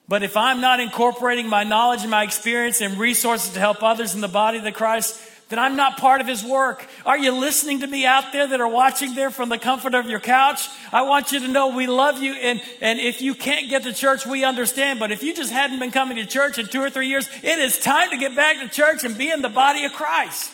But 0.08 0.24
if 0.24 0.36
I'm 0.38 0.62
not 0.62 0.80
incorporating 0.80 1.48
my 1.48 1.64
knowledge 1.64 2.02
and 2.02 2.10
my 2.10 2.24
experience 2.24 2.82
and 2.82 2.98
resources 2.98 3.54
to 3.54 3.60
help 3.60 3.84
others 3.84 4.16
in 4.16 4.22
the 4.22 4.28
body 4.28 4.58
of 4.58 4.64
the 4.64 4.72
Christ, 4.72 5.22
then 5.50 5.58
I'm 5.58 5.76
not 5.76 5.98
part 5.98 6.22
of 6.22 6.28
his 6.28 6.44
work. 6.44 6.88
Are 7.08 7.18
you 7.18 7.32
listening 7.32 7.80
to 7.80 7.88
me 7.88 8.06
out 8.06 8.32
there 8.32 8.48
that 8.48 8.62
are 8.62 8.68
watching 8.68 9.16
there 9.16 9.32
from 9.32 9.50
the 9.50 9.58
comfort 9.58 9.96
of 9.96 10.08
your 10.08 10.20
couch? 10.20 10.70
I 10.94 11.02
want 11.02 11.32
you 11.32 11.40
to 11.40 11.48
know 11.48 11.76
we 11.76 11.88
love 11.88 12.22
you. 12.22 12.34
And, 12.34 12.62
and 12.82 13.00
if 13.00 13.20
you 13.20 13.34
can't 13.34 13.68
get 13.68 13.82
to 13.84 13.94
church, 13.94 14.28
we 14.28 14.44
understand. 14.44 15.00
But 15.00 15.12
if 15.12 15.24
you 15.24 15.34
just 15.34 15.52
hadn't 15.52 15.80
been 15.80 15.90
coming 15.90 16.18
to 16.18 16.26
church 16.28 16.60
in 16.60 16.68
two 16.68 16.82
or 16.82 16.92
three 16.92 17.08
years, 17.08 17.28
it 17.42 17.58
is 17.58 17.80
time 17.80 18.12
to 18.12 18.18
get 18.18 18.36
back 18.36 18.60
to 18.60 18.70
church 18.70 19.04
and 19.04 19.18
be 19.18 19.32
in 19.32 19.42
the 19.42 19.50
body 19.50 19.86
of 19.86 19.94
Christ. 19.94 20.52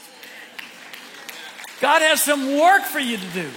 God 1.81 2.01
has 2.01 2.23
some 2.23 2.57
work 2.57 2.83
for 2.83 2.99
you 2.99 3.17
to 3.17 3.27
do. 3.33 3.49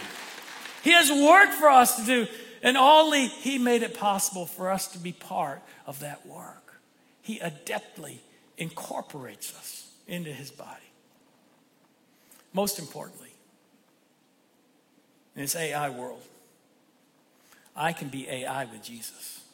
He 0.82 0.90
has 0.90 1.08
work 1.08 1.50
for 1.50 1.68
us 1.68 1.96
to 1.96 2.04
do. 2.04 2.26
And 2.64 2.76
only 2.76 3.28
He 3.28 3.58
made 3.58 3.84
it 3.84 3.96
possible 3.96 4.44
for 4.44 4.72
us 4.72 4.88
to 4.88 4.98
be 4.98 5.12
part 5.12 5.62
of 5.86 6.00
that 6.00 6.26
work. 6.26 6.80
He 7.22 7.38
adeptly 7.38 8.16
incorporates 8.56 9.54
us 9.56 9.88
into 10.08 10.32
His 10.32 10.50
body. 10.50 10.87
Most 12.58 12.80
importantly, 12.80 13.30
in 15.36 15.42
this 15.42 15.54
AI 15.54 15.90
world, 15.90 16.24
I 17.76 17.92
can 17.92 18.08
be 18.08 18.28
AI 18.28 18.64
with 18.64 18.82
Jesus. 18.82 19.44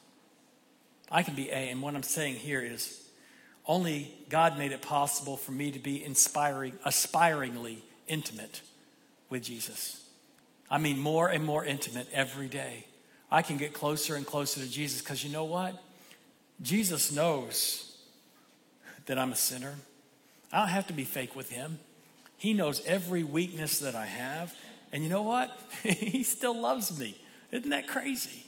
I 1.10 1.22
can 1.22 1.34
be 1.34 1.50
A, 1.50 1.68
and 1.68 1.82
what 1.82 1.94
I'm 1.94 2.02
saying 2.02 2.36
here 2.36 2.62
is 2.62 3.06
only 3.66 4.10
God 4.30 4.56
made 4.56 4.72
it 4.72 4.80
possible 4.80 5.36
for 5.36 5.52
me 5.52 5.70
to 5.70 5.78
be 5.78 6.02
inspiring, 6.02 6.78
aspiringly 6.86 7.84
intimate 8.06 8.62
with 9.28 9.42
Jesus. 9.42 10.02
I 10.70 10.78
mean, 10.78 10.98
more 10.98 11.28
and 11.28 11.44
more 11.44 11.62
intimate 11.62 12.08
every 12.10 12.48
day. 12.48 12.86
I 13.30 13.42
can 13.42 13.58
get 13.58 13.74
closer 13.74 14.14
and 14.14 14.24
closer 14.24 14.60
to 14.60 14.70
Jesus 14.70 15.02
because 15.02 15.22
you 15.22 15.30
know 15.30 15.44
what? 15.44 15.78
Jesus 16.62 17.12
knows 17.12 17.98
that 19.04 19.18
I'm 19.18 19.32
a 19.32 19.36
sinner. 19.36 19.74
I 20.50 20.60
don't 20.60 20.68
have 20.68 20.86
to 20.86 20.94
be 20.94 21.04
fake 21.04 21.36
with 21.36 21.50
him. 21.50 21.80
He 22.44 22.52
knows 22.52 22.82
every 22.84 23.24
weakness 23.24 23.78
that 23.78 23.94
I 23.94 24.04
have. 24.04 24.54
And 24.92 25.02
you 25.02 25.08
know 25.08 25.22
what? 25.22 25.58
he 25.82 26.22
still 26.22 26.54
loves 26.54 26.98
me. 26.98 27.16
Isn't 27.50 27.70
that 27.70 27.88
crazy? 27.88 28.44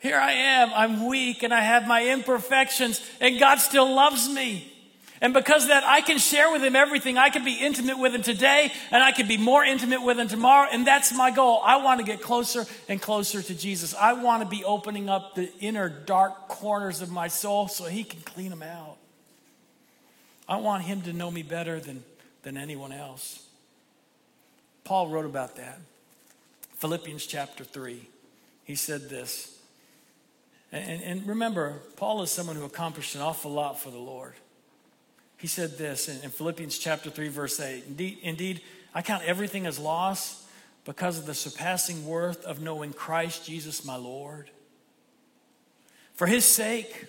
Here 0.00 0.18
I 0.18 0.32
am, 0.32 0.72
I'm 0.74 1.06
weak 1.06 1.44
and 1.44 1.54
I 1.54 1.60
have 1.60 1.86
my 1.86 2.08
imperfections, 2.08 3.00
and 3.20 3.38
God 3.38 3.60
still 3.60 3.94
loves 3.94 4.28
me. 4.28 4.72
And 5.20 5.32
because 5.32 5.62
of 5.62 5.68
that, 5.68 5.84
I 5.84 6.00
can 6.00 6.18
share 6.18 6.50
with 6.50 6.64
him 6.64 6.74
everything. 6.74 7.16
I 7.16 7.30
can 7.30 7.44
be 7.44 7.54
intimate 7.54 8.00
with 8.00 8.12
him 8.12 8.22
today, 8.22 8.72
and 8.90 9.00
I 9.00 9.12
can 9.12 9.28
be 9.28 9.36
more 9.36 9.64
intimate 9.64 10.02
with 10.02 10.18
him 10.18 10.26
tomorrow. 10.26 10.68
And 10.72 10.84
that's 10.84 11.14
my 11.14 11.30
goal. 11.30 11.60
I 11.64 11.76
want 11.76 12.00
to 12.00 12.04
get 12.04 12.20
closer 12.20 12.66
and 12.88 13.00
closer 13.00 13.40
to 13.40 13.54
Jesus. 13.54 13.94
I 13.94 14.14
want 14.14 14.42
to 14.42 14.48
be 14.48 14.64
opening 14.64 15.08
up 15.08 15.36
the 15.36 15.48
inner 15.60 15.88
dark 15.88 16.48
corners 16.48 17.02
of 17.02 17.12
my 17.12 17.28
soul 17.28 17.68
so 17.68 17.84
he 17.84 18.02
can 18.02 18.20
clean 18.22 18.50
them 18.50 18.64
out. 18.64 18.98
I 20.48 20.56
want 20.56 20.84
him 20.84 21.02
to 21.02 21.12
know 21.12 21.30
me 21.30 21.42
better 21.42 21.80
than, 21.80 22.04
than 22.42 22.56
anyone 22.56 22.92
else. 22.92 23.46
Paul 24.84 25.08
wrote 25.08 25.24
about 25.24 25.56
that. 25.56 25.78
Philippians 26.74 27.26
chapter 27.26 27.64
3. 27.64 28.08
He 28.64 28.74
said 28.74 29.08
this. 29.08 29.58
And, 30.70 31.02
and 31.02 31.26
remember, 31.26 31.80
Paul 31.96 32.22
is 32.22 32.30
someone 32.30 32.56
who 32.56 32.64
accomplished 32.64 33.14
an 33.14 33.22
awful 33.22 33.50
lot 33.50 33.80
for 33.80 33.90
the 33.90 33.98
Lord. 33.98 34.34
He 35.38 35.46
said 35.46 35.78
this 35.78 36.08
in, 36.08 36.22
in 36.24 36.30
Philippians 36.30 36.78
chapter 36.78 37.10
3, 37.10 37.28
verse 37.28 37.60
8 37.60 37.84
indeed, 37.86 38.18
indeed, 38.22 38.60
I 38.94 39.02
count 39.02 39.24
everything 39.24 39.66
as 39.66 39.78
loss 39.78 40.46
because 40.84 41.18
of 41.18 41.26
the 41.26 41.34
surpassing 41.34 42.06
worth 42.06 42.44
of 42.44 42.60
knowing 42.60 42.92
Christ 42.92 43.46
Jesus 43.46 43.84
my 43.84 43.96
Lord. 43.96 44.50
For 46.14 46.26
his 46.26 46.44
sake, 46.44 47.06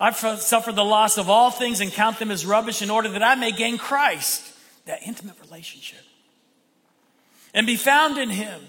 I've 0.00 0.16
suffered 0.16 0.76
the 0.76 0.84
loss 0.84 1.18
of 1.18 1.28
all 1.28 1.50
things 1.50 1.80
and 1.80 1.92
count 1.92 2.18
them 2.18 2.30
as 2.30 2.46
rubbish 2.46 2.80
in 2.80 2.88
order 2.88 3.10
that 3.10 3.22
I 3.22 3.34
may 3.34 3.52
gain 3.52 3.76
Christ, 3.76 4.42
that 4.86 5.00
intimate 5.06 5.36
relationship, 5.42 6.00
and 7.52 7.66
be 7.66 7.76
found 7.76 8.16
in 8.16 8.30
him 8.30 8.60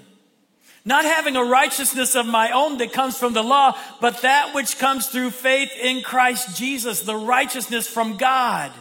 not 0.83 1.05
having 1.05 1.35
a 1.35 1.43
righteousness 1.43 2.15
of 2.15 2.25
my 2.25 2.51
own 2.51 2.79
that 2.79 2.91
comes 2.91 3.17
from 3.17 3.33
the 3.33 3.43
law, 3.43 3.77
but 3.99 4.21
that 4.23 4.53
which 4.55 4.79
comes 4.79 5.07
through 5.07 5.29
faith 5.29 5.71
in 5.79 6.01
Christ 6.01 6.57
Jesus, 6.57 7.01
the 7.01 7.15
righteousness 7.15 7.87
from 7.87 8.17
God 8.17 8.71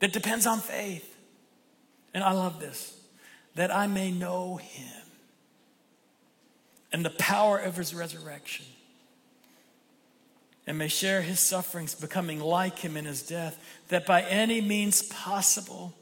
that 0.00 0.12
depends 0.12 0.46
on 0.46 0.60
faith. 0.60 1.06
And 2.12 2.22
I 2.22 2.32
love 2.32 2.60
this 2.60 2.96
that 3.56 3.74
I 3.74 3.86
may 3.86 4.10
know 4.10 4.56
him 4.56 5.02
and 6.92 7.04
the 7.04 7.10
power 7.10 7.58
of 7.58 7.76
his 7.76 7.94
resurrection 7.94 8.64
and 10.70 10.78
may 10.78 10.86
share 10.86 11.20
his 11.20 11.40
sufferings, 11.40 11.96
becoming 11.96 12.38
like 12.38 12.78
him 12.78 12.96
in 12.96 13.04
his 13.04 13.24
death, 13.24 13.58
that 13.88 14.06
by 14.06 14.22
any 14.22 14.60
means 14.60 15.02
possible 15.02 15.92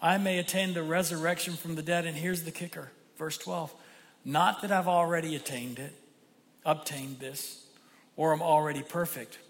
I 0.00 0.16
may 0.16 0.38
attain 0.38 0.74
the 0.74 0.84
resurrection 0.84 1.54
from 1.54 1.74
the 1.74 1.82
dead. 1.82 2.06
And 2.06 2.16
here's 2.16 2.44
the 2.44 2.52
kicker 2.52 2.92
verse 3.18 3.36
12 3.36 3.74
not 4.24 4.62
that 4.62 4.70
I've 4.70 4.86
already 4.86 5.34
attained 5.34 5.80
it, 5.80 5.92
obtained 6.64 7.18
this, 7.18 7.66
or 8.14 8.32
am 8.32 8.42
already 8.42 8.84
perfect, 8.84 9.40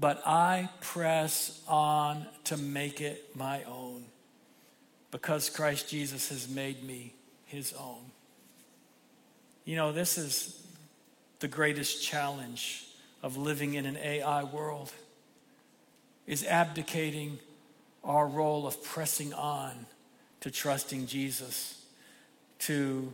but 0.00 0.22
I 0.24 0.70
press 0.80 1.60
on 1.68 2.26
to 2.44 2.56
make 2.56 3.02
it 3.02 3.36
my 3.36 3.64
own 3.64 4.06
because 5.10 5.50
Christ 5.50 5.90
Jesus 5.90 6.30
has 6.30 6.48
made 6.48 6.82
me 6.82 7.12
his 7.44 7.74
own. 7.74 8.00
You 9.66 9.76
know, 9.76 9.92
this 9.92 10.16
is 10.16 10.66
the 11.40 11.48
greatest 11.48 12.02
challenge 12.02 12.86
of 13.24 13.38
living 13.38 13.72
in 13.72 13.86
an 13.86 13.96
AI 13.96 14.44
world 14.44 14.92
is 16.26 16.44
abdicating 16.44 17.38
our 18.04 18.28
role 18.28 18.66
of 18.66 18.84
pressing 18.84 19.32
on 19.32 19.86
to 20.40 20.50
trusting 20.50 21.06
Jesus, 21.06 21.82
to 22.58 23.10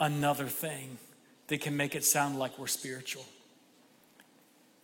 another 0.00 0.46
thing 0.46 0.98
that 1.46 1.60
can 1.60 1.76
make 1.76 1.94
it 1.94 2.04
sound 2.04 2.40
like 2.40 2.58
we're 2.58 2.66
spiritual. 2.66 3.24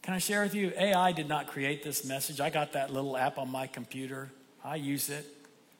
Can 0.01 0.15
I 0.15 0.19
share 0.19 0.45
with 0.45 0.55
you? 0.55 0.73
AI 0.79 1.11
did 1.11 1.29
not 1.29 1.49
create 1.49 1.83
this 1.83 2.05
message. 2.05 2.41
I 2.41 2.49
got 2.49 2.75
that 2.75 2.93
little 2.93 3.17
app 3.17 3.39
on 3.39 3.51
my 3.51 3.67
computer. 3.67 4.31
I 4.65 4.77
use 4.77 5.11
it 5.11 5.27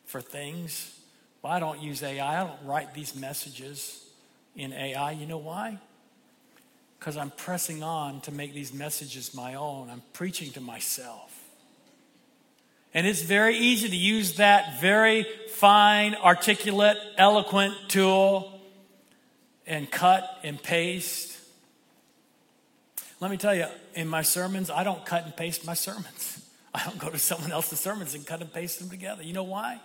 for 0.07 0.21
things. 0.21 0.99
I 1.45 1.61
don't 1.61 1.81
use 1.81 2.03
AI. 2.03 2.41
I 2.41 2.45
don't 2.45 2.65
write 2.65 2.95
these 2.95 3.15
messages 3.15 4.05
in 4.57 4.73
AI. 4.73 5.13
You 5.13 5.27
know 5.27 5.39
why? 5.39 5.79
Because 7.03 7.17
I'm 7.17 7.33
pressing 7.33 7.83
on 7.83 8.21
to 8.21 8.31
make 8.31 8.55
these 8.55 8.73
messages 8.73 9.35
my 9.35 9.57
own. 9.57 9.91
I'm 9.91 10.05
preaching 10.13 10.53
to 10.53 10.61
myself. 10.61 11.37
And 12.95 13.09
it's 13.09 13.23
very 13.23 13.57
easy 13.57 13.89
to 13.89 13.97
use 13.97 14.37
that 14.37 14.81
very 14.81 15.27
fine, 15.49 16.15
articulate, 16.15 16.97
eloquent 17.19 17.75
tool 17.89 18.61
and 19.67 19.91
cut 19.91 20.23
and 20.45 20.63
paste. 20.63 21.37
Let 23.19 23.33
me 23.33 23.37
tell 23.37 23.57
you, 23.57 23.67
in 23.95 24.07
my 24.07 24.23
sermons, 24.23 24.71
I 24.71 24.85
don't 24.85 25.05
cut 25.05 25.25
and 25.25 25.37
paste 25.37 25.67
my 25.67 25.75
sermons. 25.75 26.49
I 26.73 26.85
don't 26.85 27.01
go 27.01 27.11
to 27.11 27.19
someone 27.19 27.51
else's 27.51 27.81
sermons 27.81 28.15
and 28.15 28.25
cut 28.25 28.43
and 28.43 28.53
paste 28.53 28.79
them 28.79 28.91
together. 28.91 29.25
You 29.25 29.33
know 29.33 29.43
why? 29.43 29.81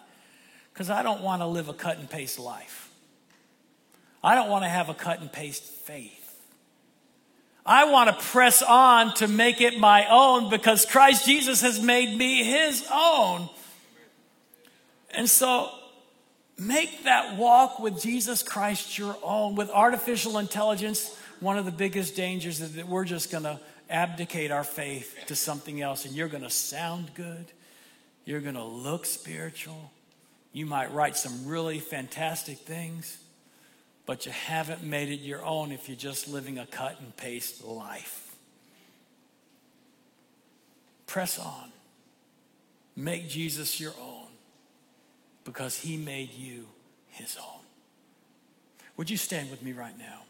Because 0.72 0.92
I 0.92 1.02
don't 1.02 1.22
want 1.22 1.42
to 1.42 1.48
live 1.48 1.68
a 1.68 1.74
cut 1.74 1.98
and 1.98 2.08
paste 2.08 2.38
life. 2.38 2.92
I 4.24 4.36
don't 4.36 4.52
want 4.52 4.66
to 4.66 4.70
have 4.70 4.90
a 4.90 4.94
cut 4.94 5.20
and 5.20 5.32
paste 5.32 5.64
faith. 5.64 6.17
I 7.68 7.92
want 7.92 8.10
to 8.10 8.26
press 8.26 8.62
on 8.62 9.14
to 9.16 9.28
make 9.28 9.62
it 9.62 9.78
my 9.78 10.08
own 10.10 10.50
because 10.50 10.86
Christ 10.86 11.26
Jesus 11.26 11.62
has 11.62 11.82
made 11.82 12.18
me 12.18 12.44
his 12.44 12.88
own. 12.92 13.50
And 15.12 15.30
so 15.30 15.70
Make 16.60 17.04
that 17.04 17.38
walk 17.38 17.80
with 17.80 18.02
Jesus 18.02 18.42
Christ 18.42 18.98
your 18.98 19.16
own. 19.22 19.56
With 19.56 19.70
artificial 19.70 20.40
intelligence, 20.40 21.16
one 21.40 21.58
of 21.58 21.66
the 21.66 21.72
biggest 21.72 22.16
dangers 22.16 22.62
is 22.62 22.74
that 22.74 22.88
we're 22.88 23.06
just 23.06 23.32
going 23.32 23.44
to 23.44 23.60
abdicate 23.90 24.50
our 24.50 24.64
faith 24.64 25.16
to 25.28 25.36
something 25.36 25.82
else 25.82 26.06
and 26.06 26.16
you're 26.16 26.28
going 26.28 26.44
to 26.44 26.50
sound 26.50 27.12
good. 27.14 27.46
You're 28.26 28.42
going 28.42 28.56
to 28.56 28.64
look 28.64 29.06
spiritual. 29.06 29.92
You 30.52 30.66
might 30.66 30.92
write 30.92 31.16
some 31.16 31.46
really 31.46 31.80
fantastic 31.80 32.58
things, 32.58 33.20
but 34.08 34.26
you 34.26 34.32
haven't 34.32 34.84
made 34.84 35.10
it 35.10 35.20
your 35.20 35.46
own 35.46 35.72
if 35.72 35.88
you're 35.88 35.98
just 35.98 36.30
living 36.30 36.58
a 36.58 36.66
cut 36.66 37.00
and 37.00 37.16
paste 37.18 37.64
life. 37.64 38.36
Press 41.06 41.38
on. 41.38 41.72
Make 42.96 43.30
Jesus 43.30 43.80
your 43.80 43.94
own 44.02 44.30
because 45.44 45.78
he 45.78 45.98
made 45.98 46.34
you 46.34 46.68
his 47.10 47.38
own. 47.38 47.62
Would 48.96 49.10
you 49.10 49.18
stand 49.18 49.52
with 49.52 49.62
me 49.62 49.74
right 49.74 49.98
now? 50.00 50.22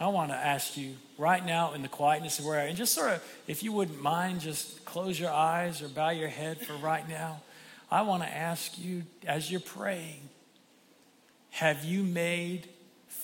I 0.00 0.08
want 0.08 0.30
to 0.30 0.36
ask 0.36 0.76
you 0.76 0.94
right 1.18 1.44
now 1.44 1.74
in 1.74 1.82
the 1.82 1.88
quietness 1.88 2.40
of 2.40 2.46
where 2.46 2.60
I 2.60 2.66
am, 2.66 2.76
just 2.76 2.94
sort 2.94 3.12
of, 3.12 3.24
if 3.46 3.62
you 3.62 3.72
wouldn't 3.72 4.02
mind, 4.02 4.40
just 4.40 4.84
close 4.84 5.18
your 5.18 5.30
eyes 5.30 5.82
or 5.82 5.88
bow 5.88 6.10
your 6.10 6.28
head 6.28 6.60
for 6.60 6.74
right 6.74 7.08
now. 7.08 7.42
I 7.90 8.02
want 8.02 8.22
to 8.24 8.28
ask 8.28 8.76
you 8.76 9.04
as 9.26 9.50
you're 9.50 9.60
praying, 9.60 10.28
have 11.50 11.84
you 11.84 12.02
made 12.02 12.68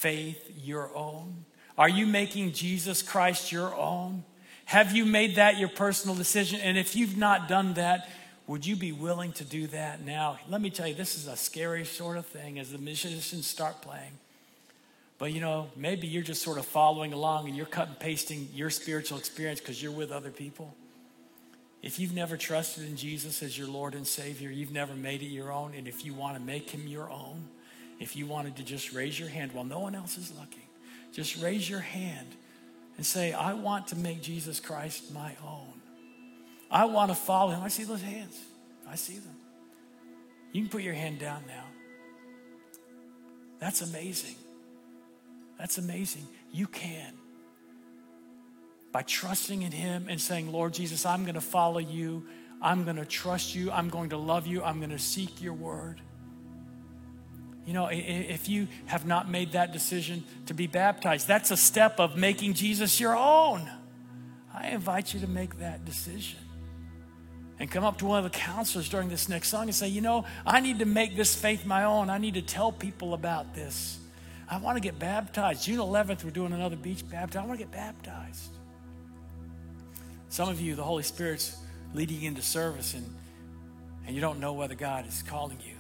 faith 0.05 0.53
your 0.63 0.95
own? 0.95 1.47
Are 1.79 1.89
you 1.89 2.07
making 2.07 2.53
Jesus 2.53 3.01
Christ 3.01 3.51
your 3.51 3.75
own? 3.75 4.23
Have 4.67 4.93
you 4.93 5.07
made 5.07 5.37
that 5.37 5.57
your 5.57 5.71
personal 5.71 6.15
decision? 6.15 6.61
And 6.61 6.77
if 6.77 6.95
you've 6.95 7.17
not 7.17 7.49
done 7.49 7.73
that, 7.75 8.11
would 8.47 8.67
you 8.67 8.77
be 8.77 8.93
willing 8.93 9.33
to 9.33 9.45
do 9.45 9.67
that 9.69 10.05
now? 10.05 10.39
Let 10.47 10.61
me 10.61 10.69
tell 10.69 10.87
you, 10.87 10.95
this 10.95 11.17
is 11.17 11.27
a 11.27 11.37
scary 11.37 11.87
sort 11.87 12.19
of 12.19 12.27
thing 12.27 12.59
as 12.59 12.71
the 12.71 12.77
musicians 12.77 13.47
start 13.47 13.81
playing. 13.81 14.13
But 15.17 15.33
you 15.33 15.41
know, 15.41 15.71
maybe 15.75 16.07
you're 16.07 16.23
just 16.23 16.43
sort 16.43 16.59
of 16.59 16.67
following 16.67 17.15
along 17.15 17.49
and 17.49 17.57
you're 17.57 17.65
cut 17.65 17.89
and 17.89 17.99
pasting 17.99 18.51
your 18.53 18.69
spiritual 18.69 19.17
experience 19.17 19.59
because 19.59 19.83
you're 19.83 19.91
with 19.91 20.13
other 20.13 20.31
people. 20.31 20.75
If 21.83 21.99
you've 21.99 22.15
never 22.15 22.37
trusted 22.37 22.87
in 22.87 22.97
Jesus 22.97 23.43
as 23.43 23.57
your 23.57 23.69
Lord 23.69 23.95
and 23.95 24.07
Savior, 24.07 24.51
you've 24.51 24.71
never 24.71 24.95
made 24.95 25.23
it 25.23 25.29
your 25.29 25.51
own, 25.51 25.73
and 25.75 25.89
if 25.89 26.05
you 26.05 26.13
want 26.13 26.37
to 26.37 26.43
make 26.43 26.69
him 26.69 26.87
your 26.87 27.11
own, 27.11 27.49
if 28.01 28.17
you 28.17 28.27
wanted 28.27 28.57
to 28.57 28.65
just 28.65 28.93
raise 28.93 29.19
your 29.19 29.29
hand 29.29 29.53
while 29.53 29.65
no 29.65 29.79
one 29.81 29.95
else 29.95 30.19
is 30.19 30.33
looking, 30.39 30.63
just 31.13 31.41
raise 31.41 31.69
your 31.69 31.81
hand 31.81 32.29
and 32.97 33.05
say, 33.07 33.33
I 33.33 33.55
want 33.55 33.89
to 33.89 33.97
make 33.97 34.23
Jesus 34.23 34.61
Christ 34.61 35.13
my 35.13 35.35
own. 35.45 35.73
I 36.71 36.87
want 36.87 37.11
to 37.11 37.15
follow 37.15 37.53
him. 37.53 37.63
I 37.63 37.69
see 37.69 37.85
those 37.85 38.03
hands. 38.03 38.39
I 38.89 38.97
see 38.97 39.19
them. 39.19 39.37
You 40.53 40.63
can 40.63 40.71
put 40.71 40.83
your 40.83 40.95
hand 40.95 41.19
down 41.19 41.43
now. 41.47 41.65
That's 43.59 43.81
amazing. 43.81 44.37
That's 45.59 45.79
amazing. 45.79 46.27
You 46.53 46.67
can. 46.67 47.13
By 48.93 49.03
trusting 49.03 49.63
in 49.63 49.73
him 49.73 50.07
and 50.09 50.21
saying, 50.21 50.53
Lord 50.53 50.75
Jesus, 50.75 51.07
I'm 51.07 51.25
going 51.25 51.35
to 51.35 51.41
follow 51.41 51.79
you. 51.79 52.27
I'm 52.63 52.85
going 52.85 52.97
to 52.97 53.05
trust 53.05 53.55
you. 53.55 53.71
I'm 53.71 53.89
going 53.89 54.11
to 54.11 54.17
love 54.17 54.47
you. 54.47 54.63
I'm 54.63 54.79
going 54.79 54.91
to 54.91 54.99
seek 54.99 55.43
your 55.43 55.55
word. 55.55 56.01
You 57.67 57.73
know, 57.73 57.89
if 57.91 58.49
you 58.49 58.69
have 58.87 59.07
not 59.07 59.31
made 59.31 59.53
that 59.53 59.73
decision 59.73 60.25
to 60.47 60.55
be 60.55 60.67
baptized, 60.67 61.27
that's 61.27 61.51
a 61.51 61.57
step 61.57 61.99
of 61.99 62.17
making 62.17 62.55
Jesus 62.55 63.01
your 63.01 63.17
own. 63.17 63.71
I 64.53 64.69
invite 64.69 65.15
you 65.15 65.21
to 65.21 65.27
make 65.27 65.59
that 65.59 65.85
decision 65.85 66.39
and 67.59 67.71
come 67.71 67.85
up 67.85 67.99
to 67.99 68.07
one 68.07 68.25
of 68.25 68.31
the 68.31 68.39
counselors 68.39 68.89
during 68.89 69.09
this 69.09 69.29
next 69.29 69.49
song 69.49 69.65
and 69.65 69.75
say, 69.75 69.89
You 69.89 70.03
know, 70.03 70.27
I 70.45 70.61
need 70.61 70.81
to 70.81 70.85
make 70.85 71.17
this 71.17 71.35
faith 71.35 71.65
my 71.65 71.85
own. 71.85 72.11
I 72.11 72.19
need 72.19 72.35
to 72.35 72.43
tell 72.43 72.71
people 72.71 73.15
about 73.15 73.55
this. 73.55 73.99
I 74.49 74.59
want 74.59 74.77
to 74.77 74.81
get 74.81 74.99
baptized. 74.99 75.65
June 75.65 75.79
11th, 75.79 76.23
we're 76.23 76.31
doing 76.31 76.53
another 76.53 76.77
beach 76.77 77.09
baptism. 77.09 77.45
I 77.45 77.47
want 77.47 77.59
to 77.59 77.65
get 77.65 77.73
baptized. 77.73 78.51
Some 80.29 80.49
of 80.51 80.61
you, 80.61 80.75
the 80.75 80.83
Holy 80.83 81.03
Spirit's 81.03 81.57
leading 81.95 82.23
into 82.23 82.43
service, 82.43 82.93
and 82.93 83.07
and 84.07 84.15
you 84.15 84.21
don't 84.21 84.39
know 84.39 84.53
whether 84.53 84.75
God 84.75 85.07
is 85.07 85.23
calling 85.23 85.59
you. 85.65 85.74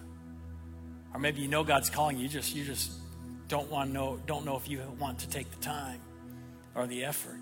Or 1.14 1.20
maybe 1.20 1.40
you 1.40 1.48
know 1.48 1.62
God's 1.62 1.88
calling 1.88 2.18
you, 2.18 2.28
just 2.28 2.54
you 2.54 2.64
just 2.64 2.92
don't 3.48 3.70
want 3.70 3.90
to 3.90 3.94
know 3.94 4.20
don't 4.26 4.44
know 4.44 4.56
if 4.56 4.68
you 4.68 4.82
want 4.98 5.20
to 5.20 5.28
take 5.28 5.50
the 5.50 5.58
time 5.58 6.00
or 6.74 6.86
the 6.86 7.04
effort. 7.04 7.38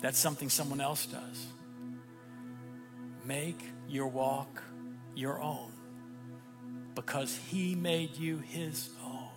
That's 0.00 0.18
something 0.18 0.48
someone 0.48 0.80
else 0.80 1.06
does. 1.06 1.46
Make 3.24 3.60
your 3.88 4.08
walk 4.08 4.62
your 5.14 5.40
own 5.40 5.72
because 6.94 7.38
he 7.48 7.74
made 7.74 8.16
you 8.16 8.38
his 8.38 8.90
own. 9.04 9.28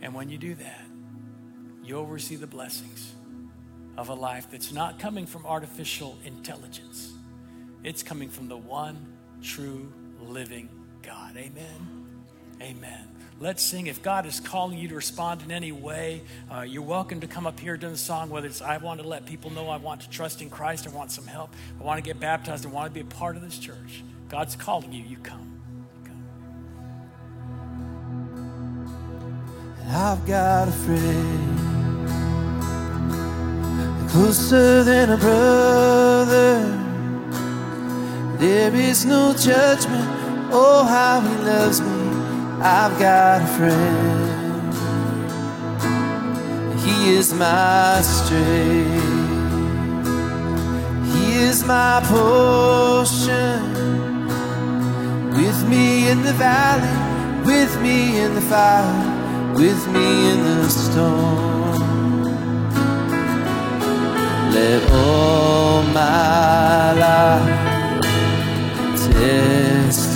And 0.00 0.14
when 0.14 0.30
you 0.30 0.38
do 0.38 0.54
that, 0.56 0.84
you'll 1.84 2.06
receive 2.06 2.40
the 2.40 2.46
blessings 2.46 3.14
of 3.96 4.08
a 4.08 4.14
life 4.14 4.50
that's 4.50 4.72
not 4.72 4.98
coming 4.98 5.26
from 5.26 5.44
artificial 5.44 6.18
intelligence. 6.24 7.12
It's 7.84 8.02
coming 8.02 8.30
from 8.30 8.48
the 8.48 8.56
one 8.56 9.12
true 9.42 9.92
living 10.20 10.68
God. 11.08 11.36
Amen. 11.38 12.06
Amen. 12.60 13.08
Let's 13.40 13.62
sing. 13.62 13.86
If 13.86 14.02
God 14.02 14.26
is 14.26 14.40
calling 14.40 14.76
you 14.76 14.88
to 14.88 14.94
respond 14.94 15.40
in 15.40 15.50
any 15.50 15.72
way, 15.72 16.20
uh, 16.52 16.60
you're 16.60 16.82
welcome 16.82 17.20
to 17.20 17.26
come 17.26 17.46
up 17.46 17.58
here 17.58 17.78
during 17.78 17.94
the 17.94 17.98
song. 17.98 18.28
Whether 18.28 18.46
it's 18.46 18.60
I 18.60 18.76
want 18.76 19.00
to 19.00 19.08
let 19.08 19.24
people 19.24 19.48
know 19.50 19.70
I 19.70 19.78
want 19.78 20.02
to 20.02 20.10
trust 20.10 20.42
in 20.42 20.50
Christ, 20.50 20.86
I 20.86 20.90
want 20.90 21.10
some 21.10 21.26
help, 21.26 21.54
I 21.80 21.82
want 21.82 21.96
to 21.96 22.02
get 22.02 22.20
baptized, 22.20 22.66
I 22.66 22.68
want 22.68 22.88
to 22.88 22.92
be 22.92 23.00
a 23.00 23.04
part 23.04 23.36
of 23.36 23.42
this 23.42 23.58
church. 23.58 24.04
God's 24.28 24.54
calling 24.54 24.92
you. 24.92 25.02
You 25.02 25.16
come. 25.22 25.62
You 25.94 26.10
come. 26.10 26.24
I've 29.88 30.26
got 30.26 30.68
a 30.68 30.72
friend 30.72 31.58
closer 34.10 34.84
than 34.84 35.08
a 35.12 35.16
brother. 35.16 36.74
There 38.36 38.74
is 38.74 39.06
no 39.06 39.32
judgment. 39.32 40.17
Oh, 40.50 40.84
how 40.84 41.20
he 41.20 41.36
loves 41.44 41.80
me. 41.80 41.88
I've 42.60 42.98
got 42.98 43.42
a 43.42 43.46
friend. 43.56 44.28
He 46.80 47.10
is 47.10 47.34
my 47.34 48.00
strength. 48.00 49.18
He 51.12 51.36
is 51.36 51.64
my 51.64 52.00
portion. 52.04 53.60
With 55.36 55.68
me 55.68 56.08
in 56.10 56.22
the 56.22 56.32
valley, 56.32 57.44
with 57.44 57.80
me 57.82 58.18
in 58.18 58.34
the 58.34 58.40
fire, 58.40 59.52
with 59.54 59.86
me 59.88 60.30
in 60.30 60.42
the 60.44 60.68
storm. 60.68 61.78
Let 64.52 64.90
all 64.90 65.82
my 65.82 66.92
life 66.94 67.68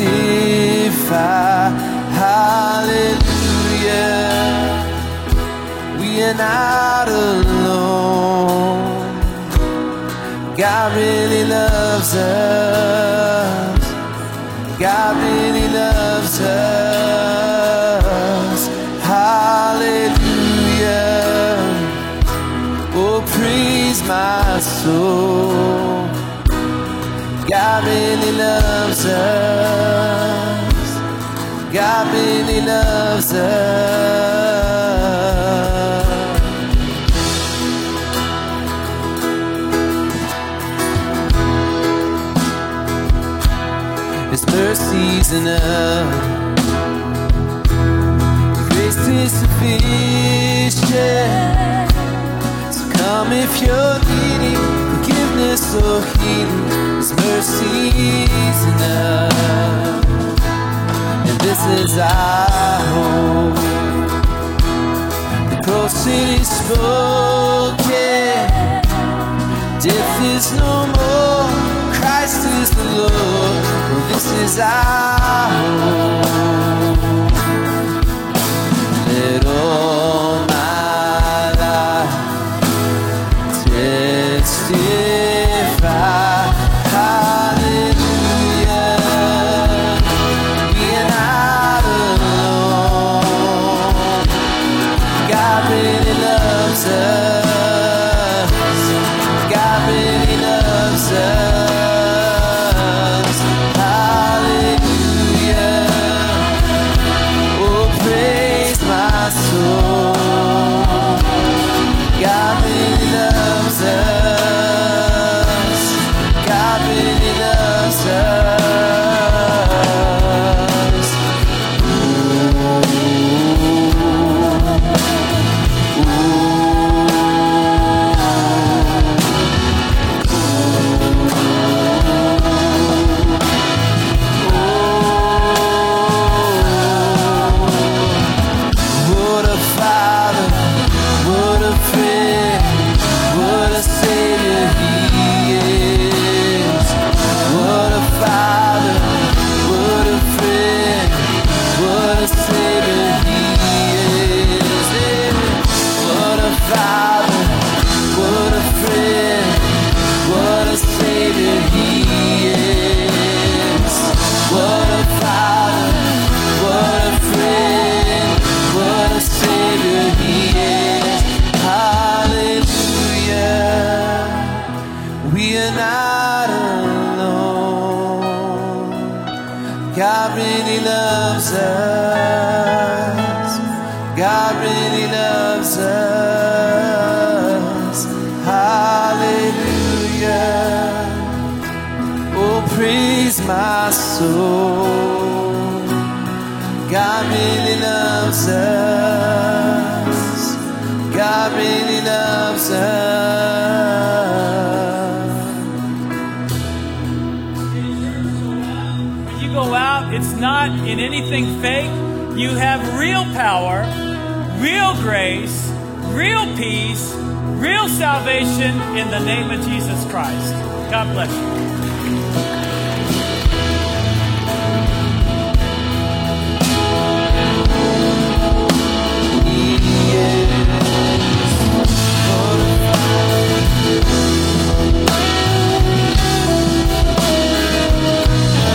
testify 0.03 1.71
Hallelujah. 2.23 3.19
We 5.99 6.23
are 6.23 6.35
not 6.35 7.09
alone. 7.09 8.83
God 10.57 10.97
really 10.97 11.45
loves 11.45 12.15
us. 12.15 13.93
God 14.79 15.17
really 15.17 15.69
loves 15.73 16.41
us. 16.41 17.41
Hallelujah. 19.03 20.19
Oh, 22.95 23.23
praise 23.35 24.03
my 24.07 24.61
soul. 24.61 25.52
God 27.53 27.85
really 27.85 28.33
loves 28.33 29.05
us. 29.05 30.91
God 31.71 32.15
really 32.15 32.63
loves 32.63 33.31
us. 33.35 33.53
His 44.31 44.47
mercy's 44.47 45.33
enough. 45.35 46.09
Grace 48.71 49.07
is 49.09 49.31
sufficient. 49.31 50.81
So 52.73 52.83
come 52.93 53.33
if 53.33 53.61
you're 53.61 53.99
needing 54.09 54.57
forgiveness 54.97 55.75
or 55.75 56.01
healing. 56.17 56.62
Mercy's 57.17 58.61
enough. 58.73 60.05
And 61.29 61.39
this 61.41 61.61
is 61.81 61.99
our 61.99 62.81
hope. 62.93 63.57
The 65.51 65.59
cross 65.65 66.07
is 66.07 66.49
spoken. 66.49 67.83
Death 69.81 70.23
is 70.35 70.53
no 70.57 70.87
more. 70.97 71.49
Christ 71.95 72.43
is 72.61 72.71
the 72.71 72.85
Lord. 72.85 73.13
Well, 73.13 74.09
this 74.09 74.27
is 74.45 74.59
our 74.59 75.51
hope. 75.51 77.12